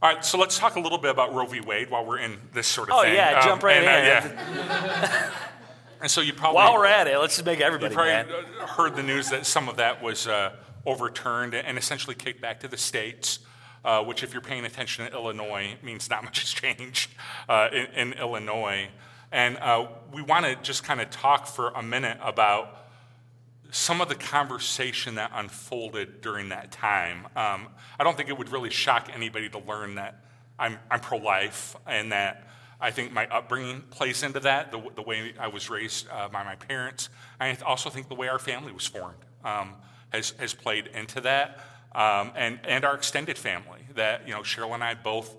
all 0.03 0.13
right, 0.15 0.25
so 0.25 0.39
let's 0.39 0.59
talk 0.59 0.77
a 0.77 0.81
little 0.81 0.99
bit 0.99 1.11
about 1.11 1.35
Roe 1.35 1.47
v. 1.47 1.61
Wade 1.61 1.91
while 1.91 2.05
we're 2.05 2.19
in 2.19 2.39
this 2.53 2.67
sort 2.67 2.91
of 2.91 2.97
oh, 2.97 3.03
thing. 3.03 3.15
yeah, 3.15 3.39
Um, 3.41 3.49
jump 3.49 3.63
right 3.63 3.79
and, 3.79 3.87
uh, 3.87 4.29
in. 4.29 4.37
yeah. 4.37 5.31
and 6.03 6.11
so 6.11 6.21
you 6.21 6.33
probably 6.35 6.57
While 6.57 6.75
we're 6.75 6.87
at 6.87 7.07
it, 7.07 7.19
let's 7.19 7.35
just 7.37 7.47
make 7.47 7.61
you 7.61 7.65
everybody 7.65 7.95
probably 7.95 8.13
mad. 8.13 8.29
uh, 8.61 8.67
heard 8.67 8.95
the 8.95 9.03
news 9.03 9.31
that 9.31 9.47
some 9.47 9.69
of 9.71 9.77
that 9.79 10.03
was 10.03 10.27
uh, 10.27 10.53
overturned 10.85 11.55
and 11.55 11.79
essentially 11.79 12.15
kicked 12.15 12.43
back 12.43 12.61
to 12.61 12.69
the 12.69 12.77
states, 12.77 13.39
uh, 13.85 14.03
which, 14.05 14.23
if 14.23 14.33
you're 14.35 14.43
paying 14.43 14.67
attention 14.67 15.07
to 15.07 15.13
Illinois, 15.13 15.77
means 15.83 16.11
not 16.11 16.25
much 16.25 16.41
has 16.41 16.51
changed 16.53 17.11
uh, 17.49 17.69
in, 17.73 17.87
in 18.11 18.13
Illinois. 18.15 18.89
And 19.37 19.59
uh, 19.59 19.89
we 20.15 20.23
want 20.23 20.47
to 20.47 20.57
just 20.63 20.83
kind 20.83 20.99
of 20.99 21.11
talk 21.11 21.47
for 21.47 21.69
a 21.69 21.83
minute 21.83 22.17
about 22.23 22.87
some 23.71 24.01
of 24.01 24.09
the 24.09 24.15
conversation 24.15 25.17
that 25.17 25.31
unfolded 25.35 26.23
during 26.23 26.49
that 26.49 26.73
time. 26.73 27.27
Um, 27.37 27.69
I 28.01 28.05
don't 28.05 28.17
think 28.17 28.31
it 28.31 28.39
would 28.39 28.51
really 28.51 28.71
shock 28.71 29.11
anybody 29.13 29.51
to 29.51 29.59
learn 29.59 29.97
that 29.97 30.25
I'm, 30.59 30.79
I'm 30.91 31.01
pro 31.01 31.19
life 31.19 31.77
and 31.87 32.13
that 32.13 32.49
I 32.81 32.91
think 32.91 33.13
my 33.13 33.27
upbringing 33.27 33.83
plays 33.91 34.23
into 34.23 34.41
that, 34.41 34.73
the, 34.73 34.83
the 34.95 35.03
way 35.03 35.35
I 35.39 35.49
was 35.49 35.69
raised 35.69 36.09
uh, 36.09 36.29
by 36.29 36.43
my 36.43 36.55
parents. 36.55 37.11
I 37.39 37.55
also 37.57 37.91
think 37.91 38.09
the 38.09 38.15
way 38.15 38.29
our 38.29 38.39
family 38.39 38.73
was 38.73 38.87
formed 38.87 39.19
um, 39.45 39.75
has, 40.15 40.31
has 40.39 40.55
played 40.55 40.87
into 40.95 41.21
that, 41.21 41.61
um, 41.95 42.33
and, 42.37 42.59
and 42.65 42.87
our 42.87 42.95
extended 42.95 43.37
family. 43.37 43.81
That, 43.97 44.27
you 44.27 44.33
know, 44.33 44.41
Cheryl 44.41 44.73
and 44.73 44.83
I 44.83 44.95
both 44.95 45.37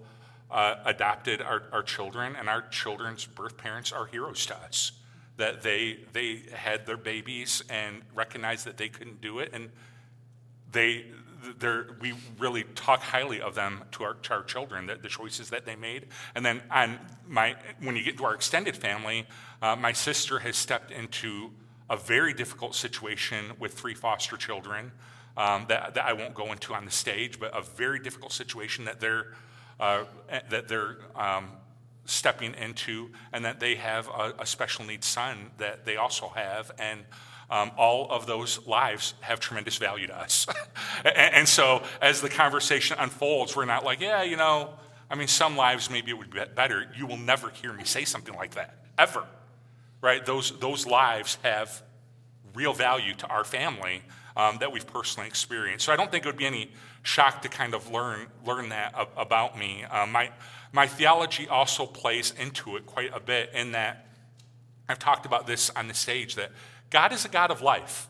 uh, 0.50 0.76
adopted 0.86 1.42
our, 1.42 1.64
our 1.72 1.84
children, 1.84 2.36
and 2.36 2.50
our 2.50 2.62
children's 2.70 3.26
birth 3.26 3.58
parents 3.58 3.92
are 3.92 4.06
heroes 4.06 4.46
to 4.46 4.58
us 4.58 4.92
that 5.38 5.62
they 5.62 6.00
they 6.14 6.42
had 6.52 6.86
their 6.86 6.98
babies 6.98 7.64
and 7.70 8.02
recognized 8.14 8.66
that 8.66 8.78
they 8.78 8.90
couldn't 8.90 9.22
do 9.22 9.40
it 9.40 9.52
and 9.54 9.70
they 10.72 11.06
we 12.02 12.14
really 12.40 12.64
talk 12.76 13.02
highly 13.02 13.42
of 13.42 13.56
them 13.56 13.84
to 13.92 14.04
our, 14.04 14.16
to 14.16 14.34
our 14.34 14.44
children 14.44 14.88
the, 14.88 14.96
the 14.96 15.08
choices 15.08 15.52
that 15.52 15.66
they 15.66 15.76
made. 15.76 16.08
And 16.36 16.46
then 16.46 16.62
on 16.72 17.00
my 17.28 17.56
when 17.82 17.96
you 17.96 18.04
get 18.04 18.18
to 18.18 18.26
our 18.26 18.34
extended 18.34 18.76
family 18.76 19.28
uh, 19.62 19.76
my 19.76 19.94
sister 19.94 20.40
has 20.40 20.58
stepped 20.58 20.92
into 20.92 21.52
a 21.90 21.96
very 21.96 22.34
difficult 22.34 22.76
situation 22.76 23.54
with 23.60 23.74
three 23.74 23.94
foster 23.94 24.36
children 24.36 24.92
um, 25.38 25.66
that, 25.70 25.94
that 25.94 26.06
I 26.06 26.14
won't 26.14 26.34
go 26.34 26.52
into 26.52 26.74
on 26.74 26.86
the 26.86 26.92
stage 26.92 27.40
but 27.40 27.56
a 27.58 27.62
very 27.62 28.00
difficult 28.00 28.32
situation 28.32 28.86
that 28.86 29.00
they're 29.00 29.34
uh, 29.80 30.04
that 30.50 30.68
they're 30.68 30.98
um, 31.16 31.50
stepping 32.06 32.54
into, 32.56 33.10
and 33.34 33.46
that 33.46 33.60
they 33.60 33.76
have 33.76 34.08
a, 34.08 34.34
a 34.40 34.46
special 34.46 34.86
needs 34.86 35.08
son 35.08 35.52
that 35.58 35.86
they 35.86 35.98
also 35.98 36.30
have, 36.30 36.72
and 36.80 37.02
um, 37.50 37.72
all 37.78 38.12
of 38.12 38.26
those 38.26 38.66
lives 38.68 39.14
have 39.22 39.40
tremendous 39.40 39.78
value 39.78 40.08
to 40.08 40.18
us. 40.18 40.48
and, 41.06 41.36
and 41.36 41.50
so, 41.50 41.84
as 42.02 42.22
the 42.22 42.30
conversation 42.30 42.98
unfolds, 43.00 43.56
we're 43.56 43.66
not 43.66 43.86
like, 43.86 44.02
yeah, 44.02 44.24
you 44.24 44.36
know, 44.36 44.74
I 45.10 45.16
mean, 45.16 45.28
some 45.28 45.56
lives 45.56 45.90
maybe 45.90 46.12
it 46.12 46.18
would 46.18 46.32
be 46.32 46.42
better. 46.56 46.86
You 46.98 47.06
will 47.06 47.18
never 47.18 47.50
hear 47.50 47.72
me 47.72 47.84
say 47.86 48.04
something 48.04 48.36
like 48.36 48.56
that 48.56 48.76
ever, 48.98 49.26
right? 50.02 50.26
Those 50.26 50.58
those 50.60 50.86
lives 50.86 51.38
have 51.44 51.82
real 52.54 52.74
value 52.74 53.14
to 53.14 53.28
our 53.28 53.44
family 53.44 54.02
um, 54.36 54.58
that 54.60 54.72
we've 54.72 54.88
personally 54.88 55.28
experienced. 55.28 55.86
So 55.86 55.94
I 55.94 55.96
don't 55.96 56.12
think 56.12 56.26
it 56.26 56.28
would 56.28 56.38
be 56.38 56.46
any 56.46 56.72
shock 57.08 57.42
to 57.42 57.48
kind 57.48 57.74
of 57.74 57.90
learn 57.90 58.28
learn 58.46 58.70
that 58.70 58.94
about 59.16 59.58
me. 59.58 59.86
Um, 59.86 60.12
my 60.12 60.30
my 60.74 60.88
theology 60.88 61.48
also 61.48 61.86
plays 61.86 62.34
into 62.38 62.76
it 62.76 62.86
quite 62.86 63.12
a 63.14 63.20
bit 63.20 63.52
in 63.54 63.72
that 63.72 64.08
I've 64.90 65.00
talked 65.00 65.26
about 65.26 65.48
this 65.48 65.70
on 65.70 65.88
the 65.88 65.94
stage 65.94 66.36
that 66.36 66.52
God 66.90 67.14
is 67.14 67.24
a 67.26 67.30
God 67.30 67.50
of 67.50 67.62
life. 67.62 68.08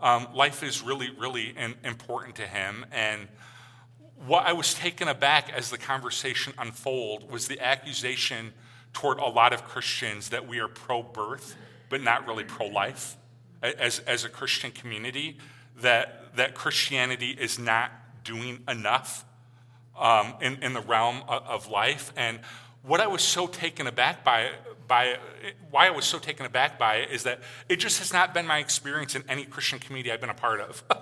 Um, 0.00 0.28
life 0.32 0.62
is 0.62 0.82
really, 0.82 1.10
really 1.18 1.48
in, 1.56 1.74
important 1.82 2.36
to 2.36 2.46
him. 2.46 2.86
And 2.92 3.26
what 4.26 4.46
I 4.46 4.52
was 4.52 4.74
taken 4.74 5.08
aback 5.08 5.52
as 5.52 5.70
the 5.70 5.78
conversation 5.78 6.52
unfolded 6.58 7.30
was 7.30 7.48
the 7.48 7.60
accusation 7.60 8.52
toward 8.92 9.18
a 9.18 9.26
lot 9.26 9.52
of 9.52 9.64
Christians 9.64 10.28
that 10.30 10.46
we 10.46 10.60
are 10.60 10.68
pro 10.68 11.02
birth, 11.02 11.56
but 11.88 12.00
not 12.00 12.26
really 12.26 12.44
pro 12.44 12.66
life 12.66 13.16
as, 13.62 13.98
as 14.00 14.24
a 14.24 14.28
Christian 14.28 14.70
community, 14.70 15.38
that, 15.80 16.36
that 16.36 16.54
Christianity 16.54 17.30
is 17.30 17.58
not 17.58 17.92
doing 18.28 18.62
enough 18.68 19.24
um, 19.98 20.34
in, 20.40 20.62
in 20.62 20.74
the 20.74 20.80
realm 20.82 21.22
of, 21.26 21.68
life. 21.68 22.12
And 22.16 22.40
what 22.82 23.00
I 23.00 23.06
was 23.06 23.22
so 23.22 23.46
taken 23.46 23.86
aback 23.86 24.22
by, 24.22 24.50
by 24.86 25.16
why 25.70 25.86
I 25.86 25.90
was 25.90 26.04
so 26.04 26.18
taken 26.18 26.44
aback 26.44 26.78
by 26.78 26.96
it 26.96 27.10
is 27.10 27.22
that 27.22 27.40
it 27.68 27.76
just 27.76 27.98
has 27.98 28.12
not 28.12 28.34
been 28.34 28.46
my 28.46 28.58
experience 28.58 29.14
in 29.16 29.24
any 29.28 29.44
Christian 29.44 29.78
community 29.78 30.12
I've 30.12 30.20
been 30.20 30.30
a 30.30 30.34
part 30.34 30.60
of. 30.60 30.84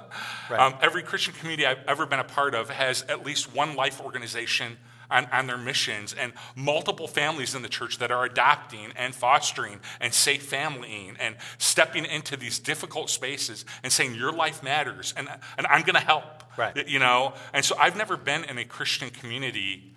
Right. 0.49 0.61
um, 0.61 0.75
every 0.81 1.03
Christian 1.03 1.35
community 1.35 1.67
I've 1.67 1.85
ever 1.89 2.07
been 2.07 2.21
a 2.21 2.25
part 2.25 2.55
of 2.55 2.71
has 2.71 3.03
at 3.09 3.27
least 3.27 3.53
one 3.53 3.75
life 3.75 4.01
organization 4.01 4.77
on, 5.11 5.27
on 5.27 5.47
their 5.47 5.59
missions 5.59 6.15
and 6.15 6.33
multiple 6.55 7.09
families 7.09 7.55
in 7.55 7.63
the 7.63 7.69
church 7.69 7.99
that 7.99 8.11
are 8.11 8.25
adopting 8.25 8.93
and 8.97 9.15
fostering 9.15 9.81
and 10.01 10.13
safe 10.13 10.51
familying 10.51 11.17
and 11.19 11.37
stepping 11.59 12.05
into 12.05 12.37
these 12.37 12.59
difficult 12.59 13.11
spaces 13.11 13.65
and 13.83 13.93
saying 13.93 14.15
your 14.15 14.33
life 14.33 14.63
matters 14.63 15.15
and, 15.17 15.29
and 15.59 15.67
I'm 15.67 15.83
going 15.83 15.95
to 15.95 16.01
help. 16.01 16.25
Right. 16.57 16.89
You 16.89 16.99
know, 16.99 17.35
and 17.53 17.65
so 17.65 17.77
I've 17.79 17.97
never 17.97 18.17
been 18.17 18.45
in 18.45 18.59
a 18.59 18.65
Christian 18.65 19.11
community 19.11 19.93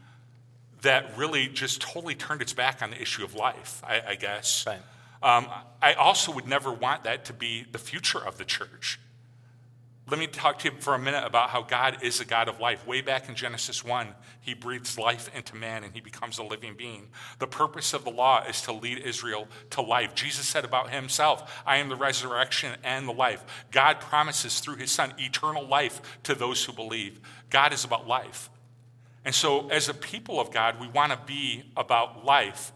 that 0.82 1.18
really 1.18 1.48
just 1.48 1.82
totally 1.82 2.16
turned 2.16 2.42
its 2.42 2.54
back 2.54 2.82
on 2.82 2.92
the 2.92 3.02
issue 3.02 3.24
of 3.24 3.36
life, 3.36 3.82
I, 3.86 4.02
I 4.10 4.16
guess. 4.16 4.66
Right. 4.66 4.80
Um, 5.22 5.48
I 5.82 5.94
also 5.94 6.32
would 6.32 6.48
never 6.48 6.72
want 6.72 7.04
that 7.04 7.26
to 7.26 7.34
be 7.34 7.66
the 7.70 7.78
future 7.78 8.20
of 8.20 8.38
the 8.38 8.46
church. 8.46 9.00
Let 10.10 10.18
me 10.18 10.26
talk 10.26 10.58
to 10.60 10.72
you 10.72 10.80
for 10.80 10.96
a 10.96 11.00
minute 11.00 11.24
about 11.24 11.52
how 11.52 11.62
God 11.62 11.98
is 12.02 12.20
a 12.20 12.26
God 12.26 12.48
of 12.48 12.60
life. 12.60 12.88
Way 12.88 13.02
back 13.02 13.30
in 13.30 13.36
Genesis 13.36 13.84
1, 13.84 14.08
he 14.42 14.56
breathes 14.56 14.98
life 14.98 15.30
into 15.36 15.56
man 15.56 15.84
and 15.84 15.94
he 15.94 16.02
becomes 16.02 16.40
a 16.40 16.44
living 16.44 16.74
being. 16.76 17.10
The 17.38 17.46
purpose 17.46 17.94
of 17.94 18.06
the 18.06 18.10
law 18.10 18.44
is 18.48 18.62
to 18.64 18.74
lead 18.74 19.00
Israel 19.00 19.48
to 19.72 19.82
life. 19.82 20.16
Jesus 20.16 20.48
said 20.48 20.66
about 20.66 20.90
himself, 20.90 21.62
I 21.64 21.78
am 21.78 21.90
the 21.90 21.96
resurrection 21.96 22.76
and 22.84 23.08
the 23.08 23.14
life. 23.14 23.44
God 23.70 24.00
promises 24.00 24.60
through 24.60 24.78
his 24.78 24.90
son 24.90 25.14
eternal 25.20 25.68
life 25.68 26.02
to 26.24 26.34
those 26.34 26.64
who 26.66 26.74
believe. 26.74 27.20
God 27.52 27.72
is 27.72 27.84
about 27.84 28.08
life. 28.08 28.50
And 29.26 29.36
so, 29.36 29.68
as 29.70 29.90
a 29.90 29.94
people 29.94 30.40
of 30.40 30.52
God, 30.52 30.80
we 30.80 30.88
want 30.88 31.12
to 31.12 31.20
be 31.28 31.66
about 31.78 32.26
life. 32.26 32.72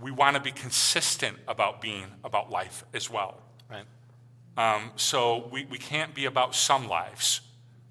We 0.00 0.12
want 0.12 0.36
to 0.36 0.42
be 0.42 0.52
consistent 0.52 1.38
about 1.48 1.80
being 1.80 2.06
about 2.22 2.50
life 2.50 2.84
as 2.94 3.10
well. 3.10 3.42
Right. 3.68 3.84
Um, 4.56 4.92
so 4.96 5.48
we, 5.50 5.64
we 5.64 5.78
can't 5.78 6.14
be 6.14 6.26
about 6.26 6.54
some 6.54 6.88
lives. 6.88 7.40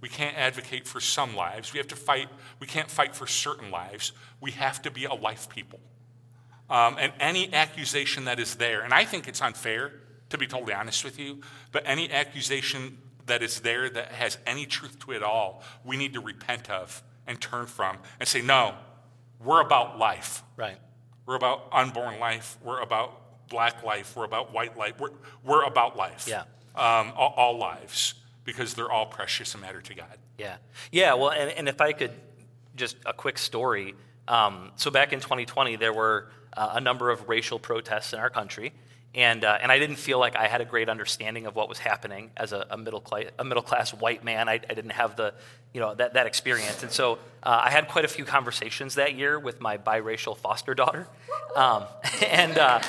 We 0.02 0.10
can't 0.10 0.38
advocate 0.38 0.88
for 0.88 1.00
some 1.00 1.36
lives. 1.36 1.74
We 1.74 1.78
have 1.78 1.88
to 1.90 1.96
fight. 1.96 2.30
We 2.60 2.68
can't 2.68 2.90
fight 2.90 3.16
for 3.16 3.28
certain 3.28 3.72
lives. 3.72 4.12
We 4.40 4.52
have 4.52 4.82
to 4.84 4.92
be 4.92 5.06
a 5.06 5.14
life 5.14 5.50
people. 5.50 5.80
Um, 6.70 6.98
and 7.00 7.12
any 7.20 7.54
accusation 7.54 8.26
that 8.26 8.40
is 8.40 8.56
there, 8.56 8.82
and 8.82 8.94
I 8.94 9.04
think 9.04 9.28
it's 9.28 9.42
unfair, 9.42 9.92
to 10.30 10.38
be 10.38 10.46
totally 10.46 10.74
honest 10.74 11.04
with 11.04 11.20
you, 11.20 11.42
but 11.72 11.84
any 11.86 12.12
accusation 12.12 13.00
that 13.26 13.42
is 13.42 13.62
there 13.62 13.90
that 13.90 14.12
has 14.12 14.38
any 14.46 14.66
truth 14.66 15.00
to 15.00 15.12
it 15.12 15.24
all, 15.24 15.64
we 15.84 15.98
need 15.98 16.14
to 16.14 16.20
repent 16.20 16.70
of 16.70 17.02
and 17.26 17.42
turn 17.42 17.66
from 17.66 17.98
and 18.20 18.28
say, 18.28 18.42
no, 18.42 18.76
we're 19.44 19.62
about 19.62 19.98
life. 19.98 20.44
Right. 20.56 20.78
We're 21.26 21.36
about 21.36 21.68
unborn 21.72 22.20
life. 22.20 22.58
We're 22.64 22.82
about 22.82 23.19
black 23.50 23.84
life. 23.84 24.16
We're 24.16 24.26
about 24.26 24.54
white 24.54 24.78
life. 24.78 25.00
We're, 25.00 25.12
we're 25.44 25.64
about 25.64 25.98
life. 25.98 26.28
Yeah. 26.28 26.44
Um, 26.76 27.12
all, 27.16 27.34
all 27.36 27.58
lives, 27.58 28.14
because 28.46 28.74
they're 28.74 28.92
all 28.92 29.06
precious 29.06 29.54
and 29.54 29.62
matter 29.62 29.82
to 29.82 29.96
God. 29.96 30.18
Yeah. 30.38 30.58
Yeah. 30.92 31.16
Well, 31.16 31.32
and, 31.32 31.52
and 31.52 31.68
if 31.68 31.82
I 31.82 31.92
could 31.94 32.12
just 32.80 32.98
a 33.06 33.14
quick 33.14 33.38
story. 33.38 33.94
Um, 34.28 34.72
so 34.76 34.90
back 34.90 35.14
in 35.14 35.20
2020, 35.20 35.76
there 35.76 35.94
were 35.94 36.30
uh, 36.56 36.72
a 36.74 36.82
number 36.82 37.12
of 37.12 37.30
racial 37.30 37.60
protests 37.60 38.14
in 38.14 38.20
our 38.20 38.30
country. 38.30 38.74
And, 39.16 39.44
uh, 39.44 39.58
and 39.62 39.72
I 39.72 39.80
didn't 39.80 39.96
feel 39.96 40.20
like 40.20 40.36
I 40.36 40.48
had 40.48 40.62
a 40.62 40.66
great 40.66 40.88
understanding 40.88 41.48
of 41.48 41.56
what 41.56 41.68
was 41.68 41.80
happening 41.80 42.30
as 42.38 42.54
a, 42.54 42.68
a 42.70 42.78
middle, 42.78 43.02
class, 43.02 43.26
a 43.40 43.44
middle 43.44 43.64
class 43.64 43.92
white 43.92 44.24
man. 44.24 44.48
I, 44.48 44.54
I 44.54 44.74
didn't 44.74 44.92
have 44.92 45.16
the, 45.16 45.34
you 45.74 45.82
know, 45.82 45.96
that, 45.96 46.14
that 46.14 46.28
experience. 46.28 46.84
And 46.84 46.92
so 46.92 47.14
uh, 47.42 47.62
I 47.64 47.72
had 47.72 47.88
quite 47.88 48.06
a 48.06 48.08
few 48.08 48.24
conversations 48.24 48.96
that 48.96 49.16
year 49.16 49.40
with 49.40 49.60
my 49.60 49.78
biracial 49.78 50.38
foster 50.38 50.76
daughter. 50.76 51.08
Um, 51.56 51.86
and 52.30 52.58
uh, 52.58 52.82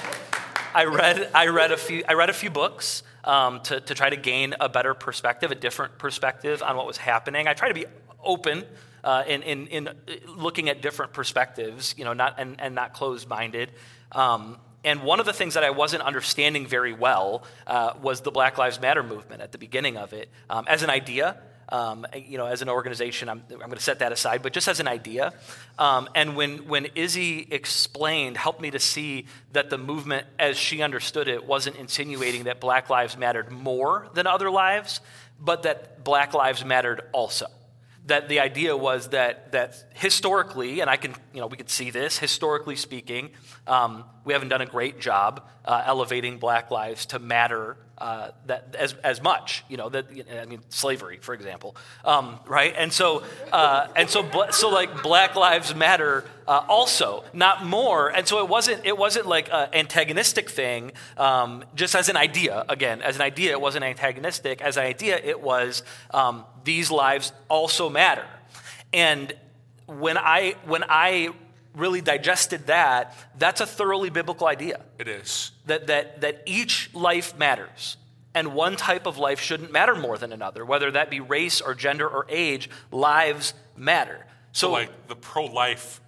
I, 0.75 0.85
read, 0.85 1.31
I, 1.35 1.47
read 1.49 1.73
a 1.73 1.77
few, 1.77 2.05
I 2.09 2.14
read 2.14 2.31
a 2.31 2.33
few 2.33 2.51
books 2.51 3.03
um, 3.25 3.61
to, 3.62 3.81
to 3.81 3.95
try 3.95 4.11
to 4.11 4.16
gain 4.16 4.55
a 4.61 4.68
better 4.68 4.95
perspective, 4.95 5.51
a 5.51 5.55
different 5.55 5.99
perspective 5.99 6.62
on 6.62 6.77
what 6.77 6.87
was 6.87 6.97
happening. 6.97 7.49
I 7.49 7.55
try 7.55 7.68
to 7.68 7.75
be 7.75 7.87
open 8.23 8.64
uh, 9.03 9.25
in, 9.27 9.43
in, 9.43 9.66
in 9.68 9.89
looking 10.27 10.68
at 10.68 10.83
different 10.83 11.12
perspectives, 11.12 11.95
you 11.97 12.05
know, 12.05 12.12
not, 12.12 12.35
and, 12.39 12.61
and 12.61 12.75
not 12.75 12.93
closed-minded. 12.93 13.73
Um, 14.12 14.59
and 14.85 15.03
one 15.03 15.21
of 15.21 15.27
the 15.27 15.33
things 15.33 15.55
that 15.55 15.64
I 15.64 15.71
wasn't 15.71 16.03
understanding 16.03 16.66
very 16.66 16.93
well 16.93 17.45
uh, 17.66 17.95
was 18.01 18.23
the 18.23 18.31
Black 18.31 18.57
Lives 18.57 18.81
Matter 18.81 19.03
movement 19.03 19.43
at 19.43 19.53
the 19.53 19.59
beginning 19.59 19.97
of 19.97 20.12
it. 20.12 20.31
Um, 20.49 20.64
as 20.68 20.83
an 20.83 20.91
idea, 20.91 21.37
um, 21.71 22.07
you 22.14 22.39
know, 22.39 22.47
as 22.47 22.62
an 22.62 22.68
organization, 22.68 23.29
I'm, 23.29 23.43
I'm 23.51 23.59
going 23.59 23.73
to 23.73 23.81
set 23.81 24.01
that 24.01 24.12
aside, 24.12 24.43
but 24.43 24.53
just 24.53 24.68
as 24.68 24.81
an 24.81 24.89
idea. 24.89 25.33
Um, 25.79 26.09
and 26.14 26.37
when, 26.37 26.68
when 26.68 26.87
Izzy 26.95 27.47
explained, 27.51 28.37
helped 28.37 28.61
me 28.61 28.71
to 28.71 28.79
see 28.79 29.27
that 29.53 29.71
the 29.71 29.79
movement, 29.79 30.27
as 30.39 30.57
she 30.57 30.83
understood 30.83 31.29
it, 31.29 31.45
wasn't 31.45 31.77
insinuating 31.77 32.45
that 32.45 32.61
black 32.61 32.91
lives 32.91 33.16
mattered 33.16 33.51
more 33.51 34.09
than 34.14 34.27
other 34.27 34.51
lives, 34.51 35.01
but 35.41 35.62
that 35.62 36.05
black 36.05 36.35
lives 36.35 36.64
mattered 36.64 37.03
also 37.12 37.47
that 38.07 38.29
the 38.29 38.41
idea 38.41 38.77
was 38.77 39.11
that 39.11 39.53
that 39.53 39.85
historically, 39.95 40.81
and 40.81 40.91
I 40.91 40.97
can 40.97 41.14
you 41.33 41.41
know 41.41 41.47
we 41.47 41.57
could 41.57 41.71
see 41.71 41.91
this 41.91 42.18
historically 42.18 42.75
speaking, 42.75 43.31
um, 43.66 44.05
we 44.25 44.33
haven't 44.33 44.49
done 44.49 44.61
a 44.61 44.66
great 44.66 45.01
job 45.01 45.47
uh, 45.64 45.83
elevating 45.87 46.39
Black 46.39 46.71
lives 46.71 47.07
to 47.07 47.18
matter 47.18 47.77
uh, 48.01 48.30
that 48.46 48.74
as, 48.78 48.94
as 49.05 49.22
much, 49.22 49.64
you 49.68 49.76
know, 49.76 49.88
that 49.90 50.07
I 50.40 50.46
mean, 50.46 50.61
slavery, 50.70 51.18
for 51.20 51.34
example, 51.34 51.76
um, 52.05 52.40
right? 52.46 52.74
And 52.76 52.92
so, 52.92 53.22
uh, 53.53 53.88
and 53.94 54.09
so, 54.09 54.28
so 54.51 54.70
like 54.70 55.03
Black 55.03 55.36
Lives 55.36 55.74
Matter 55.74 56.24
uh, 56.48 56.64
also, 56.68 57.24
not 57.32 57.64
more. 57.64 58.09
And 58.09 58.26
so 58.26 58.38
it 58.42 58.48
wasn't, 58.48 58.86
it 58.86 58.96
wasn't 58.96 59.26
like 59.26 59.48
an 59.53 59.68
antagonistic 59.72 60.48
thing, 60.51 60.92
um, 61.16 61.64
just 61.74 61.94
as 61.94 62.09
an 62.09 62.16
idea. 62.16 62.64
Again, 62.68 63.03
as 63.03 63.16
an 63.16 63.22
idea, 63.22 63.53
it 63.53 63.61
wasn't 63.61 63.84
antagonistic. 63.84 64.62
As 64.62 64.76
an 64.76 64.84
idea, 64.84 65.18
it 65.22 65.40
was 65.40 65.82
um, 66.12 66.44
these 66.64 66.90
lives 66.90 67.32
also 67.48 67.90
matter. 67.90 68.26
And 68.92 69.32
when 69.86 70.16
I 70.16 70.55
when 70.64 70.84
I 70.88 71.30
really 71.75 72.01
digested 72.01 72.66
that, 72.66 73.14
that's 73.39 73.61
a 73.61 73.66
thoroughly 73.66 74.11
biblical 74.11 74.47
idea. 74.47 74.81
It 74.99 75.09
is. 75.09 75.53
That, 75.66 75.87
that, 75.87 76.21
that 76.23 76.43
each 76.47 76.93
life 76.95 77.37
matters. 77.39 77.97
And 78.35 78.55
one 78.55 78.77
type 78.77 79.07
of 79.07 79.18
life 79.18 79.41
shouldn't 79.41 79.73
matter 79.73 79.95
more 79.95 80.16
than 80.16 80.33
another, 80.33 80.64
whether 80.64 80.91
that 80.93 81.11
be 81.11 81.18
race 81.21 81.61
or 81.61 81.75
gender 81.75 82.09
or 82.09 82.27
age, 82.29 82.71
lives 82.93 83.55
matter. 83.77 84.27
So, 84.53 84.68
so 84.68 84.73
like 84.73 85.09
the 85.09 85.16
pro 85.16 85.47
life 85.47 86.01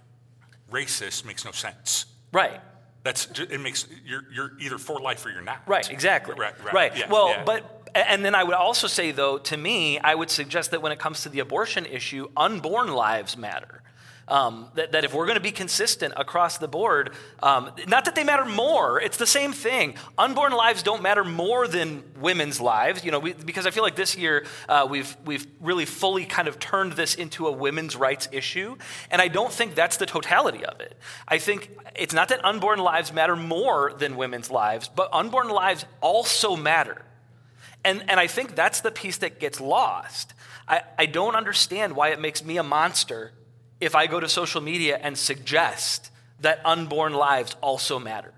racist 0.71 1.25
makes 1.25 1.43
no 1.43 1.51
sense. 1.51 2.05
Right. 2.31 2.61
That's 3.03 3.27
it 3.37 3.59
makes 3.59 3.87
you're 4.05 4.23
you're 4.33 4.51
either 4.59 4.77
for 4.77 5.01
life 5.01 5.25
or 5.25 5.29
you're 5.29 5.41
not. 5.41 5.67
Right, 5.67 5.89
exactly. 5.91 6.35
Right, 6.37 6.53
right. 6.63 6.73
right. 6.73 6.97
Yeah, 6.97 7.09
well, 7.09 7.29
yeah. 7.29 7.43
but 7.43 7.89
and 7.93 8.23
then 8.23 8.33
I 8.33 8.43
would 8.43 8.55
also 8.55 8.87
say 8.87 9.11
though, 9.11 9.37
to 9.39 9.57
me, 9.57 9.99
I 9.99 10.15
would 10.15 10.29
suggest 10.29 10.71
that 10.71 10.81
when 10.81 10.93
it 10.93 10.99
comes 10.99 11.23
to 11.23 11.29
the 11.29 11.39
abortion 11.39 11.85
issue, 11.85 12.29
unborn 12.37 12.93
lives 12.93 13.35
matter. 13.35 13.81
Um, 14.25 14.69
that, 14.75 14.93
that, 14.93 15.03
if 15.03 15.13
we're 15.13 15.25
going 15.25 15.35
to 15.35 15.41
be 15.41 15.51
consistent 15.51 16.13
across 16.15 16.57
the 16.57 16.67
board, 16.67 17.11
um, 17.41 17.71
not 17.89 18.05
that 18.05 18.15
they 18.15 18.23
matter 18.23 18.45
more, 18.45 19.01
it's 19.01 19.17
the 19.17 19.27
same 19.27 19.51
thing. 19.51 19.95
Unborn 20.17 20.53
lives 20.53 20.81
don't 20.81 21.03
matter 21.03 21.25
more 21.25 21.67
than 21.67 22.03
women's 22.21 22.61
lives, 22.61 23.03
you 23.03 23.11
know, 23.11 23.19
we, 23.19 23.33
because 23.33 23.67
I 23.67 23.71
feel 23.71 23.83
like 23.83 23.97
this 23.97 24.15
year 24.15 24.45
uh, 24.69 24.87
we've, 24.89 25.13
we've 25.25 25.45
really 25.59 25.83
fully 25.83 26.23
kind 26.23 26.47
of 26.47 26.57
turned 26.57 26.93
this 26.93 27.15
into 27.15 27.47
a 27.47 27.51
women's 27.51 27.97
rights 27.97 28.29
issue, 28.31 28.77
and 29.11 29.21
I 29.21 29.27
don't 29.27 29.51
think 29.51 29.75
that's 29.75 29.97
the 29.97 30.05
totality 30.05 30.63
of 30.63 30.79
it. 30.79 30.97
I 31.27 31.37
think 31.37 31.69
it's 31.93 32.13
not 32.13 32.29
that 32.29 32.45
unborn 32.45 32.79
lives 32.79 33.11
matter 33.11 33.35
more 33.35 33.91
than 33.91 34.15
women's 34.15 34.49
lives, 34.49 34.87
but 34.87 35.09
unborn 35.11 35.49
lives 35.49 35.85
also 35.99 36.55
matter. 36.55 37.01
And, 37.83 38.05
and 38.09 38.19
I 38.19 38.27
think 38.27 38.55
that's 38.55 38.79
the 38.79 38.91
piece 38.91 39.17
that 39.17 39.39
gets 39.39 39.59
lost. 39.59 40.33
I, 40.67 40.83
I 40.97 41.05
don't 41.07 41.35
understand 41.35 41.95
why 41.95 42.09
it 42.09 42.21
makes 42.21 42.43
me 42.43 42.57
a 42.57 42.63
monster 42.63 43.33
if 43.85 43.95
I 43.95 44.07
go 44.07 44.19
to 44.19 44.29
social 44.29 44.61
media 44.61 44.99
and 45.01 45.17
suggest 45.17 46.11
that 46.39 46.61
unborn 46.65 47.13
lives 47.13 47.55
also 47.61 47.99
matter. 47.99 48.33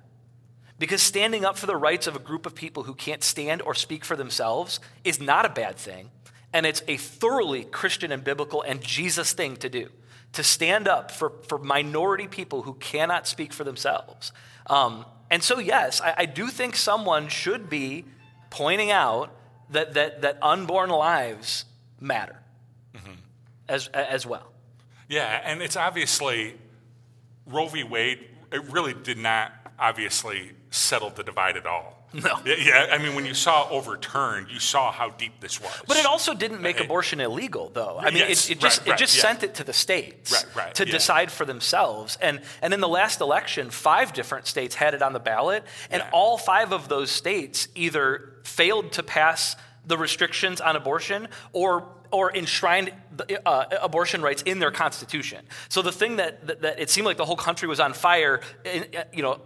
Because 0.78 1.02
standing 1.02 1.46
up 1.46 1.58
for 1.58 1.68
the 1.68 1.76
rights 1.76 2.08
of 2.08 2.16
a 2.16 2.20
group 2.20 2.46
of 2.46 2.54
people 2.54 2.84
who 2.84 2.94
can't 2.94 3.24
stand 3.24 3.62
or 3.62 3.74
speak 3.74 4.04
for 4.04 4.16
themselves 4.16 4.80
is 5.04 5.20
not 5.20 5.46
a 5.46 5.50
bad 5.50 5.78
thing. 5.78 6.12
And 6.52 6.66
it's 6.66 6.84
a 6.88 6.98
thoroughly 6.98 7.64
Christian 7.64 8.12
and 8.12 8.24
biblical 8.24 8.62
and 8.62 8.82
Jesus 8.82 9.34
thing 9.34 9.56
to 9.58 9.70
do 9.70 9.90
to 10.34 10.44
stand 10.44 10.88
up 10.88 11.12
for, 11.12 11.32
for 11.48 11.58
minority 11.58 12.28
people 12.28 12.64
who 12.64 12.74
cannot 12.74 13.26
speak 13.26 13.54
for 13.54 13.64
themselves. 13.64 14.34
Um, 14.68 15.06
and 15.32 15.42
so, 15.42 15.60
yes, 15.60 16.02
I, 16.02 16.14
I, 16.18 16.26
do 16.26 16.48
think 16.48 16.76
someone 16.76 17.30
should 17.30 17.70
be 17.70 18.04
pointing 18.50 18.92
out 18.92 19.34
that, 19.70 19.94
that, 19.94 20.22
that 20.24 20.38
unborn 20.42 20.90
lives 20.90 21.66
matter 22.02 22.38
mm-hmm. 22.94 23.14
as, 23.70 23.88
as 23.88 24.26
well. 24.26 24.52
Yeah, 25.08 25.42
and 25.44 25.62
it's 25.62 25.76
obviously 25.76 26.56
Roe 27.46 27.68
v. 27.68 27.84
Wade, 27.84 28.28
it 28.52 28.72
really 28.72 28.94
did 28.94 29.18
not 29.18 29.52
obviously 29.78 30.52
settle 30.72 31.10
the 31.10 31.24
divide 31.24 31.58
at 31.58 31.66
all. 31.66 31.96
No. 32.14 32.40
Yeah, 32.46 32.88
I 32.92 32.98
mean, 32.98 33.14
when 33.14 33.26
you 33.26 33.34
saw 33.34 33.68
overturned, 33.70 34.50
you 34.50 34.60
saw 34.60 34.90
how 34.92 35.10
deep 35.10 35.42
this 35.42 35.60
was. 35.60 35.82
But 35.86 35.98
it 35.98 36.06
also 36.06 36.34
didn't 36.34 36.62
make 36.62 36.80
it, 36.80 36.86
abortion 36.86 37.20
illegal, 37.20 37.70
though. 37.74 37.98
I 38.00 38.06
mean, 38.06 38.20
yes, 38.30 38.50
it, 38.50 38.54
it, 38.54 38.60
just, 38.62 38.80
right, 38.80 38.88
right, 38.88 38.96
it 38.96 39.00
just 39.00 39.18
yeah. 39.18 39.22
sent 39.22 39.44
it 39.44 39.56
to 39.56 39.66
the 39.66 39.74
states 39.74 40.46
right, 40.56 40.74
to 40.76 40.86
yeah. 40.86 40.92
decide 40.94 41.30
for 41.30 41.44
themselves. 41.44 42.18
And, 42.22 42.42
and 42.62 42.74
in 42.74 42.80
the 42.80 42.88
last 42.88 43.20
election, 43.20 43.70
five 43.70 44.14
different 44.14 44.48
states 44.48 44.76
had 44.76 44.94
it 44.94 45.02
on 45.02 45.12
the 45.12 45.20
ballot, 45.20 45.66
and 45.92 46.02
yeah. 46.02 46.10
all 46.14 46.38
five 46.38 46.72
of 46.72 46.88
those 46.88 47.12
states 47.12 47.68
either 47.76 48.36
failed 48.46 48.94
to 48.94 49.04
pass 49.04 49.58
the 49.86 49.98
restrictions 49.98 50.62
on 50.62 50.78
abortion 50.78 51.28
or 51.52 51.95
or 52.16 52.34
enshrined 52.34 52.94
uh, 53.46 53.66
abortion 53.82 54.22
rights 54.22 54.42
in 54.44 54.60
their 54.60 54.72
constitution. 54.72 55.46
So 55.68 55.82
the 55.82 55.92
thing 55.92 56.16
that, 56.16 56.48
that, 56.48 56.62
that, 56.62 56.80
it 56.80 56.90
seemed 56.90 57.06
like 57.06 57.18
the 57.18 57.26
whole 57.26 57.36
country 57.36 57.68
was 57.68 57.82
on 57.82 57.92
fire, 57.92 58.40
you 59.12 59.22
know, 59.22 59.42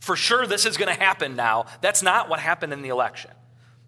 for 0.00 0.16
sure 0.16 0.46
this 0.46 0.64
is 0.64 0.78
going 0.78 0.88
to 0.94 0.98
happen 0.98 1.36
now. 1.36 1.66
That's 1.82 2.02
not 2.02 2.30
what 2.30 2.40
happened 2.40 2.72
in 2.72 2.80
the 2.80 2.88
election. 2.88 3.30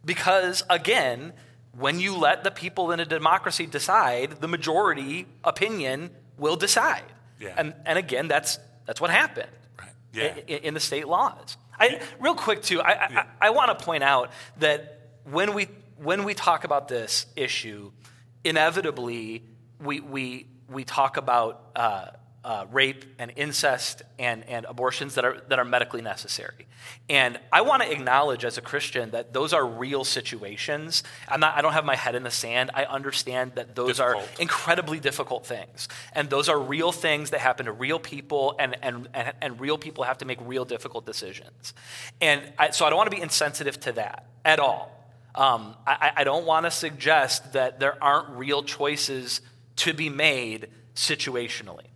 Because 0.05 0.63
again, 0.69 1.33
when 1.73 1.99
you 1.99 2.15
let 2.15 2.45
the 2.45 2.51
people 2.51 2.93
in 2.93 3.01
a 3.01 3.07
democracy 3.07 3.65
decide, 3.65 4.33
the 4.43 4.49
majority 4.49 5.27
opinion 5.43 6.11
will 6.37 6.57
decide. 6.57 7.11
Yeah. 7.41 7.55
And, 7.57 7.73
and 7.87 7.99
again, 7.99 8.29
that's, 8.29 8.59
that's 8.85 9.01
what 9.01 9.09
happened 9.09 9.49
right. 9.79 9.89
yeah. 10.13 10.35
in, 10.47 10.59
in, 10.65 10.75
the 10.75 10.81
state 10.81 11.09
laws. 11.09 11.57
I, 11.81 12.03
real 12.21 12.35
quick, 12.35 12.61
too, 12.61 12.83
I. 12.83 12.93
I, 12.93 13.27
I 13.41 13.51
want 13.51 13.77
to 13.77 13.83
point 13.83 14.05
out 14.05 14.31
that 14.59 15.09
when 15.25 15.55
we 15.55 15.69
when 15.97 16.25
we 16.25 16.35
talk 16.35 16.65
about 16.65 16.89
this 16.89 17.27
issue, 17.37 17.93
inevitably 18.45 19.45
we, 19.81 20.01
we, 20.01 20.47
we 20.69 20.85
talk 20.85 21.17
about 21.17 21.71
uh, 21.77 22.07
uh, 22.45 22.67
rape 22.71 23.07
and 23.19 23.33
incest 23.37 24.03
and, 24.19 24.45
and 24.45 24.67
abortions 24.67 25.15
that 25.15 25.25
are, 25.25 25.41
that 25.49 25.59
are 25.59 25.65
medically 25.65 26.03
necessary. 26.03 26.67
And 27.09 27.41
I 27.51 27.63
want 27.63 27.83
to 27.83 27.91
acknowledge 27.91 28.45
as 28.45 28.59
a 28.59 28.61
Christian 28.61 29.13
that 29.13 29.33
those 29.33 29.55
are 29.55 29.67
real 29.67 30.05
situations. 30.05 31.03
I'm 31.27 31.41
not, 31.41 31.57
I 31.57 31.63
don't 31.63 31.73
have 31.73 31.87
my 31.87 31.97
head 31.97 32.15
in 32.15 32.23
the 32.23 32.31
sand. 32.31 32.71
I 32.75 32.85
understand 32.85 33.53
that 33.55 33.75
those 33.75 33.97
difficult. 33.97 34.25
are 34.25 34.43
incredibly 34.43 35.01
difficult 35.01 35.47
things. 35.47 35.89
And 36.13 36.29
those 36.29 36.51
are 36.51 36.61
real 36.61 36.93
things 36.93 37.31
that 37.31 37.41
happen 37.41 37.65
to 37.65 37.73
real 37.73 37.99
people, 37.99 38.55
and, 38.59 38.77
and, 38.83 39.09
and, 39.15 39.33
and 39.41 39.59
real 39.59 39.79
people 39.79 40.05
have 40.05 40.19
to 40.19 40.27
make 40.27 40.39
real 40.43 40.67
difficult 40.67 41.07
decisions. 41.07 41.73
And 42.21 42.43
I, 42.59 42.71
so 42.71 42.85
I 42.85 42.91
don't 42.91 42.99
want 42.99 43.11
to 43.11 43.17
be 43.17 43.23
insensitive 43.23 43.81
to 43.81 43.93
that 43.93 44.27
at 44.45 44.61
all. 44.61 45.04
Um, 45.35 45.75
I, 45.87 46.13
I 46.17 46.25
don't 46.25 46.47
want 46.47 46.67
to 46.67 46.71
suggest 46.71 47.55
that 47.55 47.81
there 47.81 48.03
aren't 48.03 48.31
real 48.31 48.63
choices 48.63 49.41
to 49.77 49.93
be 49.93 50.09
made 50.09 50.69
situationally. 50.95 51.87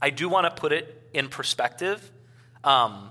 I 0.00 0.10
do 0.10 0.28
want 0.28 0.44
to 0.44 0.60
put 0.60 0.72
it 0.72 1.08
in 1.12 1.28
perspective. 1.28 2.10
Um, 2.64 3.10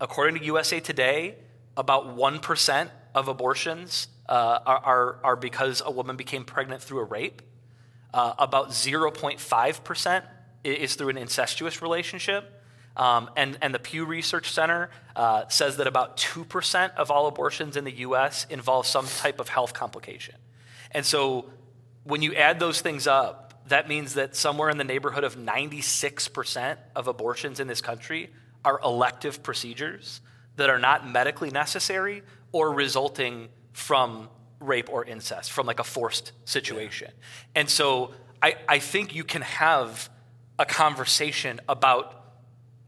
according 0.00 0.38
to 0.38 0.44
USA 0.46 0.80
Today, 0.80 1.36
about 1.76 2.16
1% 2.16 2.90
of 3.14 3.28
abortions 3.28 4.08
uh, 4.28 4.58
are, 4.66 4.78
are, 4.78 5.18
are, 5.22 5.36
because 5.36 5.82
a 5.84 5.90
woman 5.90 6.16
became 6.16 6.44
pregnant 6.44 6.82
through 6.82 7.00
a 7.00 7.04
rape. 7.04 7.42
Uh, 8.12 8.34
about 8.38 8.70
0.5% 8.70 10.22
is 10.64 10.94
through 10.94 11.10
an 11.10 11.18
incestuous 11.18 11.82
relationship. 11.82 12.55
Um, 12.96 13.30
and, 13.36 13.58
and 13.60 13.74
the 13.74 13.78
Pew 13.78 14.04
Research 14.04 14.50
Center 14.50 14.90
uh, 15.14 15.44
says 15.48 15.76
that 15.76 15.86
about 15.86 16.16
2% 16.16 16.94
of 16.96 17.10
all 17.10 17.26
abortions 17.26 17.76
in 17.76 17.84
the 17.84 17.92
US 17.98 18.46
involve 18.48 18.86
some 18.86 19.06
type 19.06 19.38
of 19.38 19.48
health 19.48 19.74
complication. 19.74 20.34
And 20.92 21.04
so 21.04 21.50
when 22.04 22.22
you 22.22 22.34
add 22.34 22.58
those 22.58 22.80
things 22.80 23.06
up, 23.06 23.62
that 23.68 23.88
means 23.88 24.14
that 24.14 24.36
somewhere 24.36 24.70
in 24.70 24.78
the 24.78 24.84
neighborhood 24.84 25.24
of 25.24 25.36
96% 25.36 26.76
of 26.94 27.08
abortions 27.08 27.60
in 27.60 27.66
this 27.66 27.80
country 27.80 28.30
are 28.64 28.80
elective 28.82 29.42
procedures 29.42 30.20
that 30.56 30.70
are 30.70 30.78
not 30.78 31.08
medically 31.08 31.50
necessary 31.50 32.22
or 32.52 32.72
resulting 32.72 33.48
from 33.72 34.28
rape 34.60 34.88
or 34.90 35.04
incest, 35.04 35.52
from 35.52 35.66
like 35.66 35.80
a 35.80 35.84
forced 35.84 36.32
situation. 36.44 37.08
Yeah. 37.10 37.60
And 37.60 37.70
so 37.70 38.12
I, 38.40 38.56
I 38.68 38.78
think 38.78 39.14
you 39.14 39.24
can 39.24 39.42
have 39.42 40.08
a 40.58 40.64
conversation 40.64 41.60
about 41.68 42.25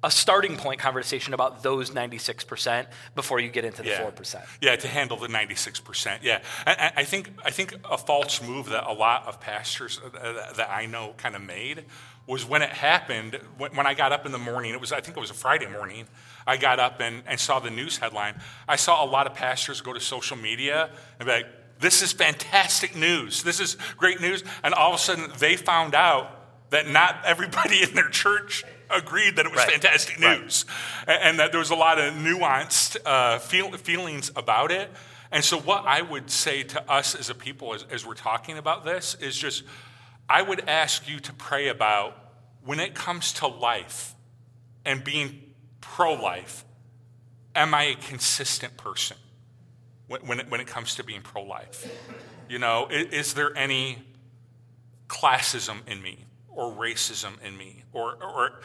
a 0.02 0.10
starting 0.10 0.56
point 0.56 0.78
conversation 0.78 1.34
about 1.34 1.62
those 1.62 1.90
96% 1.90 2.86
before 3.16 3.40
you 3.40 3.48
get 3.48 3.64
into 3.64 3.82
the 3.82 3.88
yeah. 3.88 4.10
4%. 4.10 4.46
Yeah, 4.60 4.76
to 4.76 4.86
handle 4.86 5.16
the 5.16 5.26
96%. 5.26 6.20
Yeah. 6.22 6.40
I, 6.66 6.92
I, 6.98 7.04
think, 7.04 7.30
I 7.44 7.50
think 7.50 7.74
a 7.84 7.98
false 7.98 8.40
move 8.40 8.68
that 8.70 8.88
a 8.88 8.92
lot 8.92 9.26
of 9.26 9.40
pastors 9.40 10.00
uh, 10.04 10.52
that 10.56 10.70
I 10.70 10.86
know 10.86 11.14
kind 11.16 11.34
of 11.34 11.42
made 11.42 11.84
was 12.28 12.44
when 12.44 12.62
it 12.62 12.70
happened, 12.70 13.40
when 13.56 13.86
I 13.86 13.94
got 13.94 14.12
up 14.12 14.26
in 14.26 14.32
the 14.32 14.38
morning, 14.38 14.72
it 14.72 14.80
was, 14.80 14.92
I 14.92 15.00
think 15.00 15.16
it 15.16 15.20
was 15.20 15.30
a 15.30 15.34
Friday 15.34 15.66
morning, 15.66 16.06
I 16.46 16.58
got 16.58 16.78
up 16.78 17.00
and, 17.00 17.22
and 17.26 17.40
saw 17.40 17.58
the 17.58 17.70
news 17.70 17.96
headline. 17.96 18.34
I 18.68 18.76
saw 18.76 19.04
a 19.04 19.08
lot 19.08 19.26
of 19.26 19.34
pastors 19.34 19.80
go 19.80 19.94
to 19.94 20.00
social 20.00 20.36
media 20.36 20.90
and 21.18 21.26
be 21.26 21.32
like, 21.32 21.46
this 21.80 22.02
is 22.02 22.12
fantastic 22.12 22.94
news. 22.94 23.42
This 23.42 23.60
is 23.60 23.76
great 23.96 24.20
news. 24.20 24.44
And 24.62 24.74
all 24.74 24.92
of 24.92 24.96
a 24.96 25.02
sudden, 25.02 25.30
they 25.38 25.56
found 25.56 25.94
out 25.94 26.30
that 26.70 26.86
not 26.88 27.22
everybody 27.24 27.82
in 27.82 27.94
their 27.94 28.10
church 28.10 28.64
agreed 28.90 29.36
that 29.36 29.46
it 29.46 29.50
was 29.50 29.58
right. 29.58 29.70
fantastic 29.70 30.18
news 30.18 30.64
right. 31.06 31.18
and 31.22 31.38
that 31.38 31.52
there 31.52 31.58
was 31.58 31.70
a 31.70 31.74
lot 31.74 31.98
of 31.98 32.14
nuanced 32.14 32.96
uh, 33.04 33.38
feel, 33.38 33.72
feelings 33.72 34.30
about 34.36 34.70
it. 34.70 34.90
And 35.30 35.44
so, 35.44 35.58
what 35.58 35.84
I 35.86 36.00
would 36.00 36.30
say 36.30 36.62
to 36.62 36.90
us 36.90 37.14
as 37.14 37.28
a 37.28 37.34
people 37.34 37.74
as, 37.74 37.84
as 37.90 38.06
we're 38.06 38.14
talking 38.14 38.56
about 38.56 38.84
this 38.84 39.14
is 39.14 39.36
just, 39.36 39.62
I 40.28 40.40
would 40.40 40.68
ask 40.68 41.08
you 41.08 41.20
to 41.20 41.32
pray 41.34 41.68
about 41.68 42.16
when 42.64 42.80
it 42.80 42.94
comes 42.94 43.34
to 43.34 43.46
life 43.46 44.14
and 44.84 45.04
being 45.04 45.42
pro 45.80 46.14
life, 46.14 46.64
am 47.54 47.74
I 47.74 47.84
a 47.84 47.94
consistent 47.94 48.76
person 48.76 49.16
when, 50.06 50.22
when, 50.22 50.40
it, 50.40 50.50
when 50.50 50.60
it 50.60 50.66
comes 50.66 50.94
to 50.96 51.04
being 51.04 51.20
pro 51.20 51.42
life? 51.42 51.86
You 52.48 52.58
know, 52.58 52.88
is, 52.90 53.12
is 53.12 53.34
there 53.34 53.56
any 53.56 53.98
classism 55.08 55.86
in 55.86 56.02
me? 56.02 56.24
Or 56.58 56.72
racism 56.72 57.40
in 57.40 57.56
me? 57.56 57.84
Or, 57.92 58.16
or 58.20 58.60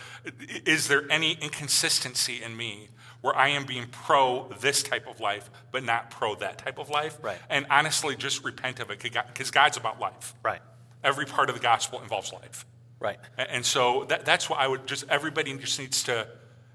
is 0.66 0.88
there 0.88 1.04
any 1.12 1.34
inconsistency 1.34 2.42
in 2.42 2.58
me 2.58 2.90
where 3.22 3.38
I 3.38 3.50
am 3.50 3.66
being 3.66 3.86
pro 3.86 4.50
this 4.60 4.82
type 4.82 5.08
of 5.08 5.20
life, 5.20 5.52
but 5.72 5.84
not 5.84 6.10
pro 6.10 6.34
that 6.36 6.58
type 6.58 6.80
of 6.80 6.90
life? 6.90 7.20
Right. 7.22 7.38
And 7.52 7.68
honestly, 7.70 8.16
just 8.16 8.44
repent 8.44 8.80
of 8.80 8.90
it 8.90 9.00
because 9.00 9.52
God's 9.52 9.78
about 9.78 10.00
life. 10.00 10.34
Right. 10.42 10.60
Every 11.04 11.28
part 11.28 11.50
of 11.50 11.56
the 11.56 11.62
gospel 11.62 12.02
involves 12.02 12.34
life. 12.34 12.66
Right. 13.00 13.20
And 13.38 13.64
so 13.64 14.06
that, 14.06 14.26
that's 14.26 14.50
why 14.50 14.58
I 14.58 14.68
would 14.68 14.88
just, 14.88 15.06
everybody 15.08 15.56
just 15.58 15.78
needs 15.78 16.02
to 16.06 16.28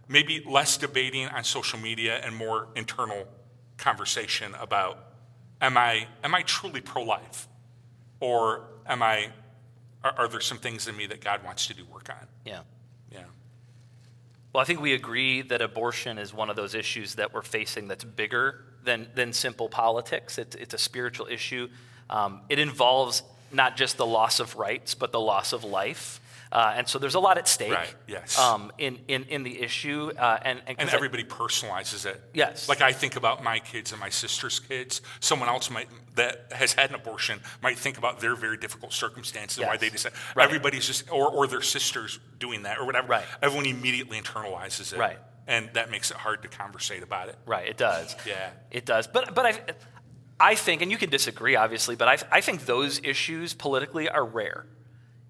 maybe 0.07 0.45
less 0.49 0.77
debating 0.77 1.27
on 1.27 1.43
social 1.43 1.81
media 1.81 2.21
and 2.23 2.35
more 2.37 2.69
internal 2.77 3.27
conversation 3.77 4.55
about 4.61 5.05
am 5.61 5.77
I, 5.77 6.07
am 6.23 6.33
I 6.33 6.43
truly 6.43 6.81
pro 6.81 7.03
life? 7.03 7.49
Or 8.21 8.69
am 8.87 9.03
I 9.03 9.31
are, 10.05 10.15
are 10.19 10.29
there 10.29 10.41
some 10.41 10.59
things 10.59 10.89
in 10.89 10.97
me 10.97 11.07
that 11.07 11.21
God 11.21 11.45
wants 11.45 11.67
to 11.67 11.75
do 11.75 11.85
work 11.85 12.09
on? 12.11 12.27
Yeah. 12.45 12.61
Yeah. 13.11 13.25
Well, 14.53 14.63
I 14.63 14.65
think 14.65 14.81
we 14.81 14.95
agree 14.95 15.43
that 15.43 15.61
abortion 15.61 16.19
is 16.19 16.33
one 16.33 16.51
of 16.51 16.57
those 16.57 16.75
issues 16.75 17.17
that 17.17 17.35
we're 17.35 17.43
facing 17.43 17.89
that's 17.89 18.05
bigger 18.05 18.65
than, 18.85 19.09
than 19.15 19.33
simple 19.33 19.69
politics. 19.69 20.39
It's, 20.39 20.57
it's 20.57 20.75
a 20.75 20.79
spiritual 20.79 21.27
issue. 21.27 21.69
Um, 22.09 22.41
it 22.49 22.59
involves 22.59 23.23
not 23.53 23.77
just 23.77 23.97
the 23.97 24.07
loss 24.07 24.41
of 24.41 24.57
rights, 24.57 24.95
but 24.95 25.13
the 25.13 25.21
loss 25.21 25.53
of 25.53 25.65
life. 25.65 26.21
Uh, 26.51 26.75
and 26.77 26.89
so 26.89 26.99
there's 26.99 27.15
a 27.15 27.21
lot 27.21 27.39
at 27.39 27.47
stake 27.47 27.73
right, 27.73 27.95
yes. 28.07 28.39
um, 28.39 28.73
in, 28.79 28.99
in, 29.09 29.25
in 29.25 29.43
the 29.43 29.61
issue. 29.61 30.11
Uh, 30.19 30.39
and, 30.43 30.63
and, 30.67 30.81
and 30.81 30.91
everybody 30.91 31.25
personalizes 31.25 32.07
it. 32.07 32.21
Yes. 32.33 32.69
Like 32.69 32.81
I 32.81 32.93
think 32.93 33.17
about 33.17 33.45
my 33.45 33.59
kids 33.59 33.93
and 33.93 34.01
my 34.01 34.09
sister's 34.09 34.59
kids. 34.59 35.03
Someone 35.21 35.49
else 35.49 35.71
might 35.71 35.89
that 36.15 36.53
has 36.53 36.73
had 36.73 36.91
an 36.91 36.97
abortion 36.97 37.41
might 37.63 37.79
think 37.79 37.99
about 37.99 38.21
their 38.21 38.35
very 38.35 38.57
difficult 38.57 38.93
circumstances, 38.93 39.59
yes. 39.59 39.69
why 39.69 39.77
they 39.77 39.91
decide. 39.91 40.13
Right. 40.35 40.45
Everybody's 40.45 40.87
just, 40.87 41.11
or, 41.13 41.31
or 41.31 41.47
their 41.47 41.63
sisters 41.63 42.19
doing 42.39 42.63
that 42.63 42.79
or 42.79 42.87
whatever. 42.87 43.09
Right. 43.09 43.25
Everyone 43.43 43.67
immediately 43.67 44.21
internalizes 44.21 44.93
it. 44.93 44.99
Right. 44.99 45.19
And 45.47 45.71
that 45.75 45.91
makes 45.91 46.11
it 46.11 46.17
hard 46.17 46.43
to 46.43 46.49
conversate 46.49 47.03
about 47.03 47.29
it. 47.29 47.37
Right, 47.47 47.69
it 47.69 47.79
does. 47.79 48.15
Yeah. 48.27 48.51
It 48.71 48.85
does. 48.85 49.07
But, 49.07 49.35
but 49.35 49.47
I, 49.47 49.61
I 50.39 50.55
think, 50.55 50.83
and 50.83 50.91
you 50.91 50.99
can 50.99 51.09
disagree 51.09 51.57
obviously, 51.57 51.97
but 51.97 52.09
I, 52.09 52.39
I 52.39 52.41
think 52.43 52.67
those 52.67 53.01
issues 53.03 53.55
politically 53.55 54.09
are 54.11 54.25
rare. 54.25 54.67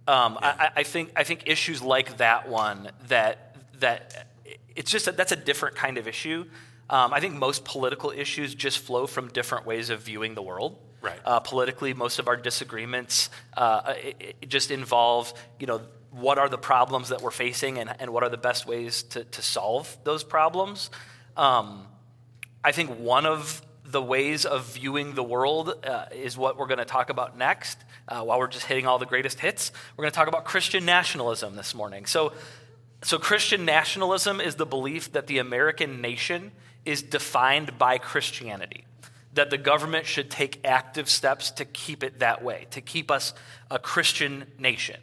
Um, 0.08 0.38
yeah. 0.40 0.54
I, 0.58 0.80
I, 0.80 0.82
think 0.84 1.12
I 1.14 1.22
think 1.22 1.42
issues 1.46 1.82
like 1.82 2.16
that 2.16 2.48
one 2.48 2.90
that 3.08 3.56
that 3.80 4.26
it's 4.74 4.90
just 4.90 5.06
a, 5.06 5.12
that's 5.12 5.32
a 5.32 5.36
different 5.36 5.76
kind 5.76 5.98
of 5.98 6.08
issue. 6.08 6.46
Um, 6.88 7.12
I 7.12 7.20
think 7.20 7.34
most 7.34 7.66
political 7.66 8.10
issues 8.10 8.54
just 8.54 8.78
flow 8.78 9.06
from 9.06 9.28
different 9.28 9.66
ways 9.66 9.90
of 9.90 10.00
viewing 10.00 10.34
the 10.34 10.42
world. 10.42 10.78
Right. 11.02 11.20
Uh, 11.24 11.40
politically, 11.40 11.92
most 11.92 12.18
of 12.18 12.26
our 12.26 12.36
disagreements 12.36 13.28
uh, 13.56 13.94
it, 13.98 14.36
it 14.40 14.48
just 14.48 14.70
involve 14.70 15.34
you 15.60 15.66
know 15.66 15.82
what 16.10 16.38
are 16.38 16.48
the 16.48 16.58
problems 16.58 17.10
that 17.10 17.20
we're 17.20 17.30
facing 17.30 17.78
and, 17.78 17.94
and 17.98 18.10
what 18.10 18.22
are 18.22 18.30
the 18.30 18.38
best 18.38 18.66
ways 18.66 19.02
to, 19.02 19.24
to 19.24 19.42
solve 19.42 19.94
those 20.04 20.24
problems. 20.24 20.90
Um, 21.36 21.86
I 22.64 22.72
think 22.72 22.98
one 22.98 23.26
of 23.26 23.62
the 23.84 24.02
ways 24.02 24.44
of 24.44 24.74
viewing 24.74 25.14
the 25.14 25.22
world 25.22 25.74
uh, 25.84 26.06
is 26.12 26.36
what 26.36 26.56
we're 26.56 26.66
going 26.66 26.78
to 26.78 26.84
talk 26.84 27.10
about 27.10 27.36
next. 27.36 27.78
Uh, 28.08 28.22
while 28.22 28.38
we're 28.38 28.48
just 28.48 28.66
hitting 28.66 28.86
all 28.86 28.98
the 28.98 29.06
greatest 29.06 29.38
hits, 29.40 29.70
we're 29.96 30.02
going 30.02 30.10
to 30.10 30.16
talk 30.16 30.28
about 30.28 30.44
Christian 30.44 30.84
nationalism 30.84 31.56
this 31.56 31.74
morning. 31.74 32.06
So, 32.06 32.32
so 33.02 33.18
Christian 33.18 33.64
nationalism 33.64 34.40
is 34.40 34.54
the 34.54 34.66
belief 34.66 35.12
that 35.12 35.26
the 35.26 35.38
American 35.38 36.00
nation 36.00 36.52
is 36.86 37.02
defined 37.02 37.76
by 37.78 37.98
Christianity, 37.98 38.86
that 39.34 39.50
the 39.50 39.58
government 39.58 40.06
should 40.06 40.30
take 40.30 40.60
active 40.64 41.08
steps 41.10 41.50
to 41.52 41.66
keep 41.66 42.02
it 42.02 42.20
that 42.20 42.42
way, 42.42 42.66
to 42.70 42.80
keep 42.80 43.10
us 43.10 43.34
a 43.70 43.78
Christian 43.78 44.46
nation. 44.58 45.00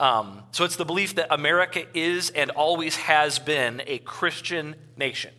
Um, 0.00 0.42
so 0.52 0.64
it's 0.64 0.76
the 0.76 0.84
belief 0.84 1.14
that 1.16 1.28
America 1.30 1.84
is 1.94 2.30
and 2.30 2.50
always 2.50 2.96
has 2.96 3.38
been 3.38 3.82
a 3.86 3.98
Christian 3.98 4.76
nation. 4.96 5.32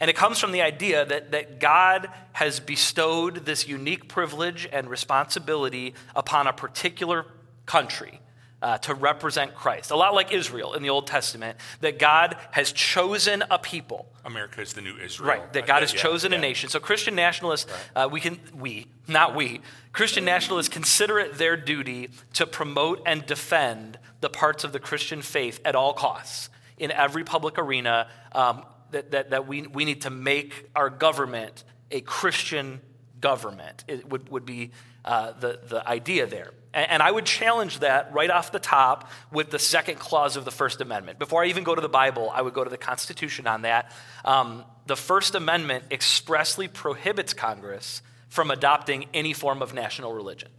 And 0.00 0.08
it 0.08 0.16
comes 0.16 0.38
from 0.38 0.52
the 0.52 0.62
idea 0.62 1.04
that, 1.04 1.32
that 1.32 1.58
God 1.60 2.08
has 2.32 2.60
bestowed 2.60 3.46
this 3.46 3.66
unique 3.66 4.08
privilege 4.08 4.68
and 4.72 4.88
responsibility 4.88 5.94
upon 6.14 6.46
a 6.46 6.52
particular 6.52 7.26
country 7.66 8.20
uh, 8.60 8.78
to 8.78 8.94
represent 8.94 9.54
Christ. 9.54 9.90
A 9.90 9.96
lot 9.96 10.14
like 10.14 10.32
Israel 10.32 10.74
in 10.74 10.82
the 10.82 10.90
Old 10.90 11.06
Testament, 11.06 11.58
that 11.80 11.98
God 11.98 12.36
has 12.50 12.72
chosen 12.72 13.44
a 13.50 13.58
people. 13.58 14.06
America 14.24 14.60
is 14.60 14.72
the 14.72 14.80
new 14.80 14.96
Israel. 14.96 15.28
Right, 15.28 15.52
that 15.52 15.66
God 15.66 15.82
has 15.82 15.92
yeah, 15.92 16.00
chosen 16.00 16.32
yeah. 16.32 16.38
a 16.38 16.40
nation. 16.40 16.68
So 16.68 16.80
Christian 16.80 17.14
nationalists, 17.14 17.70
right. 17.70 18.04
uh, 18.04 18.08
we 18.08 18.20
can, 18.20 18.40
we, 18.54 18.86
not 19.06 19.34
we, 19.34 19.60
Christian 19.92 20.24
nationalists 20.24 20.68
consider 20.68 21.18
it 21.18 21.34
their 21.38 21.56
duty 21.56 22.10
to 22.34 22.46
promote 22.46 23.02
and 23.06 23.24
defend 23.26 23.98
the 24.20 24.28
parts 24.28 24.64
of 24.64 24.72
the 24.72 24.80
Christian 24.80 25.22
faith 25.22 25.60
at 25.64 25.76
all 25.76 25.92
costs 25.92 26.50
in 26.78 26.90
every 26.90 27.24
public 27.24 27.58
arena. 27.58 28.08
Um, 28.32 28.64
that, 28.90 29.10
that, 29.12 29.30
that 29.30 29.46
we, 29.46 29.66
we 29.66 29.84
need 29.84 30.02
to 30.02 30.10
make 30.10 30.68
our 30.74 30.90
government 30.90 31.64
a 31.90 32.00
Christian 32.00 32.80
government. 33.20 33.84
It 33.88 34.08
would, 34.08 34.28
would 34.28 34.46
be 34.46 34.70
uh, 35.04 35.32
the, 35.32 35.60
the 35.66 35.88
idea 35.88 36.26
there. 36.26 36.52
And, 36.74 36.90
and 36.90 37.02
I 37.02 37.10
would 37.10 37.24
challenge 37.24 37.80
that 37.80 38.12
right 38.12 38.30
off 38.30 38.52
the 38.52 38.58
top 38.58 39.10
with 39.32 39.50
the 39.50 39.58
second 39.58 39.98
clause 39.98 40.36
of 40.36 40.44
the 40.44 40.50
First 40.50 40.80
Amendment. 40.80 41.18
Before 41.18 41.42
I 41.42 41.46
even 41.46 41.64
go 41.64 41.74
to 41.74 41.80
the 41.80 41.88
Bible, 41.88 42.30
I 42.32 42.42
would 42.42 42.54
go 42.54 42.64
to 42.64 42.70
the 42.70 42.78
Constitution 42.78 43.46
on 43.46 43.62
that. 43.62 43.92
Um, 44.24 44.64
the 44.86 44.96
First 44.96 45.34
Amendment 45.34 45.84
expressly 45.90 46.68
prohibits 46.68 47.34
Congress 47.34 48.02
from 48.28 48.50
adopting 48.50 49.06
any 49.14 49.32
form 49.32 49.62
of 49.62 49.74
national 49.74 50.12
religion. 50.12 50.50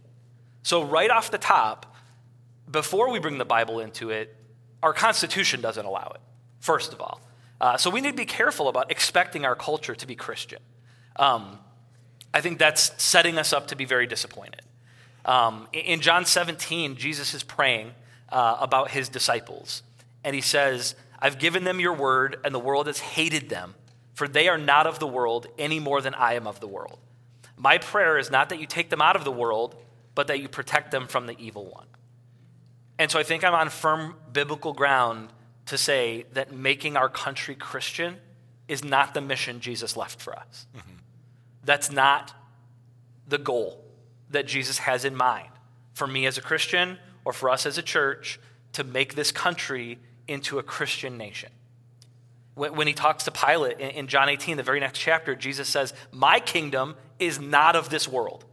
So, 0.62 0.82
right 0.82 1.10
off 1.10 1.30
the 1.30 1.38
top, 1.38 1.94
before 2.70 3.10
we 3.10 3.18
bring 3.18 3.38
the 3.38 3.44
Bible 3.44 3.80
into 3.80 4.10
it, 4.10 4.36
our 4.82 4.92
Constitution 4.92 5.60
doesn't 5.60 5.84
allow 5.84 6.12
it, 6.14 6.20
first 6.60 6.92
of 6.92 7.00
all. 7.00 7.20
Uh, 7.60 7.76
so 7.76 7.90
we 7.90 8.00
need 8.00 8.10
to 8.10 8.16
be 8.16 8.24
careful 8.24 8.68
about 8.68 8.90
expecting 8.90 9.44
our 9.44 9.54
culture 9.54 9.94
to 9.94 10.06
be 10.06 10.14
Christian. 10.14 10.60
Um, 11.16 11.58
I 12.32 12.40
think 12.40 12.58
that's 12.58 12.92
setting 13.02 13.38
us 13.38 13.52
up 13.52 13.68
to 13.68 13.76
be 13.76 13.84
very 13.84 14.06
disappointed. 14.06 14.62
Um, 15.24 15.68
in 15.72 16.00
John 16.00 16.24
17, 16.24 16.96
Jesus 16.96 17.34
is 17.34 17.42
praying 17.42 17.92
uh, 18.30 18.56
about 18.60 18.90
his 18.92 19.08
disciples, 19.08 19.82
and 20.24 20.34
he 20.34 20.40
says, 20.40 20.94
I've 21.18 21.38
given 21.38 21.64
them 21.64 21.80
your 21.80 21.92
word, 21.92 22.38
and 22.44 22.54
the 22.54 22.60
world 22.60 22.86
has 22.86 22.98
hated 22.98 23.50
them, 23.50 23.74
for 24.14 24.26
they 24.26 24.48
are 24.48 24.56
not 24.56 24.86
of 24.86 24.98
the 24.98 25.06
world 25.06 25.46
any 25.58 25.78
more 25.78 26.00
than 26.00 26.14
I 26.14 26.34
am 26.34 26.46
of 26.46 26.60
the 26.60 26.68
world. 26.68 26.98
My 27.56 27.76
prayer 27.76 28.16
is 28.16 28.30
not 28.30 28.48
that 28.48 28.60
you 28.60 28.66
take 28.66 28.88
them 28.88 29.02
out 29.02 29.16
of 29.16 29.24
the 29.24 29.32
world, 29.32 29.76
but 30.14 30.28
that 30.28 30.40
you 30.40 30.48
protect 30.48 30.90
them 30.90 31.06
from 31.06 31.26
the 31.26 31.38
evil 31.38 31.66
one. 31.66 31.86
And 32.98 33.10
so 33.10 33.18
I 33.18 33.22
think 33.22 33.44
I'm 33.44 33.54
on 33.54 33.68
firm 33.68 34.16
biblical 34.32 34.72
ground 34.72 35.28
to 35.70 35.78
say 35.78 36.26
that 36.32 36.52
making 36.52 36.96
our 36.96 37.08
country 37.08 37.54
Christian 37.54 38.16
is 38.66 38.82
not 38.82 39.14
the 39.14 39.20
mission 39.20 39.60
Jesus 39.60 39.96
left 39.96 40.20
for 40.20 40.36
us. 40.36 40.66
Mm-hmm. 40.76 40.96
That's 41.64 41.92
not 41.92 42.34
the 43.28 43.38
goal 43.38 43.84
that 44.30 44.48
Jesus 44.48 44.78
has 44.78 45.04
in 45.04 45.14
mind 45.14 45.48
for 45.94 46.08
me 46.08 46.26
as 46.26 46.36
a 46.36 46.40
Christian 46.40 46.98
or 47.24 47.32
for 47.32 47.48
us 47.48 47.66
as 47.66 47.78
a 47.78 47.82
church 47.82 48.40
to 48.72 48.82
make 48.82 49.14
this 49.14 49.30
country 49.30 50.00
into 50.26 50.58
a 50.58 50.62
Christian 50.64 51.16
nation. 51.16 51.50
When, 52.56 52.88
he 52.88 52.92
talks 52.92 53.24
to 53.24 53.30
Pilate 53.30 53.78
in 53.78 54.08
John 54.08 54.28
18, 54.28 54.56
the 54.56 54.64
very 54.64 54.80
next 54.80 54.98
chapter, 54.98 55.36
Jesus 55.36 55.68
says, 55.68 55.94
My 56.10 56.40
kingdom 56.40 56.96
is 57.20 57.38
not 57.38 57.76
of 57.76 57.90
this 57.90 58.08
world. 58.08 58.44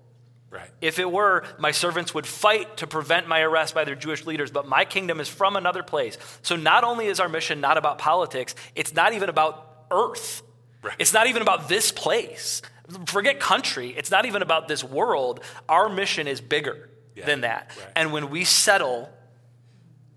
Right. 0.49 0.69
If 0.79 0.97
it 0.97 1.11
were, 1.11 1.43
my 1.59 1.71
servants 1.71 2.13
would 2.13 2.25
fight 2.25 2.77
to 2.77 2.87
prevent 2.87 3.27
my 3.27 3.41
arrest 3.41 3.75
by 3.75 3.83
their 3.83 3.95
Jewish 3.95 4.25
leaders, 4.25 4.49
but 4.49 4.67
my 4.67 4.85
kingdom 4.85 5.19
is 5.19 5.27
from 5.27 5.57
another 5.57 5.83
place. 5.83 6.17
So 6.41 6.55
not 6.55 6.83
only 6.83 7.07
is 7.07 7.19
our 7.19 7.27
mission 7.27 7.59
not 7.59 7.77
about 7.77 7.97
politics, 7.97 8.55
it's 8.73 8.93
not 8.93 9.13
even 9.13 9.27
about 9.27 9.85
earth. 9.91 10.41
Right. 10.81 10.95
It's 10.99 11.13
not 11.13 11.27
even 11.27 11.41
about 11.41 11.67
this 11.67 11.91
place. 11.91 12.61
Forget 13.07 13.41
country. 13.41 13.89
It's 13.89 14.09
not 14.09 14.25
even 14.25 14.41
about 14.41 14.69
this 14.69 14.83
world. 14.83 15.41
Our 15.67 15.89
mission 15.89 16.27
is 16.27 16.39
bigger 16.39 16.89
yeah. 17.13 17.25
than 17.25 17.41
that. 17.41 17.71
Right. 17.77 17.87
And 17.97 18.13
when 18.13 18.29
we 18.29 18.45
settle 18.45 19.09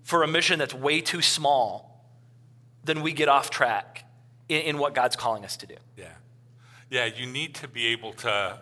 for 0.03 0.23
a 0.23 0.27
mission 0.27 0.59
that's 0.59 0.73
way 0.73 1.01
too 1.01 1.21
small, 1.21 2.07
then 2.85 3.01
we 3.01 3.11
get 3.11 3.27
off 3.27 3.49
track 3.49 4.05
in, 4.47 4.61
in 4.61 4.77
what 4.77 4.95
God's 4.95 5.17
calling 5.17 5.43
us 5.43 5.57
to 5.57 5.67
do. 5.67 5.75
Yeah. 5.97 6.05
Yeah, 6.89 7.05
you 7.05 7.25
need 7.25 7.55
to 7.55 7.67
be 7.67 7.87
able 7.87 8.13
to 8.13 8.59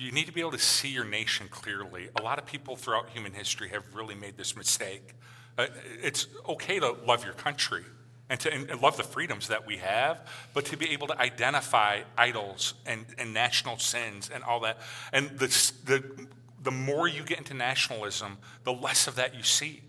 you 0.00 0.12
need 0.12 0.26
to 0.26 0.32
be 0.32 0.40
able 0.40 0.50
to 0.50 0.58
see 0.58 0.88
your 0.88 1.04
nation 1.04 1.46
clearly. 1.48 2.08
A 2.18 2.22
lot 2.22 2.38
of 2.38 2.46
people 2.46 2.74
throughout 2.74 3.10
human 3.10 3.34
history 3.34 3.68
have 3.68 3.84
really 3.94 4.14
made 4.14 4.38
this 4.38 4.56
mistake. 4.56 5.14
Uh, 5.58 5.66
it's 6.02 6.26
okay 6.48 6.80
to 6.80 6.96
love 7.06 7.22
your 7.22 7.34
country 7.34 7.84
and 8.30 8.40
to 8.40 8.50
and 8.50 8.80
love 8.80 8.96
the 8.96 9.02
freedoms 9.02 9.48
that 9.48 9.66
we 9.66 9.76
have, 9.76 10.26
but 10.54 10.64
to 10.64 10.76
be 10.78 10.90
able 10.90 11.06
to 11.08 11.20
identify 11.20 12.00
idols 12.16 12.74
and, 12.86 13.04
and 13.18 13.34
national 13.34 13.76
sins 13.76 14.30
and 14.32 14.42
all 14.42 14.60
that. 14.60 14.78
And 15.12 15.38
the, 15.38 15.48
the, 15.84 16.28
the 16.62 16.70
more 16.70 17.06
you 17.06 17.22
get 17.22 17.36
into 17.36 17.52
nationalism, 17.52 18.38
the 18.64 18.72
less 18.72 19.06
of 19.06 19.16
that 19.16 19.34
you 19.34 19.42
see. 19.42 19.82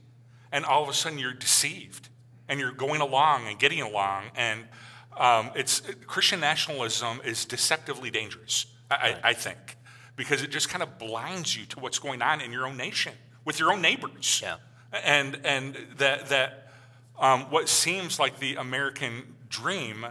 And 0.51 0.65
all 0.65 0.83
of 0.83 0.89
a 0.89 0.93
sudden 0.93 1.19
you're 1.19 1.31
deceived 1.33 2.09
and 2.49 2.59
you're 2.59 2.73
going 2.73 2.99
along 2.99 3.47
and 3.47 3.57
getting 3.57 3.81
along. 3.81 4.25
And 4.35 4.65
um, 5.17 5.51
it's, 5.55 5.81
Christian 6.05 6.41
nationalism 6.41 7.21
is 7.23 7.45
deceptively 7.45 8.09
dangerous, 8.09 8.65
I, 8.89 9.15
I 9.23 9.33
think 9.33 9.77
because 10.21 10.43
it 10.43 10.51
just 10.51 10.69
kind 10.69 10.83
of 10.83 10.99
blinds 10.99 11.57
you 11.57 11.65
to 11.65 11.79
what's 11.79 11.97
going 11.97 12.21
on 12.21 12.41
in 12.41 12.51
your 12.51 12.67
own 12.67 12.77
nation 12.77 13.11
with 13.43 13.59
your 13.59 13.73
own 13.73 13.81
neighbors. 13.81 14.39
Yeah. 14.43 14.57
And, 15.03 15.39
and 15.43 15.75
that, 15.97 16.27
that 16.29 16.73
um, 17.17 17.49
what 17.49 17.67
seems 17.67 18.19
like 18.19 18.37
the 18.37 18.53
American 18.57 19.33
dream, 19.49 20.05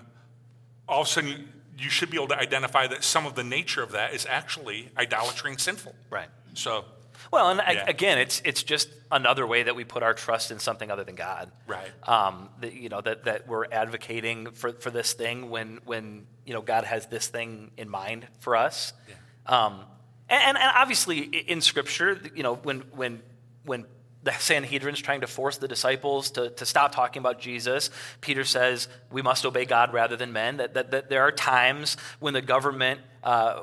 all 0.89 1.03
of 1.03 1.07
a 1.07 1.11
sudden 1.11 1.31
you, 1.31 1.37
you 1.79 1.91
should 1.91 2.11
be 2.11 2.17
able 2.17 2.27
to 2.27 2.37
identify 2.37 2.89
that 2.89 3.05
some 3.05 3.25
of 3.25 3.37
the 3.37 3.45
nature 3.45 3.85
of 3.85 3.93
that 3.93 4.13
is 4.13 4.27
actually 4.29 4.89
idolatry 4.99 5.53
and 5.53 5.61
sinful. 5.61 5.95
Right. 6.11 6.27
So. 6.55 6.87
Well, 7.31 7.49
and 7.49 7.61
yeah. 7.61 7.85
again, 7.87 8.19
it's 8.19 8.43
it's 8.45 8.65
just 8.65 8.89
another 9.13 9.47
way 9.47 9.63
that 9.63 9.77
we 9.77 9.85
put 9.85 10.03
our 10.03 10.15
trust 10.15 10.51
in 10.51 10.59
something 10.59 10.91
other 10.91 11.05
than 11.05 11.15
God. 11.15 11.53
Right. 11.69 11.93
Um, 12.09 12.49
that, 12.63 12.73
you 12.73 12.89
know 12.89 13.01
that, 13.03 13.25
that 13.27 13.47
we're 13.47 13.67
advocating 13.71 14.51
for, 14.53 14.73
for 14.73 14.91
this 14.91 15.13
thing 15.13 15.51
when 15.51 15.79
when 15.85 16.27
you 16.47 16.55
know 16.55 16.63
God 16.63 16.85
has 16.85 17.07
this 17.07 17.29
thing 17.29 17.71
in 17.77 17.89
mind 17.89 18.27
for 18.41 18.57
us. 18.57 18.95
Yeah. 19.09 19.67
Um, 19.67 19.85
and, 20.31 20.57
and 20.57 20.73
obviously, 20.77 21.21
in 21.21 21.61
Scripture, 21.61 22.21
you 22.35 22.43
know, 22.43 22.55
when, 22.57 22.81
when, 22.93 23.23
when 23.65 23.87
the 24.23 24.33
Sanhedrin's 24.33 25.01
trying 25.01 25.23
to 25.23 25.27
force 25.27 25.57
the 25.57 25.69
disciples 25.69 26.31
to, 26.33 26.51
to 26.51 26.67
stop 26.67 26.95
talking 26.95 27.21
about 27.21 27.41
Jesus. 27.41 27.91
Peter 28.21 28.45
says 28.45 28.89
we 29.11 29.23
must 29.23 29.47
obey 29.47 29.65
God 29.65 29.93
rather 29.95 30.17
than 30.17 30.33
men. 30.33 30.59
That, 30.59 30.75
that, 30.75 30.91
that 30.91 31.09
there 31.09 31.23
are 31.23 31.33
times 31.33 31.97
when 32.19 32.35
the 32.35 32.43
government, 32.43 33.01
uh, 33.25 33.63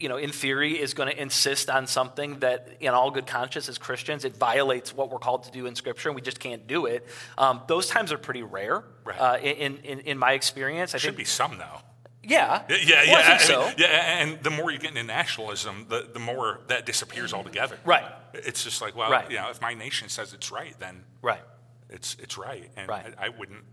you 0.00 0.08
know, 0.08 0.16
in 0.16 0.30
theory, 0.30 0.80
is 0.80 0.94
going 0.94 1.08
to 1.08 1.20
insist 1.20 1.70
on 1.70 1.86
something 1.86 2.40
that, 2.40 2.68
in 2.80 2.88
all 2.88 3.12
good 3.12 3.26
conscience 3.26 3.68
as 3.68 3.78
Christians, 3.78 4.24
it 4.24 4.36
violates 4.36 4.92
what 4.92 5.10
we're 5.10 5.20
called 5.20 5.44
to 5.44 5.52
do 5.52 5.66
in 5.66 5.76
Scripture, 5.76 6.08
and 6.08 6.16
we 6.16 6.22
just 6.22 6.40
can't 6.40 6.66
do 6.66 6.86
it. 6.86 7.06
Um, 7.38 7.62
those 7.68 7.88
times 7.88 8.10
are 8.10 8.18
pretty 8.18 8.42
rare 8.42 8.82
right. 9.04 9.20
uh, 9.20 9.38
in, 9.40 9.76
in, 9.78 10.00
in 10.00 10.18
my 10.18 10.32
experience. 10.32 10.96
I 10.96 10.98
Should 10.98 11.10
think, 11.10 11.18
be 11.18 11.24
some, 11.24 11.58
though. 11.58 11.80
Yeah. 12.24 12.62
Yeah, 12.68 12.76
yeah, 12.82 13.12
well, 13.12 13.20
I 13.20 13.38
think 13.38 13.40
so. 13.40 13.70
yeah, 13.76 14.22
and 14.22 14.42
the 14.42 14.50
more 14.50 14.70
you 14.70 14.78
get 14.78 14.90
into 14.90 15.02
nationalism, 15.02 15.86
the, 15.88 16.08
the 16.12 16.20
more 16.20 16.60
that 16.68 16.86
disappears 16.86 17.32
altogether. 17.32 17.76
Right. 17.84 18.04
It's 18.32 18.62
just 18.62 18.80
like, 18.80 18.96
well, 18.96 19.10
right. 19.10 19.30
you 19.30 19.36
know, 19.36 19.50
if 19.50 19.60
my 19.60 19.74
nation 19.74 20.08
says 20.08 20.32
it's 20.32 20.52
right, 20.52 20.74
then 20.78 21.04
right. 21.20 21.42
it's 21.90 22.16
it's 22.20 22.38
right, 22.38 22.70
and 22.76 22.88
right. 22.88 23.14
I, 23.18 23.26
I 23.26 23.28
wouldn't 23.28 23.64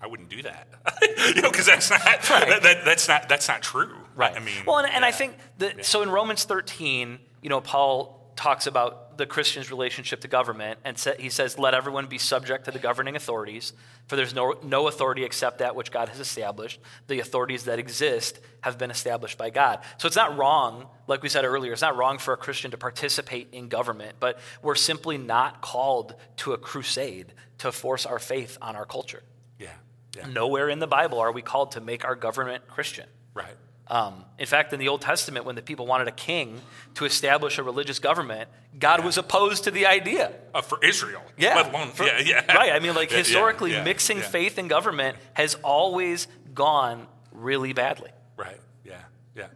I 0.00 0.06
wouldn't 0.06 0.28
do 0.28 0.42
that, 0.42 0.68
you 1.34 1.42
know, 1.42 1.50
because 1.50 1.66
that's 1.66 1.90
not 1.90 2.04
right. 2.04 2.48
that, 2.48 2.62
that, 2.62 2.84
that's 2.84 3.06
not 3.06 3.28
that's 3.28 3.48
not 3.48 3.62
true. 3.62 3.94
Right. 4.14 4.34
I 4.34 4.40
mean, 4.40 4.64
well, 4.66 4.78
and, 4.78 4.92
and 4.92 5.04
I 5.04 5.12
think 5.12 5.36
that 5.58 5.76
yeah. 5.76 5.82
so 5.82 6.02
in 6.02 6.10
Romans 6.10 6.44
13, 6.44 7.18
you 7.42 7.48
know, 7.48 7.60
Paul 7.60 8.32
talks 8.36 8.66
about 8.66 9.03
the 9.16 9.26
Christian's 9.26 9.70
relationship 9.70 10.20
to 10.20 10.28
government, 10.28 10.78
and 10.84 10.98
he 11.18 11.28
says, 11.28 11.58
Let 11.58 11.74
everyone 11.74 12.06
be 12.06 12.18
subject 12.18 12.64
to 12.66 12.70
the 12.70 12.78
governing 12.78 13.16
authorities, 13.16 13.72
for 14.06 14.16
there's 14.16 14.34
no, 14.34 14.54
no 14.62 14.88
authority 14.88 15.24
except 15.24 15.58
that 15.58 15.76
which 15.76 15.90
God 15.90 16.08
has 16.08 16.20
established. 16.20 16.80
The 17.08 17.20
authorities 17.20 17.64
that 17.64 17.78
exist 17.78 18.40
have 18.62 18.78
been 18.78 18.90
established 18.90 19.38
by 19.38 19.50
God. 19.50 19.80
So 19.98 20.06
it's 20.06 20.16
not 20.16 20.36
wrong, 20.36 20.86
like 21.06 21.22
we 21.22 21.28
said 21.28 21.44
earlier, 21.44 21.72
it's 21.72 21.82
not 21.82 21.96
wrong 21.96 22.18
for 22.18 22.34
a 22.34 22.36
Christian 22.36 22.70
to 22.70 22.78
participate 22.78 23.48
in 23.52 23.68
government, 23.68 24.16
but 24.20 24.38
we're 24.62 24.74
simply 24.74 25.18
not 25.18 25.60
called 25.60 26.14
to 26.38 26.52
a 26.52 26.58
crusade 26.58 27.32
to 27.58 27.72
force 27.72 28.06
our 28.06 28.18
faith 28.18 28.58
on 28.60 28.76
our 28.76 28.86
culture. 28.86 29.22
Yeah. 29.58 29.68
yeah. 30.16 30.26
Nowhere 30.26 30.68
in 30.68 30.78
the 30.78 30.86
Bible 30.86 31.18
are 31.18 31.32
we 31.32 31.42
called 31.42 31.72
to 31.72 31.80
make 31.80 32.04
our 32.04 32.14
government 32.14 32.66
Christian. 32.68 33.06
Right. 33.34 33.56
Um, 33.86 34.24
in 34.38 34.46
fact, 34.46 34.72
in 34.72 34.80
the 34.80 34.88
Old 34.88 35.02
Testament, 35.02 35.44
when 35.44 35.56
the 35.56 35.62
people 35.62 35.86
wanted 35.86 36.08
a 36.08 36.12
king 36.12 36.60
to 36.94 37.04
establish 37.04 37.58
a 37.58 37.62
religious 37.62 37.98
government, 37.98 38.48
God 38.78 39.00
yeah. 39.00 39.06
was 39.06 39.18
opposed 39.18 39.64
to 39.64 39.70
the 39.70 39.86
idea. 39.86 40.32
Uh, 40.54 40.62
for 40.62 40.82
Israel. 40.82 41.22
Yeah. 41.36 41.56
Let 41.56 41.70
alone, 41.70 41.88
for, 41.88 42.04
yeah, 42.04 42.20
yeah. 42.20 42.56
Right. 42.56 42.72
I 42.72 42.78
mean, 42.78 42.94
like 42.94 43.10
yeah, 43.12 43.18
historically, 43.18 43.72
yeah, 43.72 43.84
mixing 43.84 44.20
faith 44.20 44.56
and 44.56 44.70
government 44.70 45.18
has 45.34 45.56
always 45.56 46.28
gone 46.54 47.06
really 47.32 47.74
badly. 47.74 48.10
Right. 48.36 48.58
Yeah. 48.84 49.00
Yeah. 49.36 49.48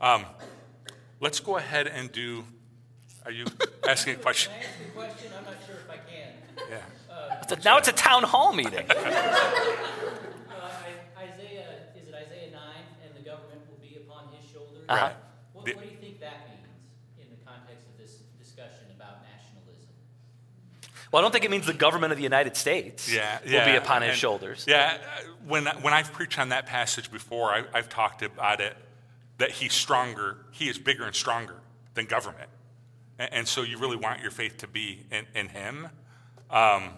Um, 0.00 0.24
let's 1.20 1.40
go 1.40 1.58
ahead 1.58 1.86
and 1.86 2.10
do. 2.10 2.44
Are 3.26 3.32
you 3.32 3.44
asking 3.88 4.14
a 4.14 4.18
question? 4.18 4.52
Can 4.52 4.62
I 4.62 4.64
ask 4.64 4.80
a 4.80 4.90
question? 4.92 5.32
I'm 5.36 5.44
not 5.44 5.56
sure 5.66 5.76
if 5.76 5.90
I 5.90 5.96
can. 5.96 6.32
Yeah. 6.70 7.14
Uh, 7.14 7.36
it's 7.42 7.52
a, 7.52 7.68
now 7.68 7.76
it's 7.76 7.88
a 7.88 7.92
town 7.92 8.22
hall 8.22 8.54
meeting. 8.54 8.86
Uh-huh. 14.88 15.06
Right. 15.06 15.16
What, 15.52 15.66
what, 15.66 15.82
do 15.82 15.90
you 15.90 15.96
think 16.00 16.20
that 16.20 16.48
means 16.48 16.66
in 17.18 17.26
the 17.30 17.44
context 17.44 17.86
of 17.86 17.98
this 17.98 18.22
discussion 18.38 18.86
about 18.96 19.22
nationalism? 19.22 19.88
Well, 21.12 21.20
I 21.20 21.22
don't 21.22 21.32
think 21.32 21.44
it 21.44 21.50
means 21.50 21.66
the 21.66 21.74
government 21.74 22.12
of 22.12 22.16
the 22.16 22.24
United 22.24 22.56
States 22.56 23.12
yeah, 23.12 23.38
will 23.44 23.64
be 23.64 23.76
upon 23.76 24.02
his 24.02 24.10
and, 24.10 24.18
shoulders. 24.18 24.64
Yeah, 24.68 24.98
when, 25.46 25.66
when 25.66 25.92
I've 25.92 26.12
preached 26.12 26.38
on 26.38 26.50
that 26.50 26.66
passage 26.66 27.10
before, 27.10 27.50
I, 27.50 27.64
I've 27.74 27.88
talked 27.88 28.22
about 28.22 28.60
it 28.60 28.76
that 29.38 29.52
he's 29.52 29.72
stronger, 29.72 30.36
he 30.50 30.68
is 30.68 30.78
bigger 30.78 31.04
and 31.04 31.14
stronger 31.14 31.56
than 31.94 32.06
government. 32.06 32.50
And, 33.18 33.32
and 33.32 33.48
so 33.48 33.62
you 33.62 33.78
really 33.78 33.96
want 33.96 34.20
your 34.20 34.30
faith 34.30 34.58
to 34.58 34.68
be 34.68 35.06
in, 35.10 35.26
in 35.34 35.48
him. 35.48 35.88
Um, 36.50 36.90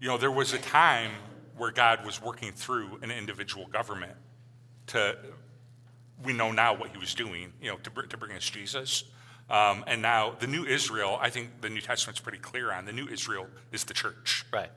you 0.00 0.08
know, 0.08 0.18
there 0.18 0.30
was 0.30 0.52
a 0.52 0.58
time 0.58 1.12
where 1.56 1.70
God 1.70 2.04
was 2.04 2.20
working 2.20 2.52
through 2.52 2.98
an 3.02 3.10
individual 3.10 3.66
government 3.66 4.16
to 4.88 5.16
we 6.22 6.32
know 6.32 6.52
now 6.52 6.74
what 6.74 6.90
he 6.90 6.98
was 6.98 7.14
doing, 7.14 7.52
you 7.60 7.70
know, 7.70 7.76
to, 7.78 7.90
to 8.08 8.16
bring 8.16 8.36
us 8.36 8.48
Jesus. 8.48 9.04
Um, 9.50 9.84
and 9.86 10.00
now 10.00 10.36
the 10.38 10.46
new 10.46 10.64
Israel, 10.64 11.18
I 11.20 11.30
think 11.30 11.60
the 11.60 11.68
New 11.68 11.80
Testament's 11.80 12.20
pretty 12.20 12.38
clear 12.38 12.72
on. 12.72 12.86
The 12.86 12.92
new 12.92 13.08
Israel 13.08 13.46
is 13.72 13.84
the 13.84 13.94
church. 13.94 14.46
Right. 14.52 14.70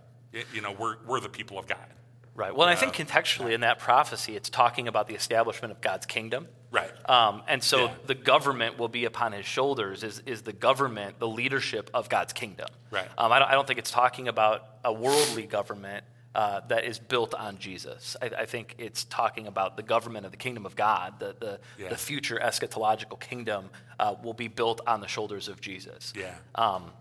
You 0.53 0.61
know, 0.61 0.73
we're, 0.73 0.97
we're 1.05 1.19
the 1.21 1.29
people 1.29 1.57
of 1.57 1.67
God. 1.67 1.87
Right. 2.35 2.55
Well, 2.55 2.67
uh, 2.67 2.71
I 2.71 2.75
think 2.75 2.93
contextually 2.93 3.53
in 3.53 3.61
that 3.61 3.79
prophecy, 3.79 4.35
it's 4.35 4.49
talking 4.49 4.87
about 4.87 5.07
the 5.07 5.15
establishment 5.15 5.71
of 5.71 5.81
God's 5.81 6.05
kingdom. 6.05 6.47
Right. 6.69 6.91
Um, 7.09 7.43
and 7.47 7.63
so 7.63 7.85
yeah. 7.85 7.93
the 8.05 8.13
government 8.13 8.77
will 8.77 8.89
be 8.89 9.05
upon 9.05 9.31
his 9.31 9.45
shoulders, 9.45 10.03
is, 10.03 10.21
is 10.25 10.41
the 10.41 10.53
government, 10.53 11.17
the 11.17 11.27
leadership 11.27 11.89
of 11.93 12.09
God's 12.09 12.33
kingdom. 12.33 12.67
Right. 12.91 13.07
Um, 13.17 13.31
I, 13.31 13.39
don't, 13.39 13.47
I 13.49 13.53
don't 13.53 13.65
think 13.65 13.79
it's 13.79 13.89
talking 13.89 14.27
about 14.27 14.65
a 14.83 14.93
worldly 14.93 15.47
government 15.47 16.03
uh, 16.37 16.61
that 16.67 16.85
is 16.85 16.99
built 16.99 17.33
on 17.33 17.57
Jesus. 17.57 18.15
I, 18.21 18.27
I, 18.27 18.45
think 18.45 18.75
it's 18.77 19.05
talking 19.05 19.47
about 19.47 19.75
the 19.75 19.81
government 19.81 20.23
of 20.23 20.31
the 20.31 20.37
kingdom 20.37 20.67
of 20.67 20.75
God, 20.75 21.15
the, 21.19 21.35
the, 21.39 21.59
yeah. 21.79 21.89
the 21.89 21.97
future 21.97 22.39
eschatological 22.39 23.19
kingdom 23.19 23.71
uh, 23.99 24.13
will 24.23 24.35
be 24.35 24.47
built 24.47 24.79
on 24.85 25.01
the 25.01 25.07
shoulders 25.07 25.47
of 25.47 25.59
Jesus. 25.61 26.13
Yeah. 26.15 26.35
Um, 26.53 26.91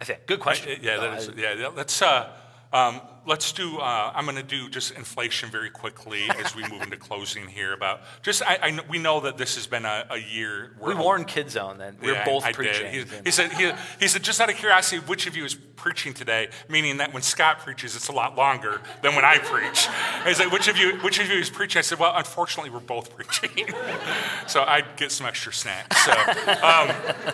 I 0.00 0.04
think. 0.04 0.24
Good 0.24 0.40
question. 0.40 0.72
I, 0.72 0.82
yeah, 0.82 0.96
that 0.96 1.18
is, 1.18 1.30
yeah, 1.36 1.68
let's, 1.76 2.00
uh, 2.00 2.32
um, 2.72 3.00
let's 3.28 3.52
do, 3.52 3.78
uh, 3.78 4.12
I'm 4.14 4.24
going 4.24 4.36
to 4.36 4.42
do 4.42 4.68
just 4.68 4.92
inflation 4.92 5.50
very 5.50 5.70
quickly 5.70 6.28
as 6.44 6.56
we 6.56 6.62
move 6.68 6.82
into 6.82 6.96
closing 6.96 7.46
here. 7.46 7.72
About 7.72 8.00
just, 8.22 8.42
I, 8.42 8.58
I, 8.62 8.80
we 8.88 8.98
know 8.98 9.20
that 9.20 9.38
this 9.38 9.54
has 9.54 9.66
been 9.66 9.84
a, 9.84 10.06
a 10.10 10.18
year. 10.18 10.72
we 10.80 10.94
warned 10.94 11.28
kids 11.28 11.56
on 11.56 11.78
then. 11.78 11.96
We 12.00 12.10
are 12.10 12.14
yeah, 12.14 12.24
both 12.24 12.44
I 12.44 12.52
preaching. 12.52 12.90
He, 12.90 13.04
he, 13.24 13.30
said, 13.30 13.52
he, 13.52 13.70
he, 14.00 14.08
said, 14.08 14.22
just 14.22 14.40
out 14.40 14.50
of 14.50 14.56
curiosity, 14.56 15.02
which 15.06 15.26
of 15.26 15.36
you 15.36 15.44
is 15.44 15.54
preaching 15.54 16.14
today? 16.14 16.48
Meaning 16.68 16.98
that 16.98 17.12
when 17.12 17.22
Scott 17.22 17.60
preaches, 17.60 17.94
it's 17.94 18.08
a 18.08 18.12
lot 18.12 18.36
longer 18.36 18.80
than 19.02 19.14
when 19.14 19.24
I 19.24 19.38
preach. 19.38 19.88
He 20.26 20.34
said, 20.34 20.52
which 20.52 20.68
of 20.68 20.76
you, 20.76 20.96
which 20.98 21.18
of 21.20 21.28
you 21.28 21.38
is 21.38 21.50
preaching? 21.50 21.78
I 21.78 21.82
said, 21.82 21.98
well, 21.98 22.12
unfortunately, 22.16 22.70
we're 22.70 22.80
both 22.80 23.14
preaching. 23.14 23.68
so 24.46 24.62
I 24.62 24.82
get 24.96 25.12
some 25.12 25.26
extra 25.26 25.52
snacks. 25.52 26.04
So, 26.04 26.12
um, 26.12 26.88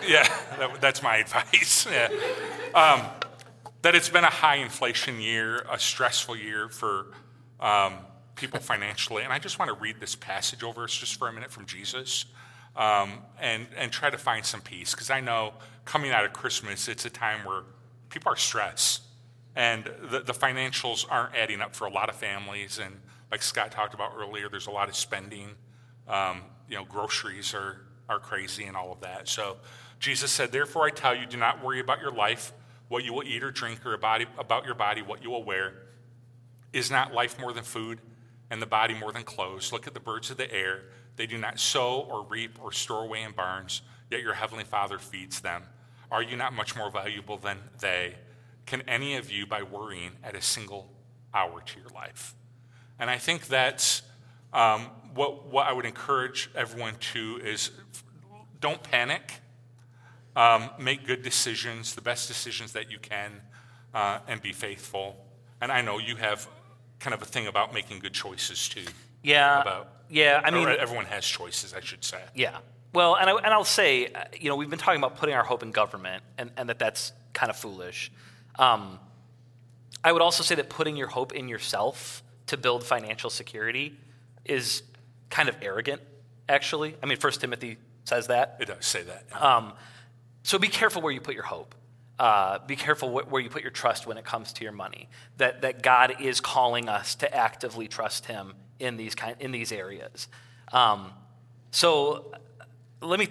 yeah, 0.07 0.27
that, 0.59 0.77
that's 0.81 1.01
my 1.01 1.17
advice. 1.17 1.87
Yeah. 1.89 2.09
Um, 2.73 3.01
that 3.85 3.93
it's 3.93 4.09
been 4.09 4.23
a 4.23 4.31
high 4.31 4.55
inflation 4.55 5.21
year, 5.21 5.63
a 5.71 5.77
stressful 5.77 6.35
year 6.35 6.69
for 6.69 7.05
um, 7.59 7.93
people 8.33 8.59
financially. 8.59 9.21
And 9.21 9.31
I 9.31 9.37
just 9.37 9.59
want 9.59 9.69
to 9.69 9.75
read 9.79 9.99
this 9.99 10.15
passage 10.15 10.63
over 10.63 10.85
us 10.85 10.91
just 10.91 11.19
for 11.19 11.27
a 11.27 11.31
minute 11.31 11.51
from 11.51 11.67
Jesus 11.67 12.25
um, 12.75 13.19
and, 13.39 13.67
and 13.77 13.91
try 13.91 14.09
to 14.09 14.17
find 14.17 14.43
some 14.43 14.59
peace. 14.61 14.95
Because 14.95 15.11
I 15.11 15.19
know 15.19 15.53
coming 15.85 16.09
out 16.09 16.25
of 16.25 16.33
Christmas, 16.33 16.87
it's 16.87 17.05
a 17.05 17.11
time 17.11 17.45
where 17.45 17.61
people 18.09 18.31
are 18.31 18.35
stressed 18.35 19.03
and 19.55 19.83
the, 20.09 20.21
the 20.21 20.33
financials 20.33 21.05
aren't 21.07 21.35
adding 21.35 21.61
up 21.61 21.75
for 21.75 21.85
a 21.85 21.91
lot 21.91 22.09
of 22.09 22.15
families. 22.15 22.79
And 22.79 22.99
like 23.29 23.43
Scott 23.43 23.71
talked 23.71 23.93
about 23.93 24.13
earlier, 24.17 24.49
there's 24.49 24.65
a 24.65 24.71
lot 24.71 24.89
of 24.89 24.95
spending. 24.95 25.49
Um, 26.07 26.41
you 26.67 26.75
know, 26.75 26.85
groceries 26.85 27.53
are, 27.53 27.81
are 28.09 28.19
crazy 28.19 28.63
and 28.63 28.75
all 28.75 28.91
of 28.91 29.01
that. 29.01 29.29
So 29.29 29.57
Jesus 29.99 30.31
said, 30.31 30.51
Therefore, 30.51 30.87
I 30.87 30.89
tell 30.89 31.13
you, 31.13 31.27
do 31.27 31.37
not 31.37 31.63
worry 31.63 31.79
about 31.79 32.01
your 32.01 32.11
life 32.11 32.51
what 32.87 33.03
you 33.03 33.13
will 33.13 33.23
eat 33.23 33.43
or 33.43 33.51
drink, 33.51 33.85
or 33.85 33.93
about 33.93 34.65
your 34.65 34.75
body, 34.75 35.01
what 35.01 35.23
you 35.23 35.29
will 35.29 35.43
wear. 35.43 35.73
Is 36.73 36.91
not 36.91 37.13
life 37.13 37.39
more 37.39 37.53
than 37.53 37.63
food, 37.63 37.99
and 38.49 38.61
the 38.61 38.67
body 38.67 38.93
more 38.93 39.11
than 39.11 39.23
clothes? 39.23 39.71
Look 39.71 39.87
at 39.87 39.93
the 39.93 39.99
birds 39.99 40.29
of 40.29 40.37
the 40.37 40.51
air. 40.53 40.83
They 41.15 41.25
do 41.25 41.37
not 41.37 41.59
sow 41.59 42.07
or 42.09 42.23
reap 42.23 42.59
or 42.61 42.71
store 42.71 43.03
away 43.03 43.23
in 43.23 43.31
barns, 43.31 43.81
yet 44.11 44.21
your 44.21 44.33
heavenly 44.33 44.65
Father 44.65 44.99
feeds 44.99 45.39
them. 45.39 45.63
Are 46.11 46.21
you 46.21 46.35
not 46.35 46.53
much 46.53 46.75
more 46.75 46.91
valuable 46.91 47.37
than 47.37 47.57
they? 47.79 48.15
Can 48.65 48.81
any 48.81 49.15
of 49.15 49.31
you, 49.31 49.45
by 49.45 49.63
worrying, 49.63 50.11
add 50.23 50.35
a 50.35 50.41
single 50.41 50.91
hour 51.33 51.61
to 51.61 51.79
your 51.79 51.89
life? 51.89 52.35
And 52.99 53.09
I 53.09 53.17
think 53.17 53.47
that's 53.47 54.01
um, 54.53 54.89
what, 55.13 55.47
what 55.47 55.67
I 55.67 55.73
would 55.73 55.85
encourage 55.85 56.49
everyone 56.55 56.95
to 57.13 57.39
is 57.43 57.71
don't 58.59 58.81
panic. 58.83 59.41
Um, 60.35 60.69
make 60.77 61.07
good 61.07 61.21
decisions, 61.23 61.95
the 61.95 62.01
best 62.01 62.27
decisions 62.27 62.73
that 62.73 62.91
you 62.91 62.99
can, 62.99 63.41
uh, 63.93 64.19
and 64.27 64.41
be 64.41 64.51
faithful. 64.51 65.15
And 65.61 65.71
I 65.71 65.81
know 65.81 65.97
you 65.97 66.17
have 66.17 66.47
kind 66.99 67.13
of 67.13 67.21
a 67.21 67.25
thing 67.25 67.47
about 67.47 67.73
making 67.73 67.99
good 67.99 68.13
choices 68.13 68.67
too. 68.67 68.85
Yeah. 69.23 69.61
About, 69.61 69.89
yeah. 70.09 70.41
I 70.43 70.51
mean, 70.51 70.67
everyone 70.67 71.05
has 71.05 71.25
choices, 71.25 71.73
I 71.73 71.79
should 71.79 72.03
say. 72.03 72.21
Yeah. 72.33 72.57
Well, 72.93 73.15
and, 73.15 73.29
I, 73.29 73.35
and 73.35 73.47
I'll 73.47 73.63
say, 73.63 74.07
uh, 74.07 74.25
you 74.39 74.49
know, 74.49 74.55
we've 74.55 74.69
been 74.69 74.79
talking 74.79 74.99
about 74.99 75.15
putting 75.17 75.35
our 75.35 75.43
hope 75.43 75.63
in 75.63 75.71
government 75.71 76.23
and, 76.37 76.51
and 76.57 76.69
that 76.69 76.79
that's 76.79 77.13
kind 77.33 77.49
of 77.49 77.55
foolish. 77.55 78.11
Um, 78.57 78.99
I 80.03 80.11
would 80.11 80.21
also 80.21 80.43
say 80.43 80.55
that 80.55 80.69
putting 80.69 80.95
your 80.95 81.07
hope 81.07 81.33
in 81.33 81.47
yourself 81.47 82.23
to 82.47 82.57
build 82.57 82.83
financial 82.83 83.29
security 83.29 83.97
is 84.45 84.83
kind 85.29 85.49
of 85.49 85.55
arrogant, 85.61 86.01
actually. 86.47 86.95
I 87.01 87.05
mean, 87.05 87.17
First 87.17 87.41
Timothy 87.41 87.77
says 88.03 88.27
that. 88.27 88.57
It 88.59 88.67
does 88.67 88.85
say 88.85 89.03
that. 89.03 89.25
Yeah. 89.29 89.39
Um, 89.39 89.73
so 90.45 90.59
be 90.59 90.67
careful 90.67 91.01
where 91.01 91.11
you 91.11 91.19
put 91.19 91.33
your 91.33 91.43
hope. 91.43 91.73
Uh, 92.19 92.59
be 92.67 92.75
careful 92.75 93.09
wh- 93.09 93.31
where 93.31 93.41
you 93.41 93.49
put 93.49 93.63
your 93.63 93.71
trust 93.71 94.05
when 94.05 94.15
it 94.15 94.23
comes 94.23 94.53
to 94.53 94.63
your 94.63 94.71
money. 94.71 95.09
That, 95.37 95.63
that 95.63 95.81
God 95.81 96.21
is 96.21 96.39
calling 96.39 96.87
us 96.87 97.15
to 97.15 97.35
actively 97.35 97.87
trust 97.87 98.27
Him 98.27 98.53
in 98.79 98.95
these, 98.95 99.15
kind, 99.15 99.35
in 99.39 99.51
these 99.51 99.71
areas. 99.71 100.27
Um, 100.71 101.09
so 101.71 102.31
let 103.01 103.19
me 103.19 103.27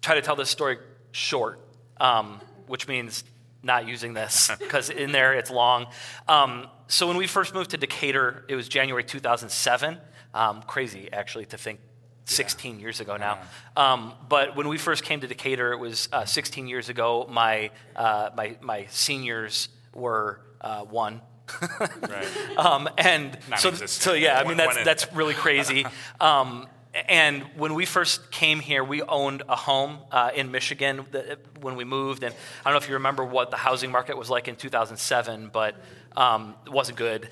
try 0.00 0.14
to 0.14 0.22
tell 0.22 0.36
this 0.36 0.48
story 0.48 0.78
short, 1.12 1.60
um, 1.98 2.40
which 2.66 2.88
means 2.88 3.24
not 3.62 3.86
using 3.86 4.14
this 4.14 4.50
because 4.58 4.88
in 4.88 5.12
there 5.12 5.34
it's 5.34 5.50
long. 5.50 5.86
Um, 6.28 6.68
so 6.88 7.06
when 7.06 7.18
we 7.18 7.26
first 7.26 7.52
moved 7.54 7.72
to 7.72 7.76
Decatur, 7.76 8.46
it 8.48 8.56
was 8.56 8.68
January 8.68 9.04
2007. 9.04 9.98
Um, 10.32 10.62
crazy, 10.62 11.12
actually, 11.12 11.44
to 11.44 11.58
think 11.58 11.78
16 12.24 12.74
yeah. 12.74 12.80
years 12.80 13.00
ago 13.00 13.16
now. 13.16 13.38
Um, 13.76 14.12
but 14.28 14.56
when 14.56 14.68
we 14.68 14.78
first 14.78 15.04
came 15.04 15.20
to 15.20 15.26
Decatur, 15.26 15.72
it 15.72 15.78
was 15.78 16.08
uh, 16.12 16.24
16 16.24 16.66
years 16.66 16.88
ago. 16.88 17.26
My, 17.30 17.70
uh, 17.96 18.30
my, 18.36 18.56
my 18.60 18.86
seniors 18.90 19.68
were 19.94 20.40
uh, 20.60 20.84
one. 20.84 21.20
right. 21.60 22.26
Um, 22.56 22.88
and 22.96 23.36
so, 23.58 23.72
so, 23.72 24.12
yeah, 24.14 24.38
I 24.38 24.46
mean, 24.46 24.56
that's, 24.56 24.84
that's 24.84 25.12
really 25.12 25.34
crazy. 25.34 25.84
Um, 26.20 26.68
and 27.08 27.42
when 27.56 27.74
we 27.74 27.86
first 27.86 28.30
came 28.30 28.60
here, 28.60 28.84
we 28.84 29.02
owned 29.02 29.42
a 29.48 29.56
home 29.56 29.98
uh, 30.12 30.30
in 30.32 30.52
Michigan 30.52 31.04
that, 31.10 31.40
when 31.60 31.74
we 31.74 31.82
moved. 31.84 32.22
And 32.22 32.32
I 32.32 32.70
don't 32.70 32.74
know 32.74 32.84
if 32.84 32.88
you 32.88 32.94
remember 32.94 33.24
what 33.24 33.50
the 33.50 33.56
housing 33.56 33.90
market 33.90 34.16
was 34.16 34.30
like 34.30 34.46
in 34.46 34.54
2007, 34.54 35.50
but 35.52 35.74
um, 36.16 36.54
it 36.64 36.70
wasn't 36.70 36.96
good. 36.96 37.28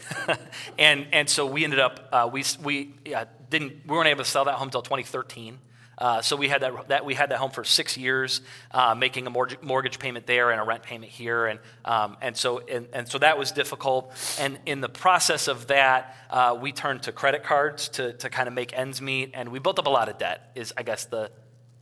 and, 0.79 1.07
and 1.13 1.31
so 1.31 1.47
we 1.47 1.63
ended 1.63 1.79
up, 1.79 2.09
uh, 2.11 2.29
we, 2.31 2.45
we 2.65 2.95
yeah, 3.05 3.27
didn't, 3.53 3.87
we 3.87 3.95
weren't 3.95 4.09
able 4.09 4.25
to 4.25 4.31
sell 4.31 4.47
that 4.47 4.55
home 4.55 4.69
until 4.69 4.83
2013. 4.83 5.59
Uh, 5.99 6.21
so 6.23 6.35
we 6.35 6.49
had 6.49 6.63
that, 6.63 6.89
that 6.89 7.05
we 7.05 7.15
had 7.15 7.31
that 7.31 7.39
home 7.39 7.51
for 7.51 7.63
six 7.63 7.97
years, 7.97 8.41
uh, 8.73 8.95
making 8.95 9.27
a 9.27 9.31
mortgage, 9.31 9.99
payment 9.99 10.27
there 10.27 10.51
and 10.51 10.61
a 10.61 10.65
rent 10.65 10.83
payment 10.83 11.13
here, 11.13 11.47
and 11.47 11.61
um, 11.85 12.17
and 12.23 12.35
so 12.37 12.61
and, 12.61 12.89
and 12.95 13.07
so 13.07 13.19
that 13.19 13.39
was 13.39 13.53
difficult. 13.53 14.11
And 14.41 14.59
in 14.65 14.81
the 14.81 14.89
process 14.89 15.49
of 15.49 15.67
that, 15.67 16.17
uh, 16.31 16.59
we 16.61 16.73
turned 16.73 17.03
to 17.05 17.13
credit 17.13 17.45
cards 17.45 17.89
to 17.91 18.15
to 18.15 18.31
kind 18.31 18.49
of 18.49 18.55
make 18.55 18.77
ends 18.77 19.03
meet, 19.03 19.33
and 19.35 19.51
we 19.51 19.59
built 19.59 19.79
up 19.79 19.87
a 19.87 19.91
lot 19.91 20.09
of 20.09 20.19
debt. 20.19 20.51
Is 20.55 20.73
I 20.77 20.83
guess 20.83 21.05
the 21.05 21.31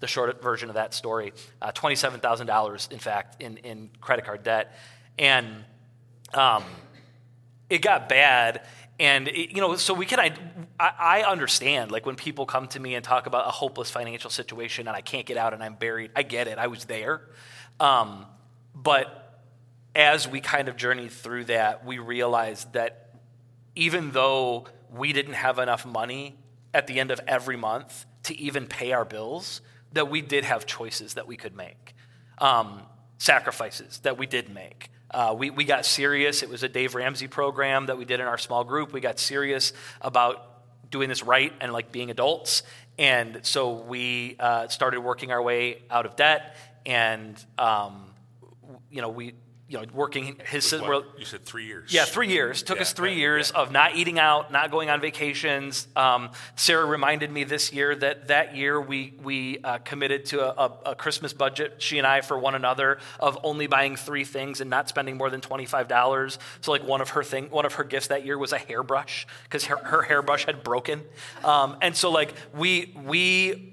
the 0.00 0.08
short 0.08 0.42
version 0.42 0.68
of 0.68 0.74
that 0.74 0.92
story. 0.92 1.32
Uh, 1.62 1.70
Twenty 1.70 1.94
seven 1.94 2.20
thousand 2.20 2.48
dollars, 2.48 2.88
in 2.90 2.98
fact, 2.98 3.40
in 3.40 3.58
in 3.58 3.90
credit 4.00 4.24
card 4.24 4.42
debt, 4.42 4.76
and 5.18 5.46
um, 6.34 6.64
it 7.70 7.80
got 7.80 8.08
bad 8.08 8.62
and 9.01 9.30
you 9.34 9.61
know 9.61 9.74
so 9.76 9.94
we 9.94 10.05
can 10.05 10.20
I, 10.20 10.32
I 10.78 11.22
understand 11.22 11.90
like 11.90 12.05
when 12.07 12.16
people 12.16 12.44
come 12.44 12.68
to 12.68 12.78
me 12.78 12.94
and 12.94 13.05
talk 13.05 13.26
about 13.26 13.48
a 13.48 13.51
hopeless 13.51 13.90
financial 13.90 14.30
situation 14.30 14.86
and 14.86 14.96
i 14.96 15.01
can't 15.01 15.26
get 15.26 15.38
out 15.38 15.55
and 15.55 15.62
i'm 15.62 15.74
buried 15.74 16.11
i 16.14 16.22
get 16.22 16.46
it 16.46 16.59
i 16.59 16.68
was 16.68 16.84
there. 16.84 17.22
Um, 17.80 18.26
but 18.74 19.42
as 19.96 20.28
we 20.28 20.40
kind 20.40 20.68
of 20.68 20.76
journeyed 20.76 21.11
through 21.11 21.46
that 21.46 21.84
we 21.84 21.98
realized 21.98 22.74
that 22.74 23.14
even 23.74 24.11
though 24.11 24.68
we 24.92 25.12
didn't 25.12 25.34
have 25.34 25.59
enough 25.59 25.86
money 25.86 26.36
at 26.74 26.86
the 26.86 27.01
end 27.01 27.11
of 27.11 27.20
every 27.26 27.57
month 27.57 28.05
to 28.24 28.38
even 28.38 28.66
pay 28.66 28.92
our 28.92 29.05
bills 29.05 29.62
that 29.92 30.11
we 30.11 30.20
did 30.20 30.44
have 30.44 30.66
choices 30.66 31.14
that 31.14 31.26
we 31.26 31.36
could 31.36 31.57
make. 31.57 31.94
Um, 32.38 32.82
sacrifices 33.18 33.98
that 34.01 34.16
we 34.16 34.26
did 34.26 34.48
make 34.48 34.90
uh, 35.11 35.34
we, 35.36 35.50
we 35.50 35.64
got 35.64 35.84
serious. 35.84 36.42
It 36.42 36.48
was 36.48 36.62
a 36.62 36.68
Dave 36.68 36.94
Ramsey 36.94 37.26
program 37.26 37.86
that 37.86 37.98
we 37.98 38.04
did 38.04 38.20
in 38.20 38.26
our 38.26 38.38
small 38.38 38.64
group. 38.64 38.92
We 38.92 39.00
got 39.00 39.18
serious 39.18 39.72
about 40.00 40.46
doing 40.90 41.08
this 41.08 41.22
right 41.22 41.52
and 41.61 41.72
like 41.72 41.92
being 41.92 42.11
adults. 42.11 42.62
And 42.98 43.40
so 43.42 43.72
we 43.72 44.36
uh, 44.38 44.68
started 44.68 45.00
working 45.00 45.32
our 45.32 45.42
way 45.42 45.82
out 45.90 46.06
of 46.06 46.16
debt. 46.16 46.56
And, 46.84 47.42
um, 47.58 48.04
you 48.90 49.00
know, 49.00 49.08
we 49.08 49.34
you 49.70 49.78
know, 49.78 49.84
working 49.94 50.36
his. 50.46 50.72
What, 50.72 51.06
you 51.16 51.24
said 51.24 51.44
three 51.44 51.64
years. 51.64 51.94
Yeah, 51.94 52.04
three 52.04 52.26
years. 52.26 52.64
Took 52.64 52.78
yeah, 52.78 52.82
us 52.82 52.92
three 52.92 53.14
years 53.14 53.52
yeah. 53.54 53.62
of 53.62 53.70
not 53.70 53.94
eating 53.94 54.18
out, 54.18 54.50
not 54.50 54.72
going 54.72 54.90
on 54.90 55.00
vacations. 55.00 55.86
Um, 55.94 56.30
Sarah 56.56 56.84
reminded 56.84 57.30
me 57.30 57.44
this 57.44 57.72
year 57.72 57.94
that 57.94 58.26
that 58.28 58.56
year 58.56 58.80
we 58.80 59.14
we 59.22 59.60
uh, 59.60 59.78
committed 59.78 60.24
to 60.26 60.60
a, 60.60 60.72
a, 60.86 60.94
Christmas 60.96 61.32
budget, 61.32 61.76
she 61.78 61.98
and 61.98 62.06
I, 62.06 62.20
for 62.20 62.36
one 62.36 62.56
another, 62.56 62.98
of 63.20 63.38
only 63.44 63.68
buying 63.68 63.94
three 63.94 64.24
things 64.24 64.60
and 64.60 64.68
not 64.68 64.88
spending 64.88 65.16
more 65.16 65.30
than 65.30 65.40
twenty 65.40 65.66
five 65.66 65.86
dollars. 65.86 66.40
So 66.62 66.72
like 66.72 66.82
one 66.82 67.00
of 67.00 67.10
her 67.10 67.22
thing, 67.22 67.48
one 67.50 67.64
of 67.64 67.74
her 67.74 67.84
gifts 67.84 68.08
that 68.08 68.26
year 68.26 68.36
was 68.36 68.52
a 68.52 68.58
hairbrush 68.58 69.24
because 69.44 69.66
her, 69.66 69.76
her 69.76 70.02
hairbrush 70.02 70.46
had 70.46 70.64
broken, 70.64 71.00
um, 71.44 71.76
and 71.80 71.94
so 71.94 72.10
like 72.10 72.34
we 72.52 72.92
we 73.04 73.72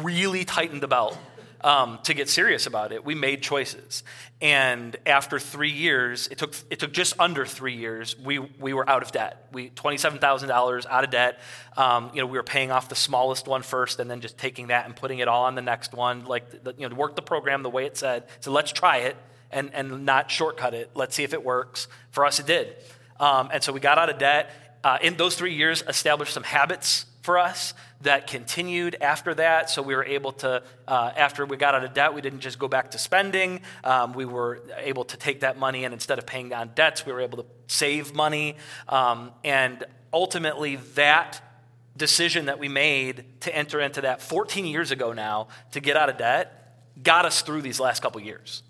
really 0.00 0.44
tightened 0.44 0.80
the 0.80 0.88
belt 0.88 1.18
um, 1.64 1.98
to 2.02 2.12
get 2.12 2.28
serious 2.28 2.66
about 2.66 2.92
it. 2.92 3.06
We 3.06 3.14
made 3.14 3.42
choices. 3.42 4.04
And 4.42 4.94
after 5.06 5.38
three 5.38 5.70
years, 5.70 6.28
it 6.28 6.36
took, 6.36 6.54
it 6.68 6.78
took 6.78 6.92
just 6.92 7.18
under 7.18 7.46
three 7.46 7.74
years, 7.74 8.18
we, 8.18 8.38
we 8.38 8.74
were 8.74 8.88
out 8.88 9.02
of 9.02 9.12
debt. 9.12 9.48
We 9.50 9.70
$27,000 9.70 10.86
out 10.86 11.04
of 11.04 11.10
debt. 11.10 11.40
Um, 11.74 12.10
you 12.12 12.20
know, 12.20 12.26
we 12.26 12.36
were 12.36 12.44
paying 12.44 12.70
off 12.70 12.90
the 12.90 12.94
smallest 12.94 13.48
one 13.48 13.62
first 13.62 13.98
and 13.98 14.10
then 14.10 14.20
just 14.20 14.36
taking 14.36 14.66
that 14.66 14.84
and 14.84 14.94
putting 14.94 15.20
it 15.20 15.26
all 15.26 15.44
on 15.44 15.54
the 15.54 15.62
next 15.62 15.94
one. 15.94 16.26
Like, 16.26 16.62
the, 16.62 16.74
you 16.76 16.86
know, 16.86 16.94
work 16.94 17.16
the 17.16 17.22
program 17.22 17.62
the 17.62 17.70
way 17.70 17.86
it 17.86 17.96
said. 17.96 18.24
So 18.40 18.52
let's 18.52 18.70
try 18.70 18.98
it 18.98 19.16
and, 19.50 19.72
and 19.72 20.04
not 20.04 20.30
shortcut 20.30 20.74
it. 20.74 20.90
Let's 20.94 21.16
see 21.16 21.24
if 21.24 21.32
it 21.32 21.42
works. 21.42 21.88
For 22.10 22.26
us, 22.26 22.38
it 22.38 22.46
did. 22.46 22.76
Um, 23.18 23.48
and 23.50 23.62
so 23.62 23.72
we 23.72 23.80
got 23.80 23.96
out 23.96 24.10
of 24.10 24.18
debt. 24.18 24.50
Uh, 24.84 24.98
in 25.00 25.16
those 25.16 25.34
three 25.34 25.54
years, 25.54 25.82
established 25.88 26.34
some 26.34 26.42
habits 26.42 27.06
for 27.22 27.38
us 27.38 27.72
that 28.04 28.26
continued 28.26 28.96
after 29.00 29.34
that. 29.34 29.68
So 29.68 29.82
we 29.82 29.94
were 29.94 30.04
able 30.04 30.32
to, 30.32 30.62
uh, 30.86 31.12
after 31.16 31.44
we 31.44 31.56
got 31.56 31.74
out 31.74 31.84
of 31.84 31.92
debt, 31.92 32.14
we 32.14 32.20
didn't 32.20 32.40
just 32.40 32.58
go 32.58 32.68
back 32.68 32.92
to 32.92 32.98
spending. 32.98 33.60
Um, 33.82 34.12
we 34.12 34.24
were 34.24 34.62
able 34.78 35.04
to 35.04 35.16
take 35.16 35.40
that 35.40 35.58
money 35.58 35.84
and 35.84 35.92
instead 35.92 36.18
of 36.18 36.26
paying 36.26 36.48
down 36.48 36.70
debts, 36.74 37.04
we 37.04 37.12
were 37.12 37.20
able 37.20 37.38
to 37.38 37.46
save 37.66 38.14
money. 38.14 38.56
Um, 38.88 39.32
and 39.42 39.84
ultimately, 40.12 40.76
that 40.94 41.40
decision 41.96 42.46
that 42.46 42.58
we 42.58 42.68
made 42.68 43.24
to 43.40 43.54
enter 43.54 43.80
into 43.80 44.00
that 44.02 44.20
14 44.20 44.66
years 44.66 44.90
ago 44.90 45.12
now 45.12 45.48
to 45.72 45.80
get 45.80 45.96
out 45.96 46.08
of 46.08 46.18
debt 46.18 46.78
got 47.02 47.24
us 47.24 47.42
through 47.42 47.62
these 47.62 47.80
last 47.80 48.02
couple 48.02 48.20
years, 48.20 48.62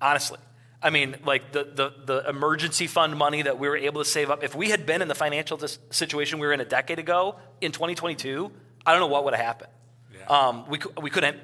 honestly. 0.00 0.38
I 0.82 0.90
mean, 0.90 1.16
like 1.24 1.52
the, 1.52 1.64
the, 1.64 1.92
the, 2.06 2.28
emergency 2.28 2.86
fund 2.86 3.14
money 3.14 3.42
that 3.42 3.58
we 3.58 3.68
were 3.68 3.76
able 3.76 4.02
to 4.02 4.08
save 4.08 4.30
up. 4.30 4.42
If 4.42 4.54
we 4.54 4.70
had 4.70 4.86
been 4.86 5.02
in 5.02 5.08
the 5.08 5.14
financial 5.14 5.60
situation 5.90 6.38
we 6.38 6.46
were 6.46 6.54
in 6.54 6.60
a 6.60 6.64
decade 6.64 6.98
ago 6.98 7.36
in 7.60 7.70
2022, 7.70 8.50
I 8.86 8.92
don't 8.92 9.00
know 9.00 9.06
what 9.06 9.24
would 9.24 9.34
have 9.34 9.44
happened. 9.44 9.72
Yeah. 10.14 10.26
Um, 10.26 10.68
we, 10.68 10.78
we 11.00 11.10
couldn't, 11.10 11.38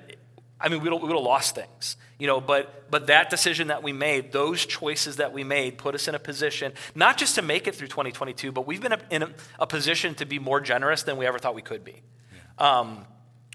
I 0.61 0.69
mean, 0.69 0.83
we 0.83 0.89
would 0.89 1.03
have 1.03 1.21
lost 1.21 1.55
things, 1.55 1.97
you 2.19 2.27
know, 2.27 2.41
but, 2.41 2.91
but 2.91 3.09
that 3.09 3.31
decision 3.31 3.69
that 3.69 3.83
we 3.83 3.93
made, 3.93 4.33
those 4.33 4.65
choices 4.65 5.17
that 5.17 5.33
we 5.33 5.45
made 5.45 5.79
put 5.79 5.95
us 5.95 6.09
in 6.09 6.15
a 6.15 6.19
position, 6.19 6.73
not 6.95 7.19
just 7.19 7.35
to 7.35 7.43
make 7.43 7.67
it 7.67 7.75
through 7.75 7.89
2022, 7.89 8.53
but 8.53 8.67
we've 8.67 8.81
been 8.81 8.97
in 9.11 9.23
a, 9.23 9.31
a 9.61 9.67
position 9.67 10.15
to 10.15 10.25
be 10.25 10.39
more 10.39 10.61
generous 10.61 11.03
than 11.03 11.17
we 11.17 11.27
ever 11.27 11.39
thought 11.39 11.55
we 11.55 11.63
could 11.63 11.85
be. 11.85 12.03
Yeah. 12.59 12.79
Um, 12.81 13.07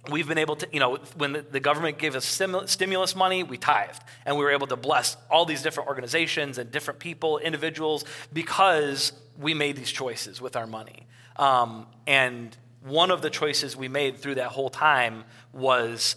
we've 0.10 0.28
been 0.28 0.38
able 0.38 0.56
to, 0.56 0.68
you 0.72 0.80
know, 0.80 0.98
when 1.16 1.34
the, 1.34 1.42
the 1.42 1.60
government 1.60 1.98
gave 1.98 2.16
us 2.16 2.26
stimulus 2.26 3.16
money, 3.16 3.44
we 3.44 3.58
tithed. 3.58 4.04
And 4.26 4.38
we 4.38 4.44
were 4.44 4.52
able 4.52 4.68
to 4.68 4.76
bless 4.76 5.18
all 5.30 5.46
these 5.46 5.62
different 5.62 5.90
organizations 5.90 6.58
and 6.58 6.72
different 6.72 7.00
people, 7.00 7.38
individuals, 7.38 8.06
because 8.32 9.14
we 9.38 9.54
made 9.54 9.76
these 9.76 9.92
choices 9.92 10.42
with 10.42 10.56
our 10.56 10.68
money. 10.68 11.08
Um, 11.36 11.88
and 12.08 12.56
one 12.84 13.12
of 13.12 13.22
the 13.22 13.30
choices 13.30 13.76
we 13.76 13.88
made 13.88 14.18
through 14.18 14.36
that 14.36 14.48
whole 14.50 14.70
time 14.70 15.24
was 15.54 16.16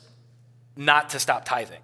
not 0.77 1.11
to 1.11 1.19
stop 1.19 1.45
tithing, 1.45 1.83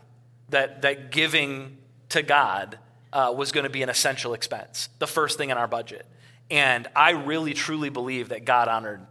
that, 0.48 0.82
that 0.82 1.10
giving 1.10 1.76
to 2.08 2.22
God 2.22 2.78
uh, 3.12 3.32
was 3.36 3.52
going 3.52 3.64
to 3.64 3.70
be 3.70 3.82
an 3.82 3.88
essential 3.88 4.34
expense, 4.34 4.88
the 4.98 5.06
first 5.06 5.38
thing 5.38 5.50
in 5.50 5.58
our 5.58 5.68
budget. 5.68 6.06
And 6.50 6.88
I 6.96 7.10
really 7.10 7.54
truly 7.54 7.90
believe 7.90 8.30
that 8.30 8.44
God 8.44 8.68
honored 8.68 9.06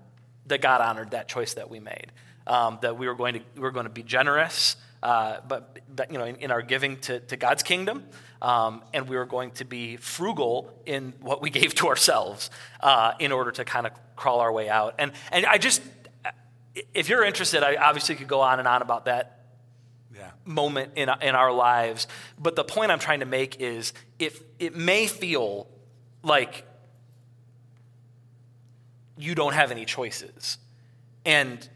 that 0.47 0.61
God 0.61 0.81
honored 0.81 1.11
that 1.11 1.27
choice 1.27 1.53
that 1.53 1.69
we 1.69 1.79
made. 1.79 2.11
um, 2.49 2.79
that 2.81 2.97
we 2.97 3.07
were 3.07 3.15
going 3.15 3.35
to, 3.35 3.41
we 3.55 3.61
were 3.61 3.71
going 3.71 3.85
to 3.85 3.91
be 3.91 4.03
generous, 4.03 4.75
uh, 5.03 5.37
but, 5.47 5.79
but, 5.95 6.11
you 6.11 6.17
know, 6.17 6.25
in, 6.25 6.35
in, 6.37 6.51
our 6.51 6.61
giving 6.61 6.97
to, 7.01 7.19
to 7.21 7.37
God's 7.37 7.63
kingdom, 7.63 8.03
um, 8.41 8.81
and 8.93 9.07
we 9.07 9.15
were 9.15 9.25
going 9.25 9.51
to 9.51 9.65
be 9.65 9.97
frugal 9.97 10.73
in 10.85 11.13
what 11.21 11.41
we 11.41 11.49
gave 11.59 11.75
to 11.75 11.87
ourselves 11.87 12.49
uh, 12.79 13.13
in 13.19 13.31
order 13.31 13.51
to 13.51 13.65
kind 13.65 13.85
of 13.87 13.93
crawl 14.15 14.39
our 14.39 14.51
way 14.51 14.69
out. 14.69 14.95
And, 14.99 15.11
and 15.31 15.45
I 15.45 15.57
just, 15.57 15.81
if 16.93 17.09
you're 17.09 17.23
interested, 17.23 17.63
I 17.63 17.75
obviously 17.75 18.15
could 18.15 18.27
go 18.27 18.41
on 18.41 18.59
and 18.59 18.67
on 18.67 18.81
about 18.81 19.05
that 19.05 19.45
yeah. 20.15 20.31
moment 20.45 20.93
in, 20.95 21.09
in 21.21 21.35
our 21.35 21.51
lives. 21.51 22.07
But 22.37 22.55
the 22.55 22.63
point 22.63 22.91
I'm 22.91 22.99
trying 22.99 23.21
to 23.21 23.25
make 23.25 23.59
is 23.59 23.93
if 24.17 24.41
it 24.59 24.75
may 24.75 25.07
feel 25.07 25.67
like 26.23 26.65
you 29.17 29.35
don't 29.35 29.53
have 29.53 29.71
any 29.71 29.83
choices. 29.85 30.57
And 31.25 31.67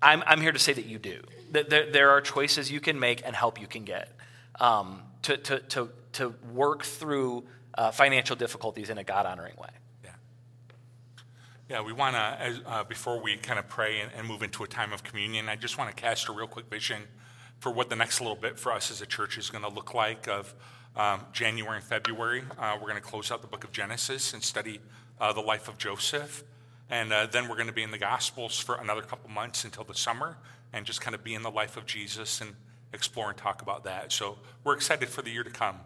I'm, 0.00 0.22
I'm 0.26 0.40
here 0.40 0.52
to 0.52 0.58
say 0.58 0.72
that 0.72 0.86
you 0.86 0.98
do. 0.98 1.20
That 1.50 1.68
there, 1.68 1.90
there 1.90 2.10
are 2.10 2.20
choices 2.20 2.70
you 2.70 2.80
can 2.80 2.98
make 3.00 3.22
and 3.26 3.34
help 3.34 3.60
you 3.60 3.66
can 3.66 3.84
get 3.84 4.16
um, 4.60 5.02
to, 5.26 5.36
to, 5.36 5.58
to, 5.58 5.90
to 6.12 6.34
work 6.52 6.84
through 6.84 7.44
uh, 7.74 7.90
financial 7.90 8.36
difficulties 8.36 8.90
in 8.90 8.98
a 8.98 9.02
God 9.02 9.26
honoring 9.26 9.56
way. 9.56 9.70
Yeah. 10.04 10.10
Yeah, 11.68 11.82
we 11.82 11.92
want 11.92 12.14
to, 12.14 12.62
uh, 12.64 12.84
before 12.84 13.20
we 13.20 13.36
kind 13.36 13.58
of 13.58 13.66
pray 13.68 13.98
and, 14.00 14.12
and 14.16 14.26
move 14.26 14.44
into 14.44 14.62
a 14.62 14.68
time 14.68 14.92
of 14.92 15.02
communion, 15.02 15.48
I 15.48 15.56
just 15.56 15.78
want 15.78 15.94
to 15.94 16.00
cast 16.00 16.28
a 16.28 16.32
real 16.32 16.46
quick 16.46 16.70
vision 16.70 17.02
for 17.58 17.72
what 17.72 17.90
the 17.90 17.96
next 17.96 18.20
little 18.20 18.36
bit 18.36 18.56
for 18.56 18.70
us 18.70 18.92
as 18.92 19.02
a 19.02 19.06
church 19.06 19.36
is 19.36 19.50
going 19.50 19.64
to 19.64 19.70
look 19.70 19.94
like 19.94 20.28
of 20.28 20.54
um, 20.94 21.22
January 21.32 21.78
and 21.78 21.84
February. 21.84 22.44
Uh, 22.56 22.76
we're 22.80 22.88
going 22.88 22.94
to 22.94 23.00
close 23.00 23.32
out 23.32 23.42
the 23.42 23.48
book 23.48 23.64
of 23.64 23.72
Genesis 23.72 24.32
and 24.32 24.42
study 24.44 24.78
uh, 25.20 25.32
the 25.32 25.40
life 25.40 25.66
of 25.66 25.76
Joseph. 25.76 26.44
And 26.88 27.12
uh, 27.12 27.26
then 27.26 27.48
we're 27.48 27.56
going 27.56 27.66
to 27.66 27.72
be 27.72 27.82
in 27.82 27.90
the 27.90 27.98
Gospels 27.98 28.60
for 28.60 28.76
another 28.76 29.02
couple 29.02 29.28
months 29.28 29.64
until 29.64 29.82
the 29.82 29.94
summer 29.94 30.36
and 30.72 30.86
just 30.86 31.00
kind 31.00 31.16
of 31.16 31.24
be 31.24 31.34
in 31.34 31.42
the 31.42 31.50
life 31.50 31.76
of 31.76 31.84
Jesus 31.84 32.40
and 32.40 32.54
explore 32.96 33.28
and 33.28 33.38
talk 33.38 33.62
about 33.62 33.84
that. 33.84 34.10
So 34.10 34.38
we're 34.64 34.74
excited 34.74 35.08
for 35.08 35.22
the 35.22 35.30
year 35.30 35.44
to 35.44 35.50
come. 35.50 35.76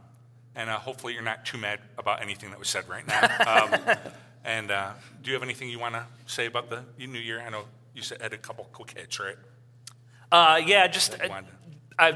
And 0.56 0.70
uh, 0.70 0.78
hopefully 0.78 1.12
you're 1.12 1.22
not 1.22 1.44
too 1.44 1.58
mad 1.58 1.80
about 1.98 2.22
anything 2.22 2.50
that 2.50 2.58
was 2.58 2.68
said 2.68 2.88
right 2.88 3.06
now. 3.06 3.20
Um, 3.50 3.96
and 4.44 4.70
uh, 4.70 4.92
do 5.22 5.30
you 5.30 5.34
have 5.34 5.42
anything 5.42 5.68
you 5.68 5.78
want 5.78 5.94
to 5.94 6.06
say 6.26 6.46
about 6.46 6.70
the 6.70 6.82
new 6.98 7.18
year? 7.18 7.42
I 7.46 7.50
know 7.50 7.64
you 7.94 8.02
said 8.02 8.22
had 8.22 8.32
a 8.32 8.38
couple 8.38 8.64
quick 8.72 8.96
hits, 8.96 9.20
right? 9.20 9.36
Uh, 10.32 10.60
yeah, 10.64 10.86
just 10.86 11.20
I 11.20 11.42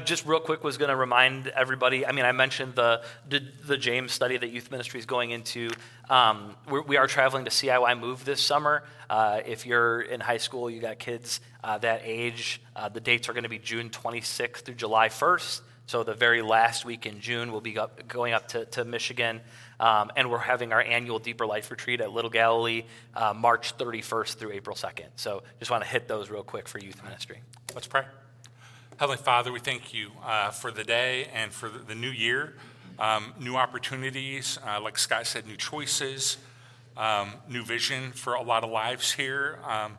just 0.03 0.25
real 0.25 0.39
quick 0.39 0.63
was 0.63 0.77
going 0.77 0.89
to 0.89 0.95
remind 0.95 1.47
everybody. 1.47 2.05
I 2.05 2.11
mean, 2.11 2.25
I 2.25 2.31
mentioned 2.31 2.75
the, 2.75 3.03
the, 3.29 3.43
the 3.65 3.77
James 3.77 4.11
study 4.11 4.37
that 4.37 4.49
youth 4.49 4.71
ministry 4.71 4.99
is 4.99 5.05
going 5.05 5.31
into. 5.31 5.69
Um, 6.09 6.55
we 6.87 6.97
are 6.97 7.07
traveling 7.07 7.45
to 7.45 7.51
CIY 7.51 7.99
Move 7.99 8.25
this 8.25 8.41
summer. 8.41 8.83
Uh, 9.09 9.41
if 9.45 9.65
you're 9.65 10.01
in 10.01 10.19
high 10.19 10.37
school, 10.37 10.69
you 10.69 10.81
got 10.81 10.97
kids 10.99 11.39
uh, 11.63 11.77
that 11.79 12.01
age. 12.03 12.61
Uh, 12.75 12.89
the 12.89 12.99
dates 12.99 13.29
are 13.29 13.33
going 13.33 13.43
to 13.43 13.49
be 13.49 13.59
June 13.59 13.89
26th 13.89 14.61
through 14.61 14.75
July 14.75 15.09
1st. 15.09 15.61
So 15.87 16.03
the 16.03 16.15
very 16.15 16.41
last 16.41 16.83
week 16.83 17.05
in 17.05 17.19
June, 17.19 17.51
we'll 17.51 17.61
be 17.61 17.77
up, 17.77 18.07
going 18.07 18.33
up 18.33 18.47
to, 18.49 18.65
to 18.65 18.83
Michigan, 18.83 19.39
um, 19.79 20.11
and 20.15 20.31
we're 20.31 20.39
having 20.39 20.73
our 20.73 20.81
annual 20.81 21.19
Deeper 21.19 21.45
Life 21.45 21.69
retreat 21.69 22.01
at 22.01 22.11
Little 22.11 22.31
Galilee, 22.31 22.85
uh, 23.15 23.35
March 23.35 23.77
31st 23.77 24.35
through 24.35 24.51
April 24.53 24.75
2nd. 24.75 25.09
So 25.15 25.43
just 25.59 25.69
want 25.69 25.83
to 25.83 25.89
hit 25.89 26.07
those 26.07 26.31
real 26.31 26.43
quick 26.43 26.67
for 26.67 26.79
youth 26.79 27.03
ministry. 27.03 27.41
Let's 27.75 27.87
pray. 27.87 28.05
Heavenly 28.97 29.21
Father, 29.21 29.51
we 29.51 29.59
thank 29.59 29.93
you 29.93 30.11
uh, 30.23 30.51
for 30.51 30.71
the 30.71 30.85
day 30.85 31.27
and 31.33 31.51
for 31.51 31.67
the, 31.67 31.93
new 31.93 32.09
year, 32.09 32.53
um, 32.97 33.33
new 33.37 33.57
opportunities, 33.57 34.57
uh, 34.65 34.79
like 34.79 34.97
Scott 34.97 35.27
said, 35.27 35.45
new 35.45 35.57
choices, 35.57 36.37
um, 36.95 37.33
new 37.49 37.65
vision 37.65 38.13
for 38.13 38.35
a 38.35 38.41
lot 38.41 38.63
of 38.63 38.69
lives 38.69 39.11
here. 39.11 39.59
Um, 39.67 39.97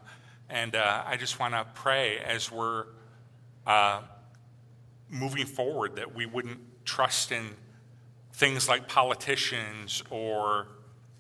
and 0.49 0.74
uh, 0.74 1.03
I 1.07 1.18
just 1.18 1.38
want 1.38 1.53
to 1.53 1.66
pray 1.74 2.20
as 2.20 2.51
we're 2.51 2.86
uh, 3.66 4.01
moving 5.11 5.44
forward 5.44 5.97
that 5.97 6.14
we 6.14 6.24
wouldn't 6.24 6.61
trust 6.86 7.32
in 7.32 7.51
things 8.32 8.66
like 8.66 8.88
politicians 8.88 10.03
or 10.09 10.68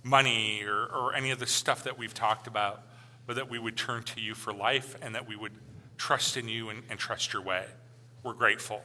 money 0.02 0.62
or, 0.64 0.86
or 0.86 1.14
any 1.14 1.30
of 1.30 1.38
the 1.38 1.46
stuff 1.46 1.84
that 1.84 1.98
we've 1.98 2.14
talked 2.14 2.46
about, 2.46 2.80
but 3.26 3.36
that 3.36 3.50
we 3.50 3.58
would 3.58 3.76
turn 3.76 4.02
to 4.04 4.20
you 4.22 4.34
for 4.34 4.54
life 4.54 4.96
and 5.02 5.14
that 5.14 5.28
we 5.28 5.36
would 5.36 5.52
trust 5.96 6.36
in 6.36 6.48
you 6.48 6.68
and, 6.68 6.82
and 6.90 6.98
trust 6.98 7.32
your 7.32 7.42
way. 7.42 7.64
We're 8.22 8.34
grateful. 8.34 8.82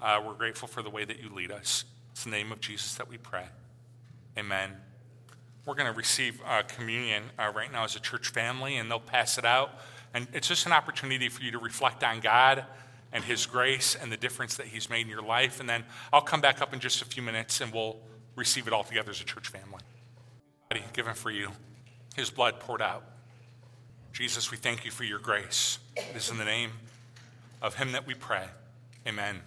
Uh, 0.00 0.22
we're 0.24 0.34
grateful 0.34 0.68
for 0.68 0.82
the 0.82 0.90
way 0.90 1.04
that 1.04 1.20
you 1.20 1.34
lead 1.34 1.50
us. 1.50 1.84
It's 2.12 2.24
the 2.24 2.30
name 2.30 2.52
of 2.52 2.60
Jesus 2.60 2.94
that 2.94 3.08
we 3.08 3.18
pray. 3.18 3.46
Amen. 4.38 4.76
We're 5.66 5.74
going 5.74 5.90
to 5.90 5.96
receive 5.96 6.40
uh, 6.46 6.62
communion 6.68 7.24
uh, 7.38 7.52
right 7.54 7.72
now 7.72 7.84
as 7.84 7.96
a 7.96 8.00
church 8.00 8.28
family, 8.28 8.76
and 8.76 8.90
they'll 8.90 9.00
pass 9.00 9.38
it 9.38 9.44
out. 9.44 9.70
And 10.12 10.28
it's 10.32 10.46
just 10.46 10.66
an 10.66 10.72
opportunity 10.72 11.28
for 11.28 11.42
you 11.42 11.50
to 11.52 11.58
reflect 11.58 12.04
on 12.04 12.20
God 12.20 12.64
and 13.12 13.24
His 13.24 13.46
grace 13.46 13.96
and 14.00 14.12
the 14.12 14.16
difference 14.16 14.56
that 14.58 14.66
He's 14.66 14.90
made 14.90 15.02
in 15.02 15.08
your 15.08 15.22
life. 15.22 15.60
And 15.60 15.68
then 15.68 15.84
I'll 16.12 16.20
come 16.20 16.40
back 16.40 16.60
up 16.60 16.74
in 16.74 16.80
just 16.80 17.00
a 17.00 17.04
few 17.04 17.22
minutes 17.22 17.60
and 17.60 17.72
we'll 17.72 17.96
receive 18.36 18.66
it 18.66 18.72
all 18.72 18.84
together 18.84 19.10
as 19.10 19.20
a 19.20 19.24
church 19.24 19.48
family. 19.48 19.80
Given 20.92 21.14
for 21.14 21.30
you, 21.30 21.50
His 22.16 22.30
blood 22.30 22.60
poured 22.60 22.82
out. 22.82 23.13
Jesus, 24.14 24.52
we 24.52 24.56
thank 24.56 24.84
you 24.84 24.92
for 24.92 25.02
your 25.02 25.18
grace. 25.18 25.80
It 25.96 26.14
is 26.14 26.30
in 26.30 26.38
the 26.38 26.44
name 26.44 26.70
of 27.60 27.74
him 27.74 27.90
that 27.92 28.06
we 28.06 28.14
pray. 28.14 28.44
Amen. 29.08 29.40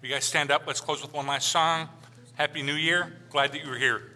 You 0.00 0.08
guys 0.08 0.24
stand 0.24 0.50
up. 0.50 0.62
Let's 0.66 0.80
close 0.80 1.02
with 1.02 1.12
one 1.12 1.26
last 1.26 1.48
song. 1.48 1.90
Happy 2.32 2.62
New 2.62 2.72
Year. 2.72 3.12
Glad 3.28 3.52
that 3.52 3.62
you 3.62 3.68
were 3.68 3.76
here. 3.76 4.13